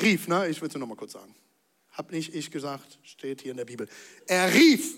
rief, 0.00 0.26
ne? 0.26 0.48
Ich 0.48 0.60
will 0.60 0.66
es 0.66 0.74
nur 0.74 0.80
noch 0.80 0.88
mal 0.88 0.96
kurz 0.96 1.12
sagen. 1.12 1.36
Hab 1.92 2.10
nicht 2.10 2.34
ich 2.34 2.50
gesagt, 2.50 2.98
steht 3.04 3.42
hier 3.42 3.52
in 3.52 3.58
der 3.58 3.64
Bibel. 3.64 3.88
Er 4.26 4.52
rief, 4.52 4.96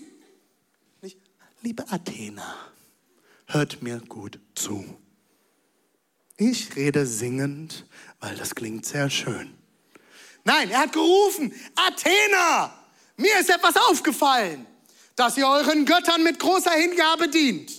nicht, 1.01 1.19
liebe 1.61 1.87
Athener, 1.91 2.55
hört 3.45 3.83
mir 3.83 3.99
gut 3.99 4.39
zu. 4.55 4.83
Ich 6.35 6.75
rede 6.75 7.05
singend, 7.05 7.85
weil 8.19 8.35
das 8.35 8.55
klingt 8.55 8.87
sehr 8.87 9.11
schön. 9.11 9.53
Nein, 10.43 10.71
er 10.71 10.79
hat 10.79 10.93
gerufen, 10.93 11.53
Athener, 11.75 12.80
mir 13.21 13.39
ist 13.39 13.49
etwas 13.49 13.75
aufgefallen, 13.89 14.65
dass 15.15 15.37
ihr 15.37 15.47
euren 15.47 15.85
Göttern 15.85 16.23
mit 16.23 16.39
großer 16.39 16.71
Hingabe 16.71 17.27
dient. 17.29 17.71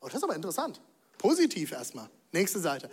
Oh, 0.00 0.06
das 0.06 0.16
ist 0.16 0.24
aber 0.24 0.34
interessant. 0.34 0.80
Positiv 1.18 1.72
erstmal. 1.72 2.08
Nächste 2.32 2.60
Seite. 2.60 2.90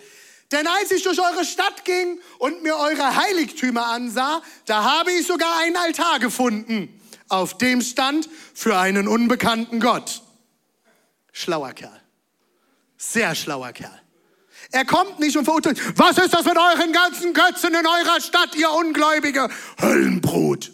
Denn 0.52 0.66
als 0.68 0.92
ich 0.92 1.04
durch 1.04 1.20
eure 1.20 1.46
Stadt 1.46 1.84
ging 1.86 2.20
und 2.40 2.64
mir 2.64 2.76
eure 2.78 3.16
Heiligtümer 3.16 3.88
ansah, 3.88 4.42
da 4.66 4.84
habe 4.84 5.12
ich 5.12 5.28
sogar 5.28 5.60
einen 5.60 5.76
Altar 5.76 6.20
gefunden, 6.20 7.02
auf 7.30 7.58
dem 7.58 7.82
stand 7.82 8.30
für 8.54 8.78
einen 8.78 9.08
unbekannten 9.08 9.80
Gott. 9.80 10.22
Schlauer 11.34 11.74
Kerl. 11.74 12.02
Sehr 12.98 13.36
schlauer 13.36 13.74
Kerl. 13.74 14.02
Er 14.72 14.86
kommt 14.86 15.20
nicht 15.20 15.38
und 15.38 15.46
verurteilt, 15.46 15.80
was 15.98 16.18
ist 16.18 16.34
das 16.34 16.46
mit 16.46 16.58
euren 16.58 16.92
ganzen 16.92 17.34
Götzen 17.34 17.74
in 17.74 17.86
eurer 17.86 18.20
Stadt, 18.22 18.56
ihr 18.56 18.72
ungläubige 18.72 19.50
Höllenbrut? 19.80 20.72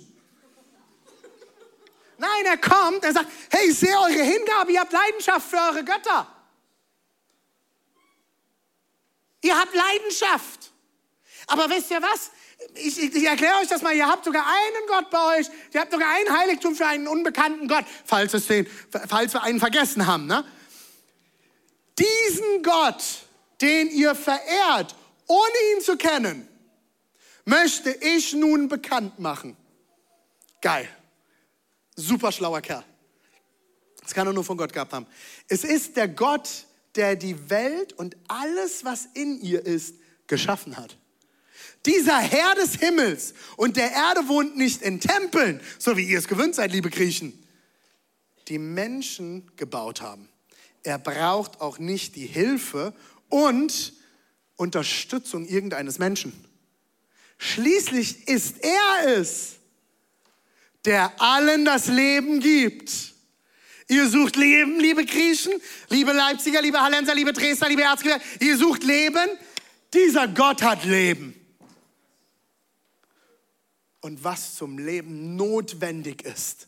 Nein, 2.24 2.46
er 2.46 2.58
kommt, 2.58 3.04
er 3.04 3.12
sagt, 3.12 3.30
hey, 3.50 3.70
ich 3.70 3.78
sehe 3.78 3.98
eure 3.98 4.24
Hingabe, 4.24 4.72
ihr 4.72 4.80
habt 4.80 4.94
Leidenschaft 4.94 5.50
für 5.50 5.58
eure 5.58 5.84
Götter. 5.84 6.26
Ihr 9.42 9.60
habt 9.60 9.76
Leidenschaft. 9.76 10.72
Aber 11.48 11.70
wisst 11.70 11.92
ihr 11.92 12.02
was? 12.02 12.32
Ich, 12.76 12.98
ich, 12.98 13.14
ich, 13.14 13.26
erkläre 13.26 13.60
euch 13.60 13.68
das 13.68 13.82
mal, 13.82 13.94
ihr 13.94 14.08
habt 14.08 14.24
sogar 14.24 14.46
einen 14.46 14.88
Gott 14.88 15.10
bei 15.10 15.38
euch, 15.38 15.48
ihr 15.74 15.82
habt 15.82 15.92
sogar 15.92 16.08
ein 16.12 16.38
Heiligtum 16.38 16.76
für 16.76 16.88
einen 16.88 17.10
unbekannten 17.10 17.68
Gott, 17.68 17.84
falls, 18.06 18.34
es 18.34 18.48
den, 18.48 18.68
falls 19.10 19.34
wir 19.34 19.44
einen 19.44 19.60
vergessen 19.60 20.08
haben. 20.08 20.26
Ne? 20.26 20.46
Diesen 22.00 22.64
Gott, 22.64 23.04
den 23.60 23.90
ihr 23.90 24.16
verehrt, 24.16 24.96
ohne 25.28 25.76
ihn 25.76 25.82
zu 25.82 25.98
kennen, 25.98 26.48
möchte 27.44 27.90
ich 27.90 28.32
nun 28.32 28.70
bekannt 28.70 29.20
machen. 29.20 29.58
Geil. 30.62 30.88
Super 31.96 32.32
schlauer 32.32 32.62
Kerl. 32.62 32.84
Das 34.02 34.14
kann 34.14 34.28
er 34.28 34.34
nur 34.34 34.44
von 34.44 34.58
Gott 34.58 34.74
gehabt 34.74 34.94
haben. 34.94 35.08
Es 35.48 35.64
ist 35.64 35.96
der 35.96 36.08
Gott, 36.08 36.66
der 36.96 37.16
die 37.16 37.50
Welt 37.50 37.94
und 37.94 38.18
alles, 38.28 38.84
was 38.84 39.08
in 39.14 39.40
ihr 39.42 39.66
ist, 39.66 39.96
geschaffen 40.28 40.78
hat. 40.78 40.98
Dieser 41.86 42.18
Herr 42.20 42.56
des 42.56 42.76
Himmels 42.76 43.34
und 43.58 43.78
der 43.78 43.92
Erde 43.92 44.28
wohnt 44.28 44.58
nicht 44.58 44.82
in 44.82 45.00
Tempeln, 45.00 45.60
so 45.80 45.98
wie 45.98 46.06
ihr 46.06 46.20
es 46.20 46.28
gewöhnt 46.28 46.56
seid, 46.56 46.72
liebe 46.72 46.90
Griechen, 46.90 47.38
die 48.48 48.58
Menschen 48.58 49.52
gebaut 49.56 50.02
haben. 50.02 50.30
Er 50.84 50.98
braucht 50.98 51.62
auch 51.62 51.80
nicht 51.80 52.16
die 52.16 52.26
Hilfe 52.26 52.94
und 53.30 53.94
Unterstützung 54.56 55.46
irgendeines 55.46 56.00
Menschen. 56.00 56.34
Schließlich 57.38 58.28
ist 58.28 58.58
er 58.64 59.18
es, 59.18 59.56
der 60.86 61.22
allen 61.22 61.66
das 61.66 61.88
Leben 61.88 62.40
gibt. 62.40 63.14
Ihr 63.88 64.08
sucht 64.08 64.36
Leben, 64.36 64.80
liebe 64.80 65.06
Griechen, 65.06 65.54
liebe 65.90 66.14
Leipziger, 66.14 66.62
liebe 66.62 66.82
Hallenser, 66.82 67.14
liebe 67.14 67.34
Dresdner, 67.34 67.70
liebe 67.70 67.84
Erzgebirge. 67.84 68.24
Ihr 68.40 68.58
sucht 68.58 68.84
Leben. 68.84 69.30
Dieser 69.94 70.28
Gott 70.28 70.64
hat 70.64 70.84
Leben. 70.86 71.40
Und 74.02 74.24
was 74.24 74.56
zum 74.56 74.78
Leben 74.78 75.36
notwendig 75.36 76.24
ist. 76.24 76.68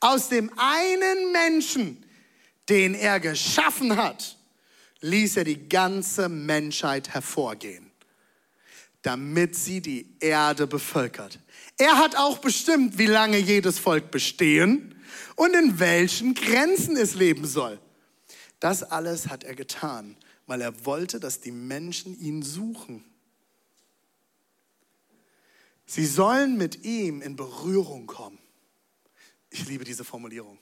Aus 0.00 0.28
dem 0.28 0.50
einen 0.58 1.32
Menschen, 1.32 2.04
den 2.68 2.94
er 2.94 3.20
geschaffen 3.20 3.96
hat, 3.96 4.36
ließ 5.00 5.36
er 5.36 5.44
die 5.44 5.68
ganze 5.68 6.28
Menschheit 6.28 7.10
hervorgehen, 7.10 7.91
damit 9.02 9.56
sie 9.56 9.80
die 9.80 10.06
Erde 10.20 10.66
bevölkert. 10.66 11.40
Er 11.76 11.98
hat 11.98 12.16
auch 12.16 12.38
bestimmt, 12.38 12.98
wie 12.98 13.06
lange 13.06 13.38
jedes 13.38 13.78
Volk 13.78 14.10
bestehen 14.10 14.94
und 15.36 15.54
in 15.54 15.78
welchen 15.78 16.34
Grenzen 16.34 16.96
es 16.96 17.14
leben 17.14 17.44
soll. 17.44 17.80
Das 18.60 18.84
alles 18.84 19.28
hat 19.28 19.42
er 19.42 19.56
getan, 19.56 20.16
weil 20.46 20.60
er 20.60 20.86
wollte, 20.86 21.18
dass 21.18 21.40
die 21.40 21.50
Menschen 21.50 22.18
ihn 22.20 22.42
suchen. 22.42 23.04
Sie 25.84 26.06
sollen 26.06 26.56
mit 26.56 26.84
ihm 26.84 27.20
in 27.22 27.34
Berührung 27.34 28.06
kommen. 28.06 28.38
Ich 29.50 29.66
liebe 29.68 29.84
diese 29.84 30.04
Formulierung. 30.04 30.58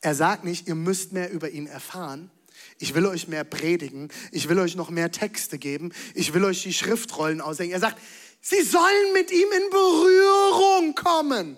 Er 0.00 0.14
sagt 0.14 0.44
nicht, 0.44 0.66
ihr 0.66 0.74
müsst 0.74 1.12
mehr 1.12 1.30
über 1.30 1.50
ihn 1.50 1.66
erfahren. 1.66 2.30
Ich 2.78 2.94
will 2.94 3.06
euch 3.06 3.28
mehr 3.28 3.44
predigen. 3.44 4.10
Ich 4.32 4.48
will 4.48 4.58
euch 4.58 4.76
noch 4.76 4.90
mehr 4.90 5.10
Texte 5.10 5.58
geben. 5.58 5.92
Ich 6.14 6.34
will 6.34 6.44
euch 6.44 6.62
die 6.62 6.72
Schriftrollen 6.72 7.40
aushängen. 7.40 7.72
Er 7.72 7.80
sagt, 7.80 7.98
sie 8.40 8.62
sollen 8.62 9.12
mit 9.12 9.30
ihm 9.30 9.48
in 9.52 9.70
Berührung 9.70 10.94
kommen. 10.94 11.56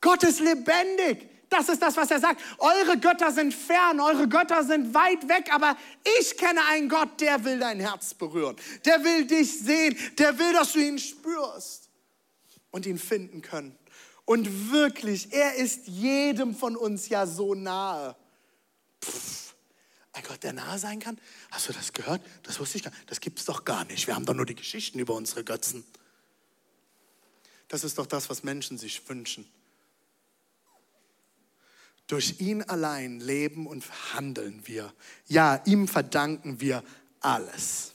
Gott 0.00 0.22
ist 0.22 0.40
lebendig. 0.40 1.28
Das 1.48 1.68
ist 1.68 1.80
das, 1.80 1.96
was 1.96 2.10
er 2.10 2.20
sagt. 2.20 2.42
Eure 2.58 2.98
Götter 2.98 3.32
sind 3.32 3.54
fern, 3.54 4.00
eure 4.00 4.28
Götter 4.28 4.64
sind 4.64 4.92
weit 4.94 5.28
weg, 5.28 5.48
aber 5.52 5.76
ich 6.20 6.36
kenne 6.36 6.60
einen 6.68 6.88
Gott, 6.88 7.20
der 7.20 7.42
will 7.44 7.58
dein 7.58 7.80
Herz 7.80 8.12
berühren. 8.12 8.56
Der 8.84 9.02
will 9.02 9.26
dich 9.26 9.60
sehen, 9.60 9.96
der 10.18 10.38
will, 10.38 10.52
dass 10.52 10.74
du 10.74 10.80
ihn 10.80 10.98
spürst 10.98 11.88
und 12.70 12.86
ihn 12.86 12.98
finden 12.98 13.40
können. 13.40 13.76
Und 14.26 14.70
wirklich, 14.70 15.32
er 15.32 15.54
ist 15.54 15.86
jedem 15.86 16.54
von 16.54 16.76
uns 16.76 17.08
ja 17.08 17.26
so 17.26 17.54
nahe. 17.54 18.14
Pff, 19.02 19.47
ein 20.18 20.24
Gott, 20.28 20.42
der 20.42 20.52
nahe 20.52 20.78
sein 20.78 20.98
kann? 20.98 21.18
Hast 21.50 21.68
du 21.68 21.72
das 21.72 21.92
gehört? 21.92 22.20
Das 22.42 22.58
wusste 22.60 22.78
ich 22.78 22.84
gar 22.84 22.90
nicht. 22.90 23.10
Das 23.10 23.20
gibt 23.20 23.38
es 23.38 23.44
doch 23.44 23.64
gar 23.64 23.84
nicht. 23.84 24.06
Wir 24.06 24.14
haben 24.14 24.26
doch 24.26 24.34
nur 24.34 24.46
die 24.46 24.54
Geschichten 24.54 24.98
über 24.98 25.14
unsere 25.14 25.44
Götzen. 25.44 25.84
Das 27.68 27.84
ist 27.84 27.98
doch 27.98 28.06
das, 28.06 28.28
was 28.30 28.42
Menschen 28.42 28.78
sich 28.78 29.08
wünschen. 29.08 29.46
Durch 32.06 32.40
ihn 32.40 32.62
allein 32.62 33.20
leben 33.20 33.66
und 33.66 33.84
handeln 34.14 34.66
wir. 34.66 34.92
Ja, 35.26 35.62
ihm 35.66 35.86
verdanken 35.86 36.60
wir 36.60 36.82
alles. 37.20 37.92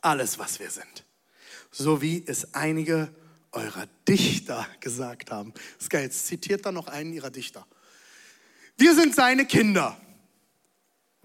Alles, 0.00 0.38
was 0.38 0.58
wir 0.58 0.70
sind. 0.70 1.04
So 1.70 2.02
wie 2.02 2.24
es 2.26 2.54
einige 2.54 3.14
eurer 3.52 3.86
Dichter 4.08 4.66
gesagt 4.80 5.30
haben. 5.30 5.54
Das 5.78 5.88
jetzt 6.02 6.26
zitiert 6.26 6.66
da 6.66 6.72
noch 6.72 6.88
einen 6.88 7.12
ihrer 7.12 7.30
Dichter. 7.30 7.66
Wir 8.76 8.94
sind 8.94 9.14
seine 9.14 9.46
Kinder. 9.46 9.98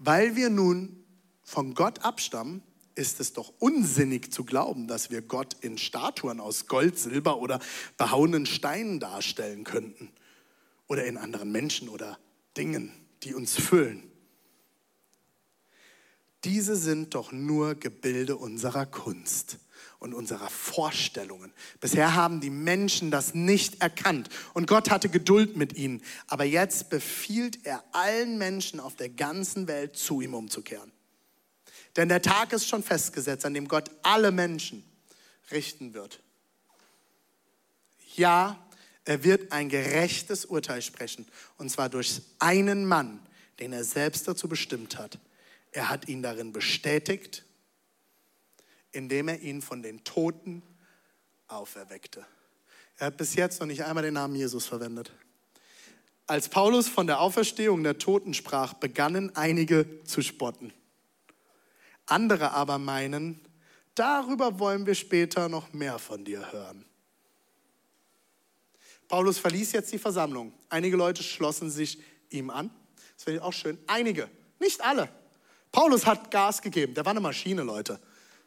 Weil 0.02 0.34
wir 0.34 0.48
nun 0.48 1.04
von 1.42 1.74
Gott 1.74 2.00
abstammen, 2.00 2.62
ist 2.94 3.20
es 3.20 3.34
doch 3.34 3.52
unsinnig 3.58 4.32
zu 4.32 4.44
glauben, 4.44 4.88
dass 4.88 5.10
wir 5.10 5.20
Gott 5.20 5.56
in 5.60 5.76
Statuen 5.76 6.40
aus 6.40 6.66
Gold, 6.66 6.98
Silber 6.98 7.38
oder 7.38 7.60
behauenen 7.98 8.46
Steinen 8.46 8.98
darstellen 8.98 9.62
könnten 9.62 10.10
oder 10.88 11.04
in 11.04 11.18
anderen 11.18 11.52
Menschen 11.52 11.90
oder 11.90 12.18
Dingen, 12.56 12.92
die 13.22 13.34
uns 13.34 13.54
füllen. 13.54 14.10
Diese 16.44 16.76
sind 16.76 17.14
doch 17.14 17.30
nur 17.30 17.74
Gebilde 17.74 18.36
unserer 18.36 18.86
Kunst 18.86 19.58
und 19.98 20.14
unserer 20.14 20.48
Vorstellungen. 20.48 21.52
Bisher 21.80 22.14
haben 22.14 22.40
die 22.40 22.50
Menschen 22.50 23.10
das 23.10 23.34
nicht 23.34 23.82
erkannt 23.82 24.28
und 24.54 24.66
Gott 24.66 24.90
hatte 24.90 25.08
Geduld 25.08 25.56
mit 25.56 25.76
ihnen. 25.76 26.02
Aber 26.26 26.44
jetzt 26.44 26.90
befiehlt 26.90 27.66
er 27.66 27.84
allen 27.92 28.38
Menschen 28.38 28.80
auf 28.80 28.96
der 28.96 29.08
ganzen 29.08 29.68
Welt 29.68 29.96
zu 29.96 30.20
ihm 30.20 30.34
umzukehren. 30.34 30.92
Denn 31.96 32.08
der 32.08 32.22
Tag 32.22 32.52
ist 32.52 32.68
schon 32.68 32.82
festgesetzt, 32.82 33.44
an 33.44 33.54
dem 33.54 33.68
Gott 33.68 33.90
alle 34.02 34.30
Menschen 34.30 34.84
richten 35.50 35.94
wird. 35.94 36.22
Ja, 38.16 38.58
er 39.04 39.24
wird 39.24 39.52
ein 39.52 39.68
gerechtes 39.68 40.44
Urteil 40.44 40.82
sprechen, 40.82 41.26
und 41.56 41.70
zwar 41.70 41.88
durch 41.88 42.22
einen 42.38 42.86
Mann, 42.86 43.20
den 43.58 43.72
er 43.72 43.84
selbst 43.84 44.28
dazu 44.28 44.48
bestimmt 44.48 44.98
hat. 44.98 45.18
Er 45.72 45.88
hat 45.88 46.08
ihn 46.08 46.22
darin 46.22 46.52
bestätigt, 46.52 47.44
indem 48.92 49.28
er 49.28 49.40
ihn 49.40 49.62
von 49.62 49.82
den 49.82 50.04
Toten 50.04 50.62
auferweckte. 51.48 52.24
Er 52.96 53.08
hat 53.08 53.16
bis 53.16 53.34
jetzt 53.34 53.60
noch 53.60 53.66
nicht 53.66 53.84
einmal 53.84 54.02
den 54.02 54.14
Namen 54.14 54.34
Jesus 54.34 54.66
verwendet. 54.66 55.12
Als 56.26 56.48
Paulus 56.48 56.88
von 56.88 57.06
der 57.06 57.20
Auferstehung 57.20 57.82
der 57.82 57.98
Toten 57.98 58.34
sprach, 58.34 58.74
begannen 58.74 59.34
einige 59.34 60.04
zu 60.04 60.22
spotten. 60.22 60.72
Andere 62.06 62.52
aber 62.52 62.78
meinen, 62.78 63.40
darüber 63.94 64.58
wollen 64.58 64.86
wir 64.86 64.94
später 64.94 65.48
noch 65.48 65.72
mehr 65.72 65.98
von 65.98 66.24
dir 66.24 66.52
hören. 66.52 66.84
Paulus 69.08 69.38
verließ 69.38 69.72
jetzt 69.72 69.92
die 69.92 69.98
Versammlung. 69.98 70.52
Einige 70.68 70.96
Leute 70.96 71.22
schlossen 71.22 71.68
sich 71.68 72.00
ihm 72.28 72.50
an. 72.50 72.70
Das 73.14 73.24
finde 73.24 73.38
ich 73.38 73.42
auch 73.42 73.52
schön. 73.52 73.76
Einige, 73.88 74.30
nicht 74.60 74.80
alle. 74.82 75.08
Paulus 75.72 76.06
hat 76.06 76.30
Gas 76.30 76.62
gegeben. 76.62 76.94
Der 76.94 77.04
war 77.04 77.10
eine 77.10 77.20
Maschine, 77.20 77.62
Leute. 77.62 78.00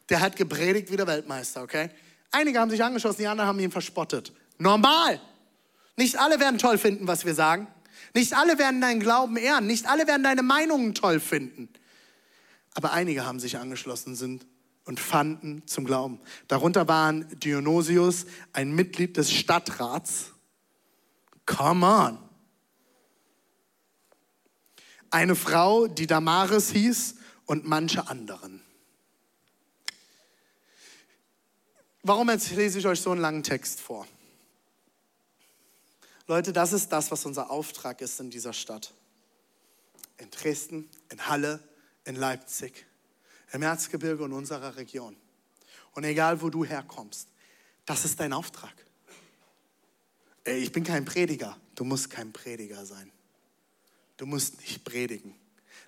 Der 0.08 0.20
hat 0.20 0.36
gepredigt 0.36 0.90
wie 0.90 0.96
der 0.96 1.06
Weltmeister, 1.06 1.62
okay? 1.62 1.90
Einige 2.30 2.58
haben 2.58 2.70
sich 2.70 2.82
angeschlossen, 2.82 3.22
die 3.22 3.26
anderen 3.26 3.48
haben 3.48 3.60
ihn 3.60 3.70
verspottet. 3.70 4.32
Normal. 4.58 5.20
Nicht 5.96 6.18
alle 6.18 6.40
werden 6.40 6.58
toll 6.58 6.78
finden, 6.78 7.06
was 7.06 7.24
wir 7.24 7.34
sagen. 7.34 7.68
Nicht 8.12 8.36
alle 8.36 8.58
werden 8.58 8.80
deinen 8.80 9.00
Glauben 9.00 9.36
ehren. 9.36 9.66
Nicht 9.66 9.86
alle 9.86 10.06
werden 10.06 10.22
deine 10.22 10.42
Meinungen 10.42 10.94
toll 10.94 11.20
finden. 11.20 11.68
Aber 12.74 12.92
einige 12.92 13.24
haben 13.24 13.40
sich 13.40 13.58
angeschlossen 13.58 14.16
sind 14.16 14.46
und 14.84 15.00
fanden 15.00 15.66
zum 15.66 15.84
Glauben. 15.84 16.20
Darunter 16.48 16.88
waren 16.88 17.26
Dionysius, 17.38 18.26
ein 18.52 18.74
Mitglied 18.74 19.16
des 19.16 19.32
Stadtrats, 19.32 20.34
Come 21.46 21.86
on. 21.86 22.18
Eine 25.10 25.36
Frau, 25.36 25.86
die 25.86 26.06
Damaris 26.06 26.70
hieß 26.70 27.16
und 27.46 27.66
manche 27.66 28.08
anderen. 28.08 28.63
Warum 32.06 32.28
lese 32.28 32.78
ich 32.78 32.86
euch 32.86 33.00
so 33.00 33.12
einen 33.12 33.22
langen 33.22 33.42
Text 33.42 33.80
vor? 33.80 34.06
Leute, 36.26 36.52
das 36.52 36.74
ist 36.74 36.90
das, 36.90 37.10
was 37.10 37.24
unser 37.24 37.50
Auftrag 37.50 38.02
ist 38.02 38.20
in 38.20 38.28
dieser 38.28 38.52
Stadt. 38.52 38.92
In 40.18 40.30
Dresden, 40.30 40.90
in 41.10 41.26
Halle, 41.28 41.66
in 42.04 42.16
Leipzig, 42.16 42.84
im 43.52 43.62
Erzgebirge 43.62 44.22
und 44.22 44.34
unserer 44.34 44.76
Region. 44.76 45.16
Und 45.92 46.04
egal, 46.04 46.42
wo 46.42 46.50
du 46.50 46.62
herkommst, 46.62 47.26
das 47.86 48.04
ist 48.04 48.20
dein 48.20 48.34
Auftrag. 48.34 48.74
Ich 50.44 50.72
bin 50.72 50.84
kein 50.84 51.06
Prediger. 51.06 51.58
Du 51.74 51.84
musst 51.84 52.10
kein 52.10 52.34
Prediger 52.34 52.84
sein. 52.84 53.10
Du 54.18 54.26
musst 54.26 54.60
nicht 54.60 54.84
predigen. 54.84 55.34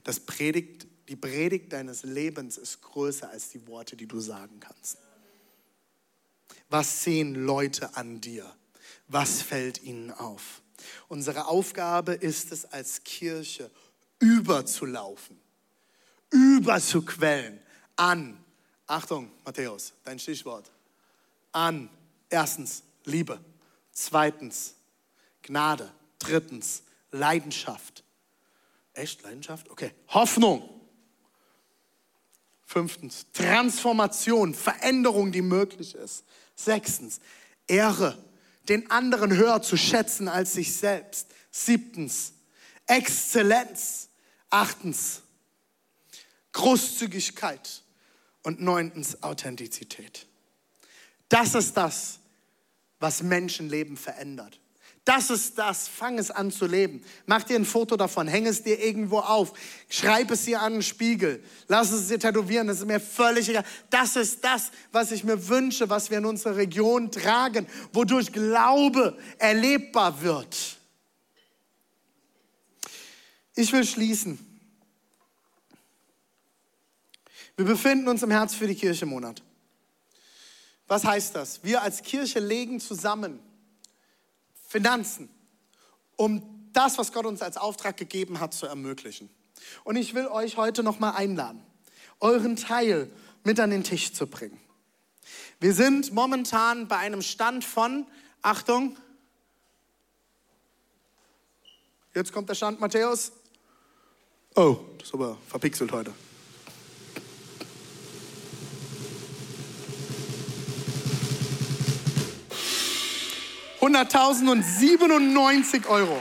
Das 0.02 0.20
Predigt, 0.20 0.86
die 1.10 1.16
Predigt 1.16 1.74
deines 1.74 2.04
Lebens 2.04 2.56
ist 2.56 2.80
größer 2.80 3.28
als 3.28 3.50
die 3.50 3.66
Worte, 3.66 3.96
die 3.96 4.06
du 4.06 4.18
sagen 4.18 4.60
kannst. 4.60 4.96
Was 6.68 7.04
sehen 7.04 7.34
Leute 7.34 7.96
an 7.96 8.20
dir? 8.20 8.52
Was 9.08 9.42
fällt 9.42 9.82
ihnen 9.82 10.10
auf? 10.10 10.62
Unsere 11.08 11.46
Aufgabe 11.46 12.12
ist 12.12 12.52
es 12.52 12.64
als 12.64 13.02
Kirche 13.04 13.70
überzulaufen, 14.18 15.38
überzuquellen 16.30 17.60
an, 17.96 18.42
Achtung, 18.86 19.30
Matthäus, 19.44 19.92
dein 20.04 20.18
Stichwort, 20.18 20.70
an, 21.52 21.88
erstens, 22.28 22.82
Liebe. 23.04 23.40
Zweitens, 23.92 24.74
Gnade. 25.42 25.90
Drittens, 26.18 26.82
Leidenschaft. 27.10 28.04
Echt 28.94 29.22
Leidenschaft? 29.22 29.70
Okay. 29.70 29.92
Hoffnung. 30.08 30.68
Fünftens, 32.64 33.26
Transformation, 33.32 34.54
Veränderung, 34.54 35.30
die 35.30 35.42
möglich 35.42 35.94
ist. 35.94 36.24
Sechstens, 36.56 37.20
Ehre, 37.68 38.18
den 38.68 38.90
anderen 38.90 39.36
höher 39.36 39.62
zu 39.62 39.76
schätzen 39.76 40.26
als 40.26 40.54
sich 40.54 40.74
selbst. 40.74 41.28
Siebtens, 41.50 42.32
Exzellenz. 42.86 44.08
Achtens, 44.48 45.22
Großzügigkeit. 46.52 47.82
Und 48.42 48.60
neuntens, 48.60 49.24
Authentizität. 49.24 50.26
Das 51.28 51.56
ist 51.56 51.76
das, 51.76 52.20
was 53.00 53.22
Menschenleben 53.22 53.96
verändert. 53.96 54.60
Das 55.06 55.30
ist 55.30 55.56
das. 55.56 55.86
Fang 55.86 56.18
es 56.18 56.32
an 56.32 56.50
zu 56.50 56.66
leben. 56.66 57.00
Mach 57.26 57.44
dir 57.44 57.54
ein 57.54 57.64
Foto 57.64 57.96
davon, 57.96 58.26
häng 58.26 58.44
es 58.44 58.64
dir 58.64 58.84
irgendwo 58.84 59.20
auf, 59.20 59.52
schreib 59.88 60.32
es 60.32 60.46
dir 60.46 60.60
an 60.60 60.74
den 60.74 60.82
Spiegel, 60.82 61.44
lass 61.68 61.92
es 61.92 62.08
dir 62.08 62.18
tätowieren, 62.18 62.66
das 62.66 62.80
ist 62.80 62.86
mir 62.86 62.98
völlig 62.98 63.48
egal. 63.48 63.64
Das 63.88 64.16
ist 64.16 64.42
das, 64.42 64.72
was 64.90 65.12
ich 65.12 65.22
mir 65.22 65.46
wünsche, 65.48 65.88
was 65.88 66.10
wir 66.10 66.18
in 66.18 66.26
unserer 66.26 66.56
Region 66.56 67.12
tragen, 67.12 67.68
wodurch 67.92 68.32
Glaube 68.32 69.16
erlebbar 69.38 70.20
wird. 70.22 70.76
Ich 73.54 73.72
will 73.72 73.86
schließen. 73.86 74.40
Wir 77.54 77.64
befinden 77.64 78.08
uns 78.08 78.24
im 78.24 78.32
Herz 78.32 78.56
für 78.56 78.66
die 78.66 78.74
Kirche 78.74 79.06
Monat. 79.06 79.40
Was 80.88 81.04
heißt 81.04 81.36
das? 81.36 81.62
Wir 81.62 81.80
als 81.82 82.02
Kirche 82.02 82.40
legen 82.40 82.80
zusammen 82.80 83.45
Finanzen, 84.66 85.28
um 86.16 86.70
das, 86.72 86.98
was 86.98 87.12
Gott 87.12 87.26
uns 87.26 87.42
als 87.42 87.56
Auftrag 87.56 87.96
gegeben 87.96 88.40
hat, 88.40 88.52
zu 88.52 88.66
ermöglichen. 88.66 89.30
Und 89.84 89.96
ich 89.96 90.14
will 90.14 90.26
euch 90.26 90.56
heute 90.56 90.82
noch 90.82 90.98
mal 90.98 91.12
einladen, 91.12 91.62
euren 92.20 92.56
Teil 92.56 93.10
mit 93.44 93.58
an 93.60 93.70
den 93.70 93.84
Tisch 93.84 94.12
zu 94.12 94.26
bringen. 94.26 94.60
Wir 95.60 95.72
sind 95.72 96.12
momentan 96.12 96.88
bei 96.88 96.98
einem 96.98 97.22
Stand 97.22 97.64
von, 97.64 98.06
Achtung, 98.42 98.96
jetzt 102.14 102.32
kommt 102.32 102.48
der 102.48 102.54
Stand, 102.54 102.80
Matthäus. 102.80 103.32
Oh, 104.54 104.78
das 104.98 105.08
ist 105.08 105.14
aber 105.14 105.38
verpixelt 105.48 105.92
heute. 105.92 106.12
100.097 113.86 115.86
Euro. 115.86 116.20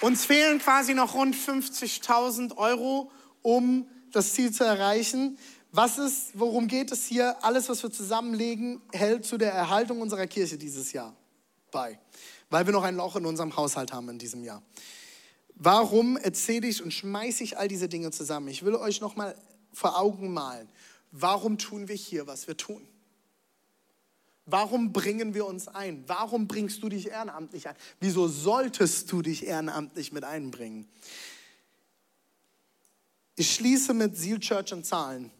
Uns 0.00 0.24
fehlen 0.24 0.60
quasi 0.60 0.94
noch 0.94 1.14
rund 1.14 1.34
50.000 1.34 2.56
Euro, 2.56 3.10
um 3.42 3.88
das 4.12 4.34
Ziel 4.34 4.52
zu 4.52 4.62
erreichen. 4.62 5.36
Was 5.72 5.98
ist, 5.98 6.38
worum 6.38 6.68
geht 6.68 6.92
es 6.92 7.06
hier? 7.06 7.44
Alles, 7.44 7.68
was 7.68 7.82
wir 7.82 7.90
zusammenlegen, 7.90 8.80
hält 8.92 9.26
zu 9.26 9.36
der 9.36 9.52
Erhaltung 9.52 10.00
unserer 10.00 10.28
Kirche 10.28 10.58
dieses 10.58 10.92
Jahr 10.92 11.16
bei, 11.72 11.98
weil 12.50 12.66
wir 12.66 12.72
noch 12.72 12.84
ein 12.84 12.94
Loch 12.94 13.16
in 13.16 13.26
unserem 13.26 13.56
Haushalt 13.56 13.92
haben 13.92 14.08
in 14.10 14.20
diesem 14.20 14.44
Jahr. 14.44 14.62
Warum 15.56 16.16
erzähle 16.16 16.68
ich 16.68 16.84
und 16.84 16.92
schmeiße 16.92 17.42
ich 17.42 17.58
all 17.58 17.66
diese 17.66 17.88
Dinge 17.88 18.12
zusammen? 18.12 18.46
Ich 18.46 18.64
will 18.64 18.76
euch 18.76 19.00
noch 19.00 19.16
mal 19.16 19.34
vor 19.72 19.98
Augen 19.98 20.32
malen. 20.32 20.68
Warum 21.10 21.58
tun 21.58 21.88
wir 21.88 21.96
hier, 21.96 22.28
was 22.28 22.46
wir 22.46 22.56
tun? 22.56 22.86
Warum 24.50 24.94
bringen 24.94 25.34
wir 25.34 25.44
uns 25.44 25.68
ein? 25.68 26.04
Warum 26.06 26.48
bringst 26.48 26.82
du 26.82 26.88
dich 26.88 27.08
ehrenamtlich 27.08 27.68
ein? 27.68 27.76
Wieso 28.00 28.28
solltest 28.28 29.12
du 29.12 29.20
dich 29.20 29.46
ehrenamtlich 29.46 30.10
mit 30.10 30.24
einbringen? 30.24 30.88
Ich 33.36 33.54
schließe 33.54 33.92
mit 33.92 34.16
Seal 34.16 34.40
Church 34.40 34.72
und 34.72 34.86
Zahlen. 34.86 35.30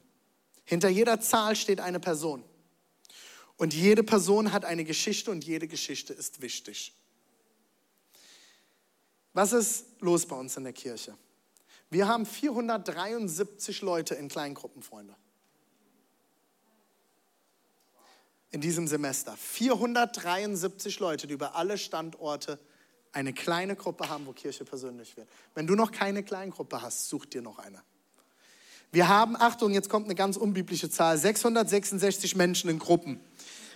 Hinter 0.64 0.90
jeder 0.90 1.20
Zahl 1.20 1.56
steht 1.56 1.80
eine 1.80 2.00
Person. 2.00 2.44
Und 3.56 3.72
jede 3.72 4.04
Person 4.04 4.52
hat 4.52 4.66
eine 4.66 4.84
Geschichte 4.84 5.30
und 5.30 5.42
jede 5.42 5.66
Geschichte 5.66 6.12
ist 6.12 6.42
wichtig. 6.42 6.92
Was 9.32 9.54
ist 9.54 9.86
los 10.00 10.26
bei 10.26 10.36
uns 10.36 10.56
in 10.58 10.64
der 10.64 10.74
Kirche? 10.74 11.16
Wir 11.88 12.06
haben 12.06 12.26
473 12.26 13.80
Leute 13.80 14.14
in 14.16 14.28
Kleingruppen, 14.28 14.82
Freunde. 14.82 15.16
In 18.50 18.60
diesem 18.60 18.86
Semester. 18.86 19.36
473 19.36 21.00
Leute, 21.00 21.26
die 21.26 21.34
über 21.34 21.54
alle 21.56 21.78
Standorte 21.78 22.58
eine 23.12 23.32
kleine 23.32 23.76
Gruppe 23.76 24.08
haben, 24.08 24.26
wo 24.26 24.32
Kirche 24.32 24.64
persönlich 24.64 25.16
wird. 25.16 25.28
Wenn 25.54 25.66
du 25.66 25.74
noch 25.74 25.92
keine 25.92 26.22
Kleingruppe 26.22 26.82
hast, 26.82 27.08
such 27.08 27.26
dir 27.26 27.42
noch 27.42 27.58
eine. 27.58 27.82
Wir 28.90 29.08
haben, 29.08 29.36
Achtung, 29.36 29.74
jetzt 29.74 29.90
kommt 29.90 30.06
eine 30.06 30.14
ganz 30.14 30.36
unbiblische 30.36 30.88
Zahl, 30.88 31.18
666 31.18 32.36
Menschen 32.36 32.70
in 32.70 32.78
Gruppen. 32.78 33.20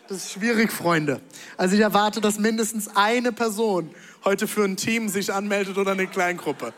Das 0.09 0.18
ist 0.18 0.33
schwierig, 0.33 0.73
Freunde. 0.73 1.20
Also 1.57 1.75
ich 1.75 1.81
erwarte, 1.81 2.20
dass 2.20 2.39
mindestens 2.39 2.89
eine 2.95 3.33
Person 3.33 3.95
heute 4.25 4.49
für 4.49 4.64
ein 4.64 4.77
Team 4.77 5.09
sich 5.09 5.33
anmeldet 5.33 5.77
oder 5.79 5.93
eine 5.93 6.07
Kleingruppe. 6.07 6.73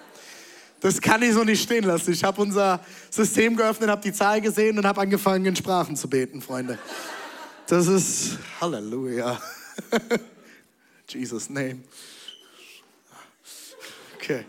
Das 0.80 1.00
kann 1.00 1.22
ich 1.22 1.32
so 1.32 1.44
nicht 1.44 1.62
stehen 1.62 1.84
lassen. 1.84 2.12
Ich 2.12 2.24
habe 2.24 2.42
unser 2.42 2.80
System 3.08 3.56
geöffnet, 3.56 3.88
habe 3.88 4.02
die 4.02 4.12
Zahl 4.12 4.40
gesehen 4.40 4.78
und 4.78 4.86
habe 4.86 5.00
angefangen, 5.00 5.46
in 5.46 5.56
Sprachen 5.56 5.96
zu 5.96 6.10
beten, 6.10 6.42
Freunde. 6.42 6.78
Das 7.66 7.86
ist 7.86 8.36
Halleluja. 8.60 9.40
Jesus 11.08 11.48
Name. 11.48 11.82
Okay. 14.16 14.44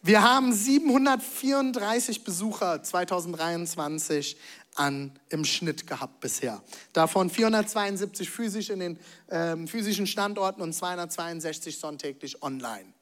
Wir 0.00 0.22
haben 0.22 0.50
734 0.50 2.24
Besucher 2.24 2.82
2023 2.82 4.38
an, 4.76 5.12
im 5.28 5.44
Schnitt 5.44 5.86
gehabt 5.86 6.20
bisher. 6.20 6.62
Davon 6.94 7.28
472 7.28 8.30
physisch 8.30 8.70
in 8.70 8.80
den 8.80 8.98
ähm, 9.30 9.68
physischen 9.68 10.06
Standorten 10.06 10.62
und 10.62 10.72
262 10.72 11.78
sonntäglich 11.78 12.42
online. 12.42 12.94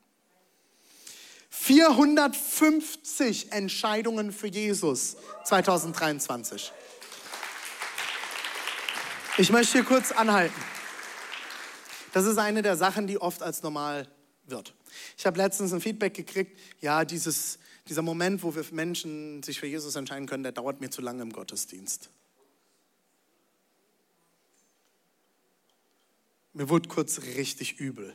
450 1.50 3.52
Entscheidungen 3.52 4.32
für 4.32 4.48
Jesus 4.48 5.16
2023. 5.44 6.72
Ich 9.38 9.50
möchte 9.50 9.72
hier 9.72 9.84
kurz 9.84 10.12
anhalten. 10.12 10.60
Das 12.12 12.26
ist 12.26 12.38
eine 12.38 12.62
der 12.62 12.76
Sachen, 12.76 13.06
die 13.06 13.18
oft 13.18 13.42
als 13.42 13.62
normal 13.62 14.08
wird. 14.46 14.74
Ich 15.16 15.24
habe 15.24 15.38
letztens 15.38 15.72
ein 15.72 15.80
Feedback 15.80 16.14
gekriegt, 16.14 16.58
ja, 16.80 17.04
dieses, 17.04 17.58
dieser 17.88 18.02
Moment, 18.02 18.42
wo 18.42 18.54
wir 18.54 18.64
Menschen 18.72 19.42
sich 19.42 19.60
für 19.60 19.66
Jesus 19.66 19.94
entscheiden 19.94 20.26
können, 20.26 20.42
der 20.42 20.52
dauert 20.52 20.80
mir 20.80 20.90
zu 20.90 21.00
lange 21.00 21.22
im 21.22 21.32
Gottesdienst. 21.32 22.10
Mir 26.52 26.68
wurde 26.68 26.88
kurz 26.88 27.20
richtig 27.36 27.78
übel, 27.78 28.14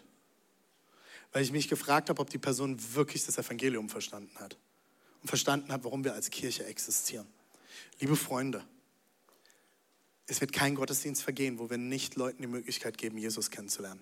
weil 1.32 1.42
ich 1.42 1.54
mich 1.54 1.70
gefragt 1.70 2.10
habe, 2.10 2.22
ob 2.22 2.30
die 2.30 2.38
Person 2.38 2.78
wirklich 2.94 3.26
das 3.26 3.38
Evangelium 3.38 3.90
verstanden 3.90 4.38
hat 4.40 4.58
und 5.22 5.30
verstanden 5.30 5.72
hat, 5.72 5.86
warum 5.86 6.04
wir 6.04 6.14
als 6.14 6.30
Kirche 6.30 6.66
existieren. 6.66 7.28
Liebe 8.00 8.18
Freunde, 8.18 8.66
es 10.28 10.42
wird 10.42 10.54
kein 10.54 10.76
Gottesdienst 10.76 11.24
vergehen, 11.24 11.60
wo 11.60 11.70
wir 11.70 11.78
nicht 11.78 12.16
Leuten 12.16 12.42
die 12.42 12.48
Möglichkeit 12.48 12.98
geben, 12.98 13.18
Jesus 13.18 13.52
kennenzulernen. 13.52 14.02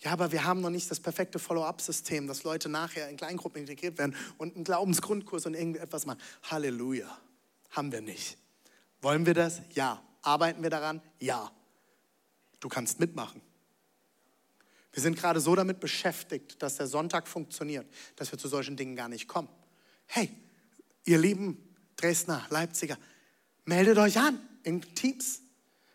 Ja, 0.00 0.12
aber 0.12 0.32
wir 0.32 0.44
haben 0.44 0.60
noch 0.60 0.70
nicht 0.70 0.90
das 0.90 1.00
perfekte 1.00 1.38
Follow-up-System, 1.38 2.26
dass 2.26 2.44
Leute 2.44 2.68
nachher 2.68 3.08
in 3.08 3.16
Kleingruppen 3.16 3.60
integriert 3.62 3.98
werden 3.98 4.14
und 4.38 4.54
einen 4.54 4.64
Glaubensgrundkurs 4.64 5.46
und 5.46 5.54
irgendetwas 5.54 6.06
machen. 6.06 6.20
Halleluja. 6.44 7.18
Haben 7.70 7.90
wir 7.90 8.02
nicht. 8.02 8.36
Wollen 9.00 9.24
wir 9.24 9.34
das? 9.34 9.62
Ja. 9.74 10.02
Arbeiten 10.20 10.62
wir 10.62 10.70
daran? 10.70 11.00
Ja. 11.18 11.50
Du 12.60 12.68
kannst 12.68 13.00
mitmachen. 13.00 13.40
Wir 14.92 15.02
sind 15.02 15.16
gerade 15.16 15.40
so 15.40 15.56
damit 15.56 15.80
beschäftigt, 15.80 16.62
dass 16.62 16.76
der 16.76 16.86
Sonntag 16.86 17.26
funktioniert, 17.26 17.86
dass 18.16 18.30
wir 18.30 18.38
zu 18.38 18.48
solchen 18.48 18.76
Dingen 18.76 18.94
gar 18.94 19.08
nicht 19.08 19.26
kommen. 19.26 19.48
Hey, 20.06 20.30
ihr 21.04 21.16
lieben 21.16 21.56
Dresdner, 21.96 22.46
Leipziger, 22.50 22.98
meldet 23.64 23.98
euch 23.98 24.18
an 24.18 24.38
in 24.62 24.80
Teams. 24.94 25.40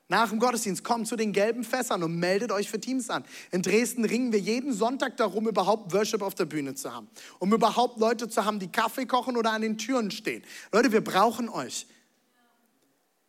Nach 0.10 0.30
dem 0.30 0.40
Gottesdienst 0.40 0.86
kommt 0.86 1.08
zu 1.08 1.18
den 1.18 1.34
gelben 1.34 1.66
Fässern 1.66 2.02
und 2.02 2.16
meldet 2.16 2.52
euch 2.52 2.70
für 2.70 2.80
Teams 2.80 3.10
an. 3.10 3.26
In 3.52 3.62
Dresden 3.62 4.06
ringen 4.06 4.32
wir 4.32 4.40
jeden 4.40 4.74
Sonntag 4.74 5.18
darum, 5.18 5.50
überhaupt 5.50 5.92
Worship 5.94 6.22
auf 6.22 6.34
der 6.34 6.46
Bühne 6.46 6.76
zu 6.76 6.94
haben. 6.94 7.10
Um 7.40 7.52
überhaupt 7.54 8.00
Leute 8.00 8.30
zu 8.30 8.46
haben, 8.46 8.60
die 8.60 8.72
Kaffee 8.72 9.06
kochen 9.06 9.36
oder 9.36 9.52
an 9.52 9.62
den 9.62 9.78
Türen 9.78 10.10
stehen. 10.12 10.44
Leute, 10.72 10.94
wir 10.94 11.04
brauchen 11.04 11.50
euch. 11.50 11.88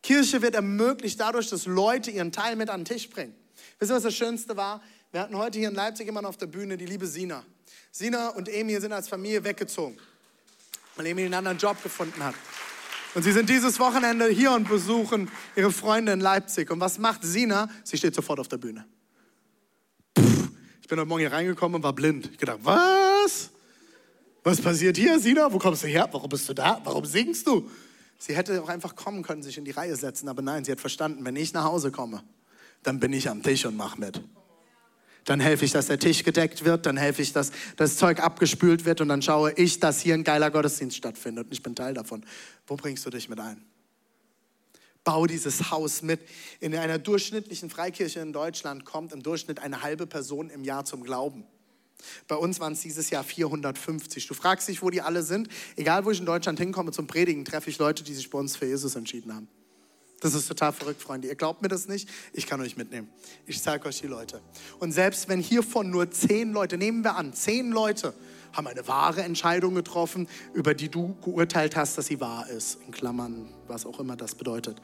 Kirche 0.01 0.41
wird 0.41 0.55
ermöglicht 0.55 1.19
dadurch, 1.19 1.49
dass 1.49 1.65
Leute 1.65 2.11
ihren 2.11 2.31
Teil 2.31 2.55
mit 2.55 2.69
an 2.69 2.81
den 2.81 2.85
Tisch 2.85 3.09
bringen. 3.09 3.35
Wisst 3.77 3.91
ihr, 3.91 3.95
was 3.95 4.03
das 4.03 4.15
Schönste 4.15 4.55
war? 4.55 4.81
Wir 5.11 5.19
hatten 5.19 5.35
heute 5.35 5.59
hier 5.59 5.67
in 5.67 5.75
Leipzig 5.75 6.05
jemanden 6.05 6.29
auf 6.29 6.37
der 6.37 6.47
Bühne, 6.47 6.77
die 6.77 6.85
liebe 6.85 7.07
Sina. 7.07 7.43
Sina 7.91 8.29
und 8.29 8.47
Emil 8.47 8.79
sind 8.79 8.93
als 8.93 9.09
Familie 9.09 9.43
weggezogen, 9.43 9.97
weil 10.95 11.07
Emil 11.07 11.25
einen 11.25 11.33
anderen 11.33 11.57
Job 11.57 11.81
gefunden 11.83 12.23
hat. 12.23 12.35
Und 13.15 13.23
sie 13.23 13.31
sind 13.31 13.49
dieses 13.49 13.79
Wochenende 13.79 14.27
hier 14.27 14.51
und 14.51 14.67
besuchen 14.67 15.29
ihre 15.55 15.71
Freunde 15.71 16.11
in 16.11 16.19
Leipzig. 16.19 16.69
Und 16.69 16.79
was 16.79 16.99
macht 16.99 17.23
Sina? 17.23 17.67
Sie 17.83 17.97
steht 17.97 18.13
sofort 18.13 18.39
auf 18.39 18.47
der 18.47 18.57
Bühne. 18.57 18.85
Puh, 20.13 20.23
ich 20.81 20.87
bin 20.87 20.99
heute 20.99 21.07
Morgen 21.07 21.21
hier 21.21 21.31
reingekommen 21.31 21.77
und 21.77 21.83
war 21.83 21.93
blind. 21.93 22.29
Ich 22.31 22.37
gedacht, 22.37 22.59
was? 22.61 23.49
Was 24.43 24.61
passiert 24.61 24.97
hier, 24.97 25.19
Sina? 25.19 25.51
Wo 25.51 25.57
kommst 25.57 25.83
du 25.83 25.87
her? 25.87 26.07
Warum 26.11 26.29
bist 26.29 26.47
du 26.47 26.53
da? 26.53 26.79
Warum 26.83 27.05
singst 27.05 27.47
du? 27.47 27.69
Sie 28.19 28.35
hätte 28.35 28.61
auch 28.61 28.69
einfach 28.69 28.95
kommen 28.95 29.23
können, 29.23 29.41
sich 29.41 29.57
in 29.57 29.65
die 29.65 29.71
Reihe 29.71 29.95
setzen, 29.95 30.27
aber 30.27 30.41
nein, 30.41 30.65
sie 30.65 30.71
hat 30.71 30.81
verstanden, 30.81 31.23
wenn 31.25 31.37
ich 31.37 31.53
nach 31.53 31.63
Hause 31.63 31.89
komme, 31.89 32.21
dann 32.83 32.99
bin 32.99 33.13
ich 33.13 33.29
am 33.29 33.41
Tisch 33.41 33.65
und 33.65 33.77
mach 33.77 33.97
mit. 33.97 34.21
Dann 35.29 35.41
helfe 35.41 35.63
ich, 35.63 35.71
dass 35.71 35.85
der 35.85 35.99
Tisch 35.99 36.23
gedeckt 36.23 36.65
wird, 36.65 36.87
dann 36.87 36.97
helfe 36.97 37.21
ich, 37.21 37.33
dass 37.33 37.51
das 37.75 37.97
Zeug 37.97 38.19
abgespült 38.19 38.85
wird 38.85 38.99
und 38.99 39.09
dann 39.09 39.21
schaue 39.21 39.51
ich, 39.51 39.79
dass 39.79 40.01
hier 40.01 40.15
ein 40.15 40.23
geiler 40.23 40.49
Gottesdienst 40.49 40.97
stattfindet 40.97 41.45
und 41.45 41.53
ich 41.53 41.61
bin 41.61 41.75
Teil 41.75 41.93
davon. 41.93 42.25
Wo 42.65 42.75
bringst 42.75 43.05
du 43.05 43.11
dich 43.11 43.29
mit 43.29 43.39
ein? 43.39 43.63
Bau 45.03 45.27
dieses 45.27 45.69
Haus 45.69 46.01
mit. 46.01 46.19
In 46.59 46.75
einer 46.75 46.97
durchschnittlichen 46.97 47.69
Freikirche 47.69 48.21
in 48.21 48.33
Deutschland 48.33 48.85
kommt 48.85 49.13
im 49.13 49.21
Durchschnitt 49.21 49.59
eine 49.59 49.83
halbe 49.83 50.07
Person 50.07 50.49
im 50.49 50.63
Jahr 50.63 50.83
zum 50.83 51.03
Glauben. 51.03 51.43
Bei 52.27 52.35
uns 52.35 52.59
waren 52.59 52.73
es 52.73 52.79
dieses 52.79 53.11
Jahr 53.11 53.23
450. 53.23 54.25
Du 54.25 54.33
fragst 54.33 54.67
dich, 54.67 54.81
wo 54.81 54.89
die 54.89 55.01
alle 55.01 55.21
sind. 55.21 55.47
Egal, 55.75 56.05
wo 56.05 56.09
ich 56.09 56.19
in 56.19 56.25
Deutschland 56.25 56.57
hinkomme 56.57 56.91
zum 56.91 57.05
Predigen, 57.05 57.45
treffe 57.45 57.69
ich 57.69 57.77
Leute, 57.77 58.03
die 58.03 58.15
sich 58.15 58.31
bei 58.31 58.39
uns 58.39 58.55
für 58.55 58.65
Jesus 58.65 58.95
entschieden 58.95 59.35
haben. 59.35 59.47
Das 60.21 60.33
ist 60.33 60.47
total 60.47 60.73
verrückt, 60.73 61.01
Freunde. 61.01 61.27
Ihr 61.27 61.35
glaubt 61.35 61.61
mir 61.61 61.69
das 61.69 61.87
nicht? 61.87 62.09
Ich 62.33 62.45
kann 62.45 62.59
euch 62.61 62.75
mitnehmen. 62.75 63.09
Ich 63.45 63.61
zeige 63.61 63.87
euch 63.87 64.01
die 64.01 64.07
Leute. 64.07 64.41
Und 64.79 64.91
selbst 64.91 65.29
wenn 65.29 65.39
hiervon 65.39 65.89
nur 65.89 66.11
zehn 66.11 66.51
Leute, 66.51 66.77
nehmen 66.77 67.03
wir 67.03 67.15
an, 67.15 67.33
zehn 67.33 67.71
Leute 67.71 68.13
haben 68.51 68.67
eine 68.67 68.87
wahre 68.87 69.21
Entscheidung 69.23 69.75
getroffen, 69.75 70.27
über 70.53 70.73
die 70.73 70.89
du 70.89 71.15
geurteilt 71.23 71.75
hast, 71.75 71.97
dass 71.97 72.07
sie 72.07 72.19
wahr 72.19 72.49
ist, 72.49 72.79
in 72.85 72.91
Klammern, 72.91 73.53
was 73.67 73.85
auch 73.85 73.99
immer 73.99 74.15
das 74.15 74.35
bedeutet, 74.35 74.81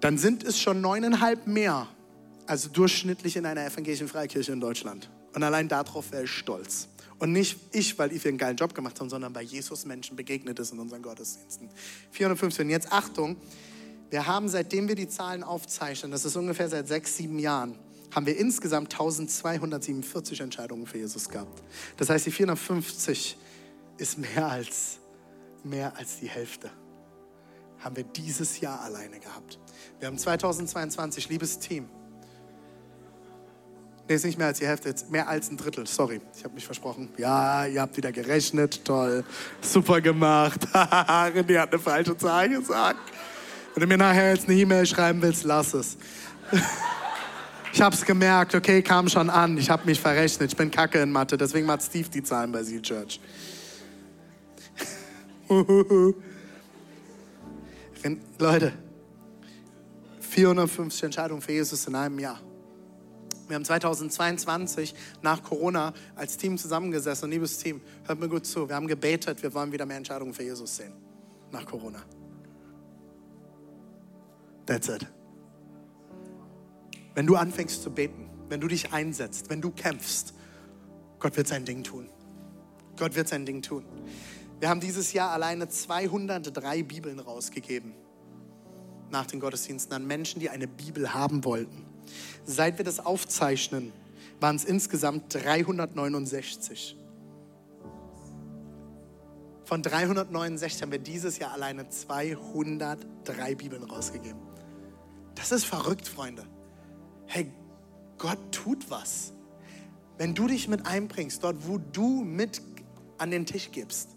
dann 0.00 0.18
sind 0.18 0.44
es 0.44 0.60
schon 0.60 0.80
neuneinhalb 0.80 1.46
mehr 1.46 1.88
als 2.46 2.70
durchschnittlich 2.70 3.36
in 3.36 3.46
einer 3.46 3.64
evangelischen 3.64 4.06
Freikirche 4.06 4.52
in 4.52 4.60
Deutschland. 4.60 5.10
Und 5.34 5.42
allein 5.42 5.68
darauf 5.68 6.12
wäre 6.12 6.24
ich 6.24 6.30
stolz. 6.30 6.88
Und 7.18 7.32
nicht 7.32 7.58
ich, 7.72 7.98
weil 7.98 8.12
ich 8.12 8.26
einen 8.26 8.38
geilen 8.38 8.56
Job 8.56 8.74
gemacht 8.74 8.98
habe, 9.00 9.08
sondern 9.08 9.34
weil 9.34 9.44
Jesus 9.44 9.84
Menschen 9.84 10.16
begegnet 10.16 10.58
ist 10.58 10.72
in 10.72 10.78
unseren 10.78 11.02
Gottesdiensten. 11.02 11.70
415. 12.10 12.68
Jetzt 12.70 12.92
Achtung, 12.92 13.36
wir 14.10 14.26
haben 14.26 14.48
seitdem 14.48 14.88
wir 14.88 14.94
die 14.94 15.08
Zahlen 15.08 15.42
aufzeichnen, 15.42 16.12
das 16.12 16.24
ist 16.24 16.36
ungefähr 16.36 16.68
seit 16.68 16.88
sechs, 16.88 17.16
sieben 17.16 17.38
Jahren, 17.38 17.78
haben 18.14 18.26
wir 18.26 18.36
insgesamt 18.36 18.92
1247 18.92 20.40
Entscheidungen 20.40 20.86
für 20.86 20.98
Jesus 20.98 21.28
gehabt. 21.28 21.62
Das 21.96 22.10
heißt, 22.10 22.26
die 22.26 22.30
450 22.30 23.36
ist 23.98 24.18
mehr 24.18 24.48
als, 24.48 24.98
mehr 25.64 25.96
als 25.96 26.20
die 26.20 26.28
Hälfte. 26.28 26.70
haben 27.80 27.96
wir 27.96 28.04
dieses 28.04 28.60
Jahr 28.60 28.80
alleine 28.80 29.20
gehabt. 29.20 29.58
Wir 29.98 30.08
haben 30.08 30.16
2022, 30.16 31.28
liebes 31.28 31.58
Team. 31.58 31.88
Nee, 34.06 34.16
ist 34.16 34.24
nicht 34.24 34.36
mehr 34.36 34.48
als 34.48 34.58
die 34.58 34.66
Hälfte, 34.66 34.90
jetzt 34.90 35.10
mehr 35.10 35.26
als 35.26 35.50
ein 35.50 35.56
Drittel. 35.56 35.86
Sorry, 35.86 36.20
ich 36.36 36.44
habe 36.44 36.54
mich 36.54 36.66
versprochen. 36.66 37.08
Ja, 37.16 37.64
ihr 37.64 37.80
habt 37.80 37.96
wieder 37.96 38.12
gerechnet. 38.12 38.84
Toll. 38.84 39.24
Super 39.62 40.02
gemacht. 40.02 40.66
René 40.72 41.58
hat 41.58 41.72
eine 41.72 41.78
falsche 41.78 42.14
Zahl 42.16 42.50
gesagt. 42.50 43.12
Wenn 43.74 43.80
du 43.80 43.86
mir 43.86 43.96
nachher 43.96 44.34
jetzt 44.34 44.46
eine 44.46 44.58
E-Mail 44.58 44.84
schreiben 44.84 45.22
willst, 45.22 45.44
lass 45.44 45.74
es. 45.74 45.96
Ich 47.72 47.80
habe 47.82 47.92
es 47.92 48.04
gemerkt, 48.04 48.54
okay, 48.54 48.82
kam 48.82 49.08
schon 49.08 49.28
an. 49.28 49.58
Ich 49.58 49.68
habe 49.68 49.84
mich 49.84 50.00
verrechnet. 50.00 50.52
Ich 50.52 50.56
bin 50.56 50.70
kacke 50.70 51.02
in 51.02 51.10
Mathe, 51.10 51.36
deswegen 51.36 51.66
macht 51.66 51.82
Steve 51.82 52.08
die 52.08 52.22
Zahlen 52.22 52.52
bei 52.52 52.62
Seal 52.62 52.80
Church. 52.80 53.18
Leute, 58.38 58.72
450 60.20 61.02
Entscheidungen 61.02 61.42
für 61.42 61.50
Jesus 61.50 61.84
in 61.88 61.96
einem 61.96 62.20
Jahr. 62.20 62.40
Wir 63.48 63.56
haben 63.56 63.64
2022 63.64 64.94
nach 65.22 65.42
Corona 65.42 65.92
als 66.16 66.36
Team 66.36 66.56
zusammengesessen 66.56 67.26
und 67.26 67.30
liebes 67.30 67.58
Team, 67.58 67.80
hört 68.06 68.18
mir 68.18 68.28
gut 68.28 68.46
zu, 68.46 68.68
wir 68.68 68.76
haben 68.76 68.86
gebetet, 68.86 69.42
wir 69.42 69.52
wollen 69.54 69.72
wieder 69.72 69.86
mehr 69.86 69.98
Entscheidungen 69.98 70.32
für 70.32 70.42
Jesus 70.42 70.76
sehen 70.76 70.92
nach 71.50 71.64
Corona. 71.66 72.02
That's 74.66 74.88
it. 74.88 75.06
Wenn 77.14 77.26
du 77.26 77.36
anfängst 77.36 77.82
zu 77.82 77.90
beten, 77.90 78.28
wenn 78.48 78.60
du 78.60 78.68
dich 78.68 78.92
einsetzt, 78.92 79.50
wenn 79.50 79.60
du 79.60 79.70
kämpfst, 79.70 80.34
Gott 81.18 81.36
wird 81.36 81.48
sein 81.48 81.64
Ding 81.64 81.84
tun. 81.84 82.08
Gott 82.96 83.14
wird 83.14 83.28
sein 83.28 83.46
Ding 83.46 83.62
tun. 83.62 83.84
Wir 84.60 84.68
haben 84.68 84.80
dieses 84.80 85.12
Jahr 85.12 85.30
alleine 85.30 85.68
203 85.68 86.82
Bibeln 86.82 87.18
rausgegeben 87.18 87.94
nach 89.10 89.26
den 89.26 89.38
Gottesdiensten 89.38 89.94
an 89.94 90.06
Menschen, 90.06 90.40
die 90.40 90.50
eine 90.50 90.66
Bibel 90.66 91.14
haben 91.14 91.44
wollten. 91.44 91.83
Seit 92.44 92.78
wir 92.78 92.84
das 92.84 93.00
aufzeichnen, 93.00 93.92
waren 94.40 94.56
es 94.56 94.64
insgesamt 94.64 95.34
369. 95.34 96.96
Von 99.64 99.82
369 99.82 100.82
haben 100.82 100.92
wir 100.92 100.98
dieses 100.98 101.38
Jahr 101.38 101.52
alleine 101.52 101.88
203 101.88 103.54
Bibeln 103.54 103.82
rausgegeben. 103.84 104.40
Das 105.34 105.52
ist 105.52 105.64
verrückt, 105.64 106.06
Freunde. 106.06 106.44
Hey, 107.26 107.50
Gott 108.18 108.38
tut 108.52 108.90
was. 108.90 109.32
Wenn 110.18 110.34
du 110.34 110.46
dich 110.46 110.68
mit 110.68 110.86
einbringst, 110.86 111.42
dort, 111.42 111.66
wo 111.66 111.78
du 111.78 112.22
mit 112.22 112.60
an 113.18 113.30
den 113.30 113.46
Tisch 113.46 113.70
gibst, 113.72 114.10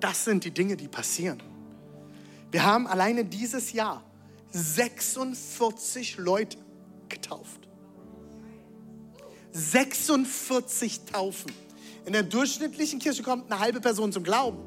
das 0.00 0.24
sind 0.24 0.44
die 0.44 0.50
Dinge, 0.50 0.76
die 0.76 0.88
passieren. 0.88 1.42
Wir 2.50 2.64
haben 2.64 2.86
alleine 2.86 3.24
dieses 3.24 3.72
Jahr 3.72 4.04
46 4.50 6.18
Leute 6.18 6.58
getauft. 7.12 7.68
46 9.52 11.02
Taufen. 11.12 11.52
In 12.04 12.12
der 12.12 12.24
durchschnittlichen 12.24 12.98
Kirche 12.98 13.22
kommt 13.22 13.50
eine 13.50 13.60
halbe 13.60 13.80
Person 13.80 14.12
zum 14.12 14.24
Glauben. 14.24 14.58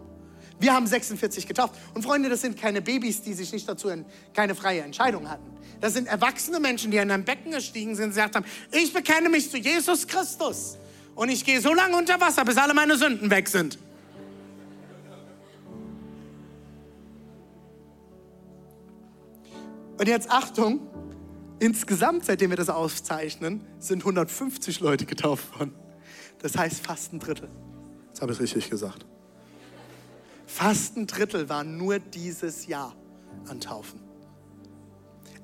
Wir 0.60 0.74
haben 0.74 0.88
46 0.88 1.48
getauft. 1.48 1.76
Und 1.94 2.04
Freunde, 2.04 2.30
das 2.30 2.42
sind 2.42 2.58
keine 2.58 2.82
Babys, 2.82 3.22
die 3.22 3.34
sich 3.34 3.52
nicht 3.52 3.68
dazu 3.68 3.90
keine 4.34 4.56
freie 4.56 4.82
Entscheidung 4.82 5.30
hatten. 5.30 5.52
Das 5.82 5.94
sind 5.94 6.08
erwachsene 6.08 6.60
Menschen, 6.60 6.92
die 6.92 6.98
in 6.98 7.12
ein 7.12 7.26
Becken 7.26 7.52
gestiegen 7.52 7.96
sind 7.96 8.06
und 8.06 8.10
gesagt 8.12 8.36
haben, 8.36 8.46
ich 8.72 8.94
bekenne 8.94 9.28
mich 9.30 9.52
zu 9.52 9.58
Jesus 9.58 10.08
Christus. 10.08 10.78
Und 11.14 11.30
ich 11.30 11.44
gehe 11.44 11.60
so 11.62 11.74
lange 11.74 11.98
unter 11.98 12.20
Wasser, 12.20 12.46
bis 12.46 12.58
alle 12.58 12.74
meine 12.74 12.98
Sünden 12.98 13.30
weg 13.30 13.48
sind. 13.50 13.78
Und 19.98 20.08
jetzt 20.08 20.30
Achtung, 20.30 20.82
insgesamt, 21.60 22.26
seitdem 22.26 22.50
wir 22.50 22.58
das 22.58 22.70
aufzeichnen, 22.70 23.66
sind 23.80 24.02
150 24.02 24.80
Leute 24.80 25.06
getauft 25.06 25.58
worden. 25.58 25.74
Das 26.42 26.58
heißt 26.58 26.86
fast 26.86 27.14
ein 27.14 27.20
Drittel. 27.20 27.50
Das 28.12 28.22
habe 28.22 28.34
ich 28.34 28.40
richtig 28.40 28.70
gesagt. 28.70 29.06
Fast 30.46 30.96
ein 30.96 31.08
Drittel 31.08 31.50
waren 31.50 31.78
nur 31.78 32.00
dieses 32.00 32.68
Jahr 32.68 32.96
an 33.48 33.60
Taufen. 33.60 34.00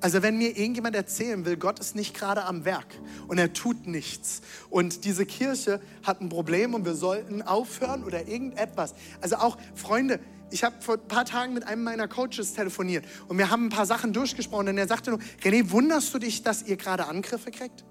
Also 0.01 0.23
wenn 0.23 0.37
mir 0.37 0.57
irgendjemand 0.57 0.95
erzählen 0.95 1.45
will, 1.45 1.57
Gott 1.57 1.79
ist 1.79 1.95
nicht 1.95 2.15
gerade 2.15 2.43
am 2.45 2.65
Werk 2.65 2.87
und 3.27 3.37
er 3.37 3.53
tut 3.53 3.85
nichts 3.85 4.41
und 4.71 5.05
diese 5.05 5.27
Kirche 5.27 5.79
hat 6.03 6.21
ein 6.21 6.29
Problem 6.29 6.73
und 6.73 6.85
wir 6.85 6.95
sollten 6.95 7.43
aufhören 7.43 8.03
oder 8.03 8.27
irgendetwas. 8.27 8.95
Also 9.21 9.35
auch 9.35 9.57
Freunde, 9.75 10.19
ich 10.51 10.63
habe 10.63 10.75
vor 10.81 10.95
ein 10.95 11.07
paar 11.07 11.25
Tagen 11.25 11.53
mit 11.53 11.65
einem 11.65 11.83
meiner 11.83 12.07
Coaches 12.07 12.53
telefoniert 12.53 13.05
und 13.27 13.37
wir 13.37 13.49
haben 13.49 13.67
ein 13.67 13.69
paar 13.69 13.85
Sachen 13.85 14.13
durchgesprochen 14.13 14.67
und 14.67 14.77
er 14.77 14.87
sagte 14.87 15.11
nur, 15.11 15.19
René, 15.43 15.71
wunderst 15.71 16.13
du 16.13 16.19
dich, 16.19 16.43
dass 16.43 16.63
ihr 16.63 16.77
gerade 16.77 17.07
Angriffe 17.07 17.51
kriegt? 17.51 17.83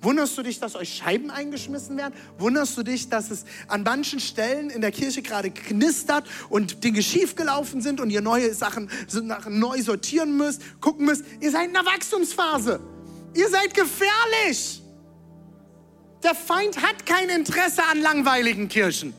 Wunderst 0.00 0.36
du 0.36 0.42
dich, 0.42 0.58
dass 0.58 0.74
euch 0.74 0.94
Scheiben 0.94 1.30
eingeschmissen 1.30 1.96
werden? 1.96 2.14
Wunderst 2.38 2.76
du 2.76 2.82
dich, 2.82 3.08
dass 3.08 3.30
es 3.30 3.44
an 3.68 3.82
manchen 3.82 4.20
Stellen 4.20 4.70
in 4.70 4.80
der 4.80 4.90
Kirche 4.90 5.22
gerade 5.22 5.50
knistert 5.50 6.26
und 6.48 6.82
Dinge 6.84 7.02
schiefgelaufen 7.02 7.80
sind 7.80 8.00
und 8.00 8.10
ihr 8.10 8.20
neue 8.20 8.52
Sachen 8.54 8.90
neu 9.48 9.80
sortieren 9.82 10.36
müsst, 10.36 10.62
gucken 10.80 11.06
müsst? 11.06 11.24
Ihr 11.40 11.50
seid 11.50 11.68
in 11.68 11.76
einer 11.76 11.86
Wachstumsphase. 11.86 12.80
Ihr 13.34 13.48
seid 13.48 13.74
gefährlich. 13.74 14.82
Der 16.22 16.34
Feind 16.34 16.82
hat 16.82 17.06
kein 17.06 17.28
Interesse 17.28 17.82
an 17.90 18.00
langweiligen 18.00 18.68
Kirchen. 18.68 19.14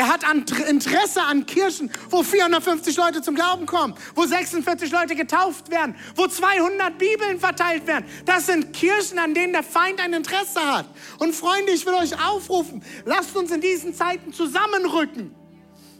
Er 0.00 0.08
hat 0.08 0.22
Interesse 0.66 1.20
an 1.20 1.44
Kirchen, 1.44 1.90
wo 2.08 2.22
450 2.22 2.96
Leute 2.96 3.20
zum 3.20 3.34
Glauben 3.34 3.66
kommen, 3.66 3.92
wo 4.14 4.24
46 4.24 4.90
Leute 4.90 5.14
getauft 5.14 5.70
werden, 5.70 5.94
wo 6.16 6.26
200 6.26 6.96
Bibeln 6.96 7.38
verteilt 7.38 7.86
werden. 7.86 8.06
Das 8.24 8.46
sind 8.46 8.72
Kirchen, 8.72 9.18
an 9.18 9.34
denen 9.34 9.52
der 9.52 9.62
Feind 9.62 10.00
ein 10.00 10.14
Interesse 10.14 10.58
hat. 10.62 10.86
Und 11.18 11.34
Freunde, 11.34 11.72
ich 11.72 11.84
will 11.84 11.92
euch 11.92 12.18
aufrufen, 12.18 12.82
lasst 13.04 13.36
uns 13.36 13.50
in 13.50 13.60
diesen 13.60 13.92
Zeiten 13.92 14.32
zusammenrücken. 14.32 15.34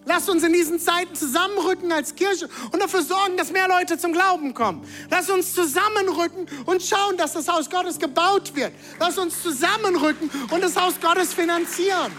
Lasst 0.06 0.30
uns 0.30 0.44
in 0.44 0.54
diesen 0.54 0.80
Zeiten 0.80 1.14
zusammenrücken 1.14 1.92
als 1.92 2.14
Kirche 2.14 2.48
und 2.72 2.80
dafür 2.80 3.02
sorgen, 3.02 3.36
dass 3.36 3.52
mehr 3.52 3.68
Leute 3.68 3.98
zum 3.98 4.14
Glauben 4.14 4.54
kommen. 4.54 4.82
Lasst 5.10 5.28
uns 5.28 5.52
zusammenrücken 5.52 6.46
und 6.64 6.82
schauen, 6.82 7.18
dass 7.18 7.34
das 7.34 7.48
Haus 7.48 7.68
Gottes 7.68 7.98
gebaut 7.98 8.56
wird. 8.56 8.72
Lasst 8.98 9.18
uns 9.18 9.42
zusammenrücken 9.42 10.30
und 10.50 10.64
das 10.64 10.74
Haus 10.74 10.94
Gottes 11.02 11.34
finanzieren. 11.34 12.12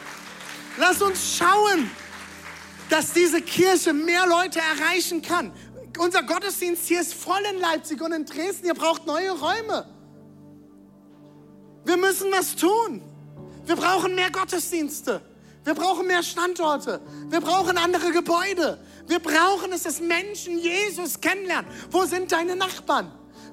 Lass 0.77 1.01
uns 1.01 1.37
schauen, 1.37 1.89
dass 2.89 3.13
diese 3.13 3.41
Kirche 3.41 3.93
mehr 3.93 4.25
Leute 4.27 4.59
erreichen 4.59 5.21
kann. 5.21 5.51
Unser 5.97 6.23
Gottesdienst 6.23 6.87
hier 6.87 7.01
ist 7.01 7.13
voll 7.13 7.41
in 7.53 7.59
Leipzig 7.59 8.01
und 8.01 8.11
in 8.13 8.25
Dresden. 8.25 8.67
Ihr 8.67 8.73
braucht 8.73 9.05
neue 9.05 9.31
Räume. 9.31 9.85
Wir 11.83 11.97
müssen 11.97 12.31
was 12.31 12.55
tun. 12.55 13.01
Wir 13.65 13.75
brauchen 13.75 14.15
mehr 14.15 14.31
Gottesdienste. 14.31 15.21
Wir 15.63 15.73
brauchen 15.73 16.07
mehr 16.07 16.23
Standorte. 16.23 17.01
Wir 17.29 17.41
brauchen 17.41 17.77
andere 17.77 18.11
Gebäude. 18.11 18.79
Wir 19.07 19.19
brauchen 19.19 19.71
es, 19.73 19.83
dass 19.83 19.99
Menschen 19.99 20.57
Jesus 20.57 21.19
kennenlernen. 21.19 21.69
Wo 21.91 22.05
sind 22.05 22.31
deine 22.31 22.55
Nachbarn? 22.55 23.11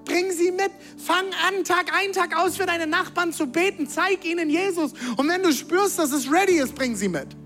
Bring 0.09 0.33
sie 0.33 0.51
mit. 0.51 0.71
Fang 0.97 1.27
an, 1.47 1.63
Tag 1.65 1.93
ein, 1.95 2.13
Tag 2.13 2.37
aus 2.37 2.57
für 2.57 2.65
deine 2.65 2.87
Nachbarn 2.87 3.33
zu 3.33 3.47
beten. 3.47 3.87
Zeig 3.87 4.25
ihnen 4.25 4.49
Jesus. 4.49 4.93
Und 5.17 5.29
wenn 5.29 5.43
du 5.43 5.53
spürst, 5.53 5.99
dass 5.99 6.13
es 6.13 6.33
ready 6.33 6.59
ist, 6.59 6.75
bring 6.75 6.97
sie 6.97 7.09
mit. 7.09 7.37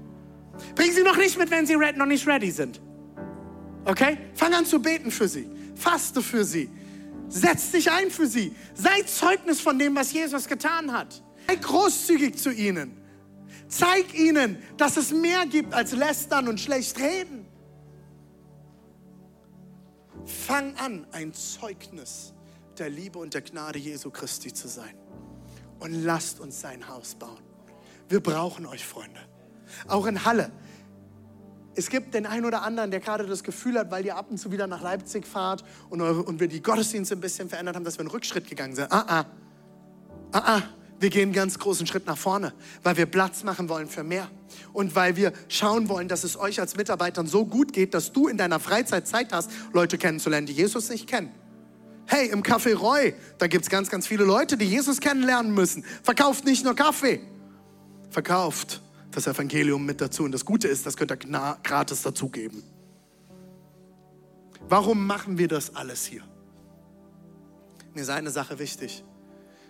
Bring 0.76 0.92
sie 0.92 1.02
noch 1.02 1.16
nicht 1.16 1.36
mit, 1.36 1.50
wenn 1.50 1.66
sie 1.66 1.76
noch 1.76 2.06
nicht 2.06 2.26
ready 2.26 2.50
sind. 2.52 2.80
Okay? 3.84 4.16
Fang 4.34 4.54
an 4.54 4.64
zu 4.64 4.80
beten 4.80 5.10
für 5.10 5.26
sie. 5.26 5.50
Faste 5.74 6.22
für 6.22 6.44
sie. 6.44 6.70
Setz 7.28 7.72
dich 7.72 7.90
ein 7.90 8.10
für 8.10 8.28
sie. 8.28 8.54
Sei 8.74 9.02
Zeugnis 9.02 9.60
von 9.60 9.76
dem, 9.78 9.96
was 9.96 10.12
Jesus 10.12 10.46
getan 10.46 10.92
hat. 10.92 11.20
Sei 11.48 11.56
großzügig 11.56 12.38
zu 12.38 12.52
ihnen. 12.52 12.96
Zeig 13.66 14.14
ihnen, 14.14 14.62
dass 14.76 14.96
es 14.96 15.10
mehr 15.10 15.46
gibt 15.46 15.74
als 15.74 15.92
lästern 15.92 16.46
und 16.46 16.60
schlecht 16.60 16.96
reden. 17.00 17.44
Fang 20.46 20.76
an, 20.76 21.06
ein 21.10 21.34
Zeugnis 21.34 22.34
der 22.78 22.88
Liebe 22.88 23.18
und 23.18 23.34
der 23.34 23.42
Gnade 23.42 23.78
Jesu 23.78 24.10
Christi 24.10 24.52
zu 24.52 24.68
sein. 24.68 24.94
Und 25.78 26.04
lasst 26.04 26.40
uns 26.40 26.60
sein 26.60 26.88
Haus 26.88 27.14
bauen. 27.14 27.42
Wir 28.08 28.20
brauchen 28.20 28.66
euch, 28.66 28.86
Freunde. 28.86 29.20
Auch 29.88 30.06
in 30.06 30.24
Halle. 30.24 30.50
Es 31.74 31.88
gibt 31.88 32.14
den 32.14 32.26
einen 32.26 32.44
oder 32.44 32.62
anderen, 32.62 32.90
der 32.90 33.00
gerade 33.00 33.26
das 33.26 33.42
Gefühl 33.42 33.78
hat, 33.78 33.90
weil 33.90 34.04
ihr 34.04 34.16
ab 34.16 34.26
und 34.30 34.36
zu 34.36 34.52
wieder 34.52 34.66
nach 34.66 34.82
Leipzig 34.82 35.26
fahrt 35.26 35.64
und, 35.88 36.02
eure, 36.02 36.22
und 36.22 36.38
wir 36.38 36.48
die 36.48 36.62
Gottesdienste 36.62 37.14
ein 37.14 37.20
bisschen 37.20 37.48
verändert 37.48 37.76
haben, 37.76 37.84
dass 37.84 37.96
wir 37.96 38.00
einen 38.00 38.10
Rückschritt 38.10 38.48
gegangen 38.48 38.74
sind. 38.74 38.92
Ah, 38.92 39.04
ah. 39.08 39.26
Ah, 40.32 40.56
ah. 40.56 40.62
Wir 41.00 41.10
gehen 41.10 41.22
einen 41.22 41.32
ganz 41.32 41.58
großen 41.58 41.84
Schritt 41.86 42.06
nach 42.06 42.16
vorne, 42.16 42.52
weil 42.84 42.96
wir 42.96 43.06
Platz 43.06 43.42
machen 43.42 43.68
wollen 43.68 43.88
für 43.88 44.04
mehr. 44.04 44.30
Und 44.72 44.94
weil 44.94 45.16
wir 45.16 45.32
schauen 45.48 45.88
wollen, 45.88 46.06
dass 46.06 46.22
es 46.22 46.38
euch 46.38 46.60
als 46.60 46.76
Mitarbeitern 46.76 47.26
so 47.26 47.44
gut 47.44 47.72
geht, 47.72 47.92
dass 47.92 48.12
du 48.12 48.28
in 48.28 48.36
deiner 48.36 48.60
Freizeit 48.60 49.08
Zeit 49.08 49.32
hast, 49.32 49.50
Leute 49.72 49.98
kennenzulernen, 49.98 50.46
die 50.46 50.52
Jesus 50.52 50.90
nicht 50.90 51.08
kennen. 51.08 51.34
Hey, 52.12 52.28
im 52.28 52.42
Café 52.42 52.74
Roy, 52.74 53.14
da 53.38 53.46
gibt 53.46 53.64
es 53.64 53.70
ganz, 53.70 53.88
ganz 53.88 54.06
viele 54.06 54.24
Leute, 54.24 54.58
die 54.58 54.66
Jesus 54.66 55.00
kennenlernen 55.00 55.54
müssen. 55.54 55.82
Verkauft 56.02 56.44
nicht 56.44 56.62
nur 56.62 56.74
Kaffee, 56.76 57.22
verkauft 58.10 58.82
das 59.12 59.26
Evangelium 59.26 59.86
mit 59.86 60.02
dazu. 60.02 60.24
Und 60.24 60.32
das 60.32 60.44
Gute 60.44 60.68
ist, 60.68 60.84
das 60.84 60.98
könnt 60.98 61.10
ihr 61.10 61.16
gratis 61.16 62.02
dazugeben. 62.02 62.62
Warum 64.68 65.06
machen 65.06 65.38
wir 65.38 65.48
das 65.48 65.74
alles 65.74 66.04
hier? 66.04 66.22
Mir 67.94 68.02
ist 68.02 68.10
eine 68.10 68.30
Sache 68.30 68.58
wichtig. 68.58 69.02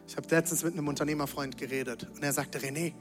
Ich 0.08 0.16
habe 0.16 0.26
letztens 0.28 0.64
mit 0.64 0.72
einem 0.72 0.88
Unternehmerfreund 0.88 1.56
geredet 1.56 2.08
und 2.12 2.24
er 2.24 2.32
sagte, 2.32 2.58
René, 2.58 2.92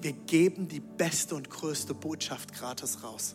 wir 0.00 0.12
geben 0.12 0.68
die 0.68 0.78
beste 0.78 1.34
und 1.34 1.50
größte 1.50 1.92
Botschaft 1.92 2.52
gratis 2.52 3.02
raus. 3.02 3.34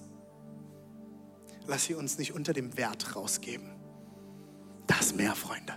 Lass 1.70 1.86
sie 1.86 1.94
uns 1.94 2.18
nicht 2.18 2.34
unter 2.34 2.52
dem 2.52 2.76
Wert 2.78 3.16
rausgeben. 3.16 3.70
Das 4.88 5.14
mehr, 5.14 5.36
Freunde. 5.36 5.76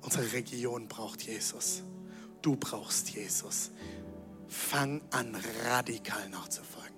Unsere 0.00 0.32
Region 0.32 0.88
braucht 0.88 1.22
Jesus. 1.22 1.84
Du 2.42 2.56
brauchst 2.56 3.10
Jesus. 3.10 3.70
Fang 4.48 5.00
an, 5.12 5.36
radikal 5.64 6.28
nachzufolgen. 6.28 6.96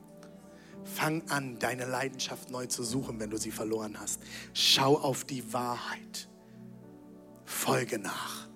Fang 0.84 1.28
an, 1.28 1.58
deine 1.58 1.84
Leidenschaft 1.84 2.48
neu 2.48 2.64
zu 2.64 2.82
suchen, 2.82 3.20
wenn 3.20 3.28
du 3.28 3.36
sie 3.36 3.50
verloren 3.50 4.00
hast. 4.00 4.22
Schau 4.54 4.96
auf 4.96 5.24
die 5.24 5.52
Wahrheit. 5.52 6.30
Folge 7.44 7.98
nach. 7.98 8.48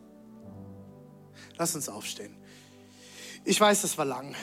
Lass 1.59 1.75
uns 1.75 1.91
aufstehen. 1.91 2.35
Ich 3.45 3.61
weiß, 3.61 3.85
es 3.85 3.99
war 3.99 4.07
lang. 4.07 4.35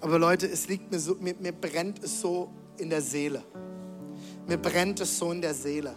Aber 0.00 0.18
Leute, 0.18 0.46
es 0.46 0.68
liegt 0.68 0.90
mir 0.90 0.98
so, 0.98 1.16
mir, 1.16 1.34
mir 1.34 1.52
brennt 1.52 2.02
es 2.02 2.22
so 2.22 2.50
in 2.78 2.90
der 2.90 3.02
Seele. 3.02 3.44
Mir 4.46 4.58
brennt 4.58 5.00
es 5.00 5.18
so 5.18 5.30
in 5.32 5.40
der 5.40 5.54
Seele. 5.54 5.94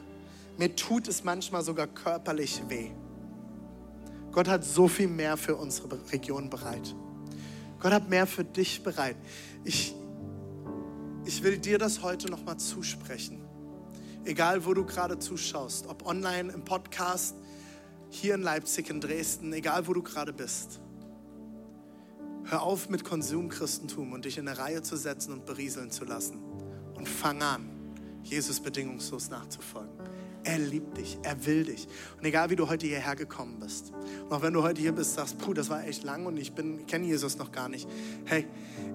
Mir 0.58 0.76
tut 0.76 1.08
es 1.08 1.24
manchmal 1.24 1.64
sogar 1.64 1.88
körperlich 1.88 2.62
weh. 2.68 2.92
Gott 4.32 4.48
hat 4.48 4.64
so 4.64 4.88
viel 4.88 5.08
mehr 5.08 5.38
für 5.38 5.56
unsere 5.56 5.98
Region 6.12 6.50
bereit. 6.50 6.96
Gott 7.80 7.94
hat 7.94 8.10
mehr 8.10 8.28
für 8.28 8.44
dich 8.44 8.84
bereit. 8.84 9.18
Ich, 9.64 9.96
ich 11.26 11.44
will 11.44 11.58
dir 11.58 11.78
das 11.78 12.02
heute 12.02 12.30
nochmal 12.30 12.58
zusprechen. 12.58 13.42
Egal, 14.26 14.66
wo 14.66 14.74
du 14.74 14.86
gerade 14.86 15.20
zuschaust, 15.20 15.88
ob 15.88 16.06
online, 16.06 16.52
im 16.52 16.66
Podcast, 16.66 17.36
hier 18.10 18.36
in 18.36 18.42
Leipzig, 18.42 18.90
in 18.90 19.00
Dresden, 19.00 19.54
egal 19.54 19.88
wo 19.88 19.94
du 19.94 20.02
gerade 20.02 20.34
bist. 20.34 20.80
Hör 22.46 22.62
auf 22.62 22.90
mit 22.90 23.04
Konsumchristentum 23.04 24.14
und 24.14 24.26
dich 24.26 24.38
in 24.38 24.48
eine 24.48 24.58
Reihe 24.58 24.84
zu 24.84 24.98
setzen 24.98 25.34
und 25.34 25.46
berieseln 25.46 25.92
zu 25.92 26.06
lassen. 26.06 26.40
Und 26.96 27.08
fang 27.08 27.42
an, 27.42 27.70
Jesus 28.24 28.60
bedingungslos 28.60 29.30
nachzufolgen. 29.30 29.94
Er 30.44 30.60
liebt 30.60 30.98
dich, 30.98 31.18
er 31.24 31.44
will 31.46 31.64
dich. 31.64 31.88
Und 32.18 32.26
egal 32.26 32.52
wie 32.52 32.56
du 32.56 32.70
heute 32.70 32.86
hierher 32.86 33.16
gekommen 33.16 33.60
bist, 33.60 33.92
und 34.24 34.32
auch 34.32 34.44
wenn 34.44 34.54
du 34.54 34.62
heute 34.62 34.80
hier 34.80 34.92
bist, 34.92 35.16
sagst, 35.16 35.40
puh, 35.40 35.54
das 35.56 35.70
war 35.70 35.84
echt 35.86 36.04
lang 36.04 36.28
und 36.28 36.38
ich 36.38 36.54
bin, 36.54 36.86
kenne 36.86 37.08
Jesus 37.08 37.38
noch 37.38 37.52
gar 37.52 37.68
nicht. 37.68 37.90
Hey, 38.26 38.46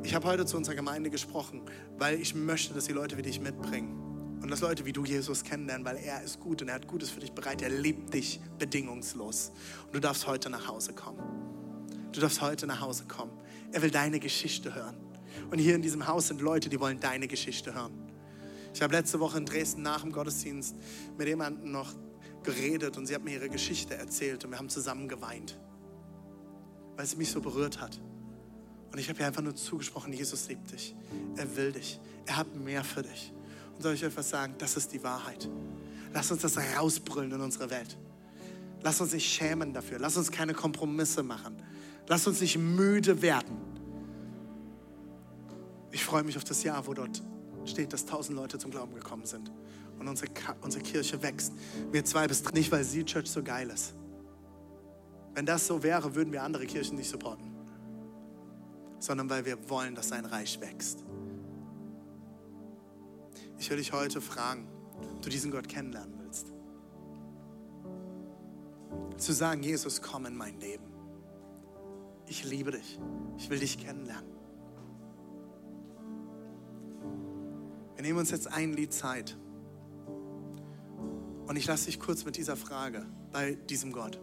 ich 0.05 0.15
habe 0.15 0.27
heute 0.29 0.47
zu 0.47 0.57
unserer 0.57 0.77
Gemeinde 0.77 1.11
gesprochen, 1.11 1.63
weil 1.99 2.21
ich 2.21 2.37
möchte, 2.37 2.73
dass 2.73 2.85
die 2.85 2.93
Leute 2.93 3.17
wie 3.17 3.23
dich 3.23 3.41
mitbringen. 3.41 4.11
Und 4.41 4.51
dass 4.51 4.61
Leute 4.61 4.87
wie 4.87 4.93
du 4.93 5.05
Jesus 5.05 5.43
kennenlernen, 5.43 5.85
weil 5.85 5.97
er 5.97 6.23
ist 6.23 6.41
gut 6.41 6.63
und 6.63 6.69
er 6.69 6.77
hat 6.77 6.87
Gutes 6.87 7.11
für 7.11 7.21
dich 7.21 7.33
bereit. 7.33 7.63
Er 7.63 7.69
liebt 7.69 8.15
dich 8.15 8.41
bedingungslos. 8.59 9.53
Und 9.87 9.95
du 9.95 10.01
darfst 10.01 10.27
heute 10.27 10.49
nach 10.51 10.69
Hause 10.69 10.95
kommen. 10.95 11.19
Du 12.13 12.21
darfst 12.21 12.41
heute 12.41 12.67
nach 12.67 12.81
Hause 12.81 13.05
kommen. 13.07 13.33
Er 13.73 13.83
will 13.83 13.91
deine 13.91 14.19
Geschichte 14.19 14.75
hören. 14.75 14.97
Und 15.51 15.59
hier 15.59 15.75
in 15.75 15.83
diesem 15.83 16.07
Haus 16.07 16.29
sind 16.29 16.41
Leute, 16.41 16.69
die 16.69 16.79
wollen 16.79 17.01
deine 17.01 17.27
Geschichte 17.27 17.75
hören. 17.75 17.93
Ich 18.73 18.83
habe 18.83 18.95
letzte 18.95 19.19
Woche 19.19 19.39
in 19.39 19.47
Dresden 19.47 19.83
nach 19.83 20.03
dem 20.03 20.13
Gottesdienst 20.13 20.77
mit 21.19 21.27
jemandem 21.27 21.73
noch 21.73 21.93
geredet 22.45 22.97
und 22.97 23.07
sie 23.07 23.15
hat 23.15 23.25
mir 23.25 23.35
ihre 23.35 23.49
Geschichte 23.49 23.95
erzählt 23.95 24.45
und 24.45 24.53
wir 24.53 24.59
haben 24.59 24.69
zusammen 24.69 25.09
geweint, 25.09 25.59
weil 26.97 27.05
sie 27.05 27.17
mich 27.17 27.31
so 27.31 27.41
berührt 27.41 27.81
hat. 27.81 28.01
Und 28.93 28.99
ich 28.99 29.09
habe 29.09 29.21
ihr 29.21 29.27
einfach 29.27 29.43
nur 29.43 29.55
zugesprochen, 29.55 30.13
Jesus 30.13 30.49
liebt 30.49 30.73
dich, 30.73 30.95
er 31.37 31.57
will 31.57 31.73
dich, 31.73 32.01
er 32.27 32.37
hat 32.37 32.55
mehr 32.57 32.85
für 32.85 33.03
dich. 33.03 33.33
Und 33.75 33.83
soll 33.83 33.95
ich 33.95 34.05
euch 34.05 34.17
was 34.17 34.31
sagen, 34.31 34.55
das 34.59 34.77
ist 34.77 34.93
die 34.93 35.03
Wahrheit. 35.03 35.49
Lass 36.13 36.31
uns 36.31 36.43
das 36.43 36.57
rausbrüllen 36.59 37.33
in 37.33 37.41
unsere 37.41 37.71
Welt. 37.71 37.99
Lass 38.83 39.01
uns 39.01 39.13
nicht 39.13 39.31
schämen 39.31 39.73
dafür, 39.73 39.99
lass 39.99 40.17
uns 40.17 40.31
keine 40.31 40.55
Kompromisse 40.55 41.23
machen. 41.23 41.57
Lass 42.09 42.27
uns 42.27 42.41
nicht 42.41 42.57
müde 42.57 43.21
werden. 43.23 43.70
Ich 45.93 46.05
freue 46.05 46.23
mich 46.23 46.37
auf 46.37 46.45
das 46.45 46.63
Jahr, 46.63 46.87
wo 46.87 46.95
dort 46.95 47.23
steht, 47.65 47.93
dass 47.93 48.07
tausend 48.07 48.37
Leute 48.37 48.59
zum 48.59 48.71
Glauben 48.71 48.95
gekommen 48.95 49.27
sind. 49.27 49.51
Und 49.99 50.09
unsere, 50.09 50.31
unsere 50.63 50.83
Kirche 50.83 51.23
wächst. 51.23 51.53
Wir 51.91 52.05
zwei 52.05 52.27
bis 52.27 52.43
drei. 52.43 52.53
Nicht, 52.53 52.73
weil 52.73 52.85
Sie 52.85 53.05
Church 53.05 53.31
so 53.31 53.43
geil 53.43 53.69
ist. 53.69 53.95
Wenn 55.35 55.47
das 55.47 55.67
so 55.67 55.83
wäre, 55.83 56.15
würden 56.15 56.33
wir 56.33 56.43
andere 56.43 56.67
Kirchen 56.67 56.97
nicht 56.97 57.11
supporten. 57.11 57.51
Sondern 58.99 59.29
weil 59.29 59.45
wir 59.45 59.69
wollen, 59.69 59.95
dass 59.95 60.09
sein 60.09 60.25
Reich 60.25 60.61
wächst. 60.61 61.05
Ich 63.59 63.69
will 63.69 63.77
dich 63.77 63.93
heute 63.93 64.21
fragen, 64.21 64.67
ob 65.13 65.23
du 65.23 65.29
diesen 65.29 65.51
Gott 65.51 65.69
kennenlernen 65.69 66.15
willst. 66.23 66.47
Zu 69.19 69.33
sagen, 69.33 69.63
Jesus, 69.63 70.01
komm 70.01 70.25
in 70.25 70.35
mein 70.35 70.59
Leben. 70.61 70.85
Ich 72.27 72.45
liebe 72.45 72.71
dich. 72.71 72.99
Ich 73.37 73.51
will 73.51 73.59
dich 73.59 73.77
kennenlernen. 73.77 74.40
Wir 78.01 78.07
nehmen 78.07 78.21
uns 78.21 78.31
jetzt 78.31 78.51
ein 78.51 78.73
Lied 78.73 78.95
Zeit. 78.95 79.37
Und 81.47 81.57
ich 81.57 81.67
lasse 81.67 81.85
dich 81.85 82.01
kurz 82.01 82.25
mit 82.25 82.39
dieser 82.39 82.57
Frage 82.57 83.05
bei 83.31 83.57
diesem 83.69 83.93
Gott. 83.93 84.19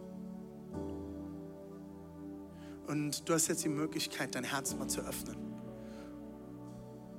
Und 2.88 3.28
du 3.28 3.34
hast 3.34 3.46
jetzt 3.46 3.62
die 3.62 3.68
Möglichkeit, 3.68 4.34
dein 4.34 4.42
Herz 4.42 4.74
mal 4.74 4.88
zu 4.88 5.02
öffnen. 5.02 5.36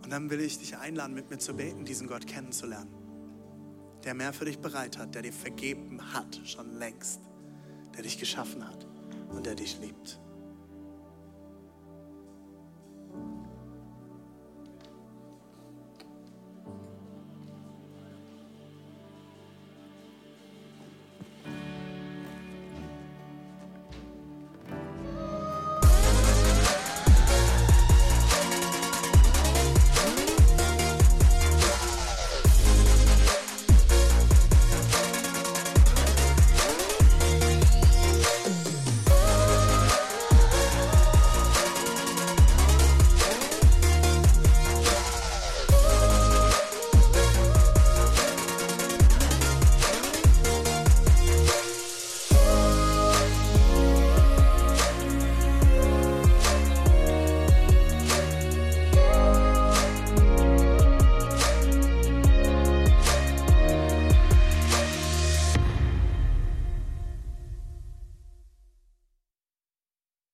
Und 0.03 0.09
dann 0.09 0.29
will 0.29 0.41
ich 0.41 0.59
dich 0.59 0.75
einladen, 0.75 1.13
mit 1.13 1.29
mir 1.29 1.37
zu 1.37 1.53
beten, 1.53 1.85
diesen 1.85 2.07
Gott 2.07 2.27
kennenzulernen. 2.27 2.93
Der 4.03 4.13
mehr 4.13 4.33
für 4.33 4.43
dich 4.43 4.59
bereit 4.59 4.97
hat, 4.97 5.15
der 5.15 5.21
dir 5.21 5.31
vergeben 5.31 6.13
hat, 6.13 6.41
schon 6.43 6.73
längst. 6.73 7.21
Der 7.95 8.03
dich 8.03 8.19
geschaffen 8.19 8.67
hat 8.67 8.85
und 9.29 9.45
der 9.45 9.55
dich 9.55 9.79
liebt. 9.79 10.19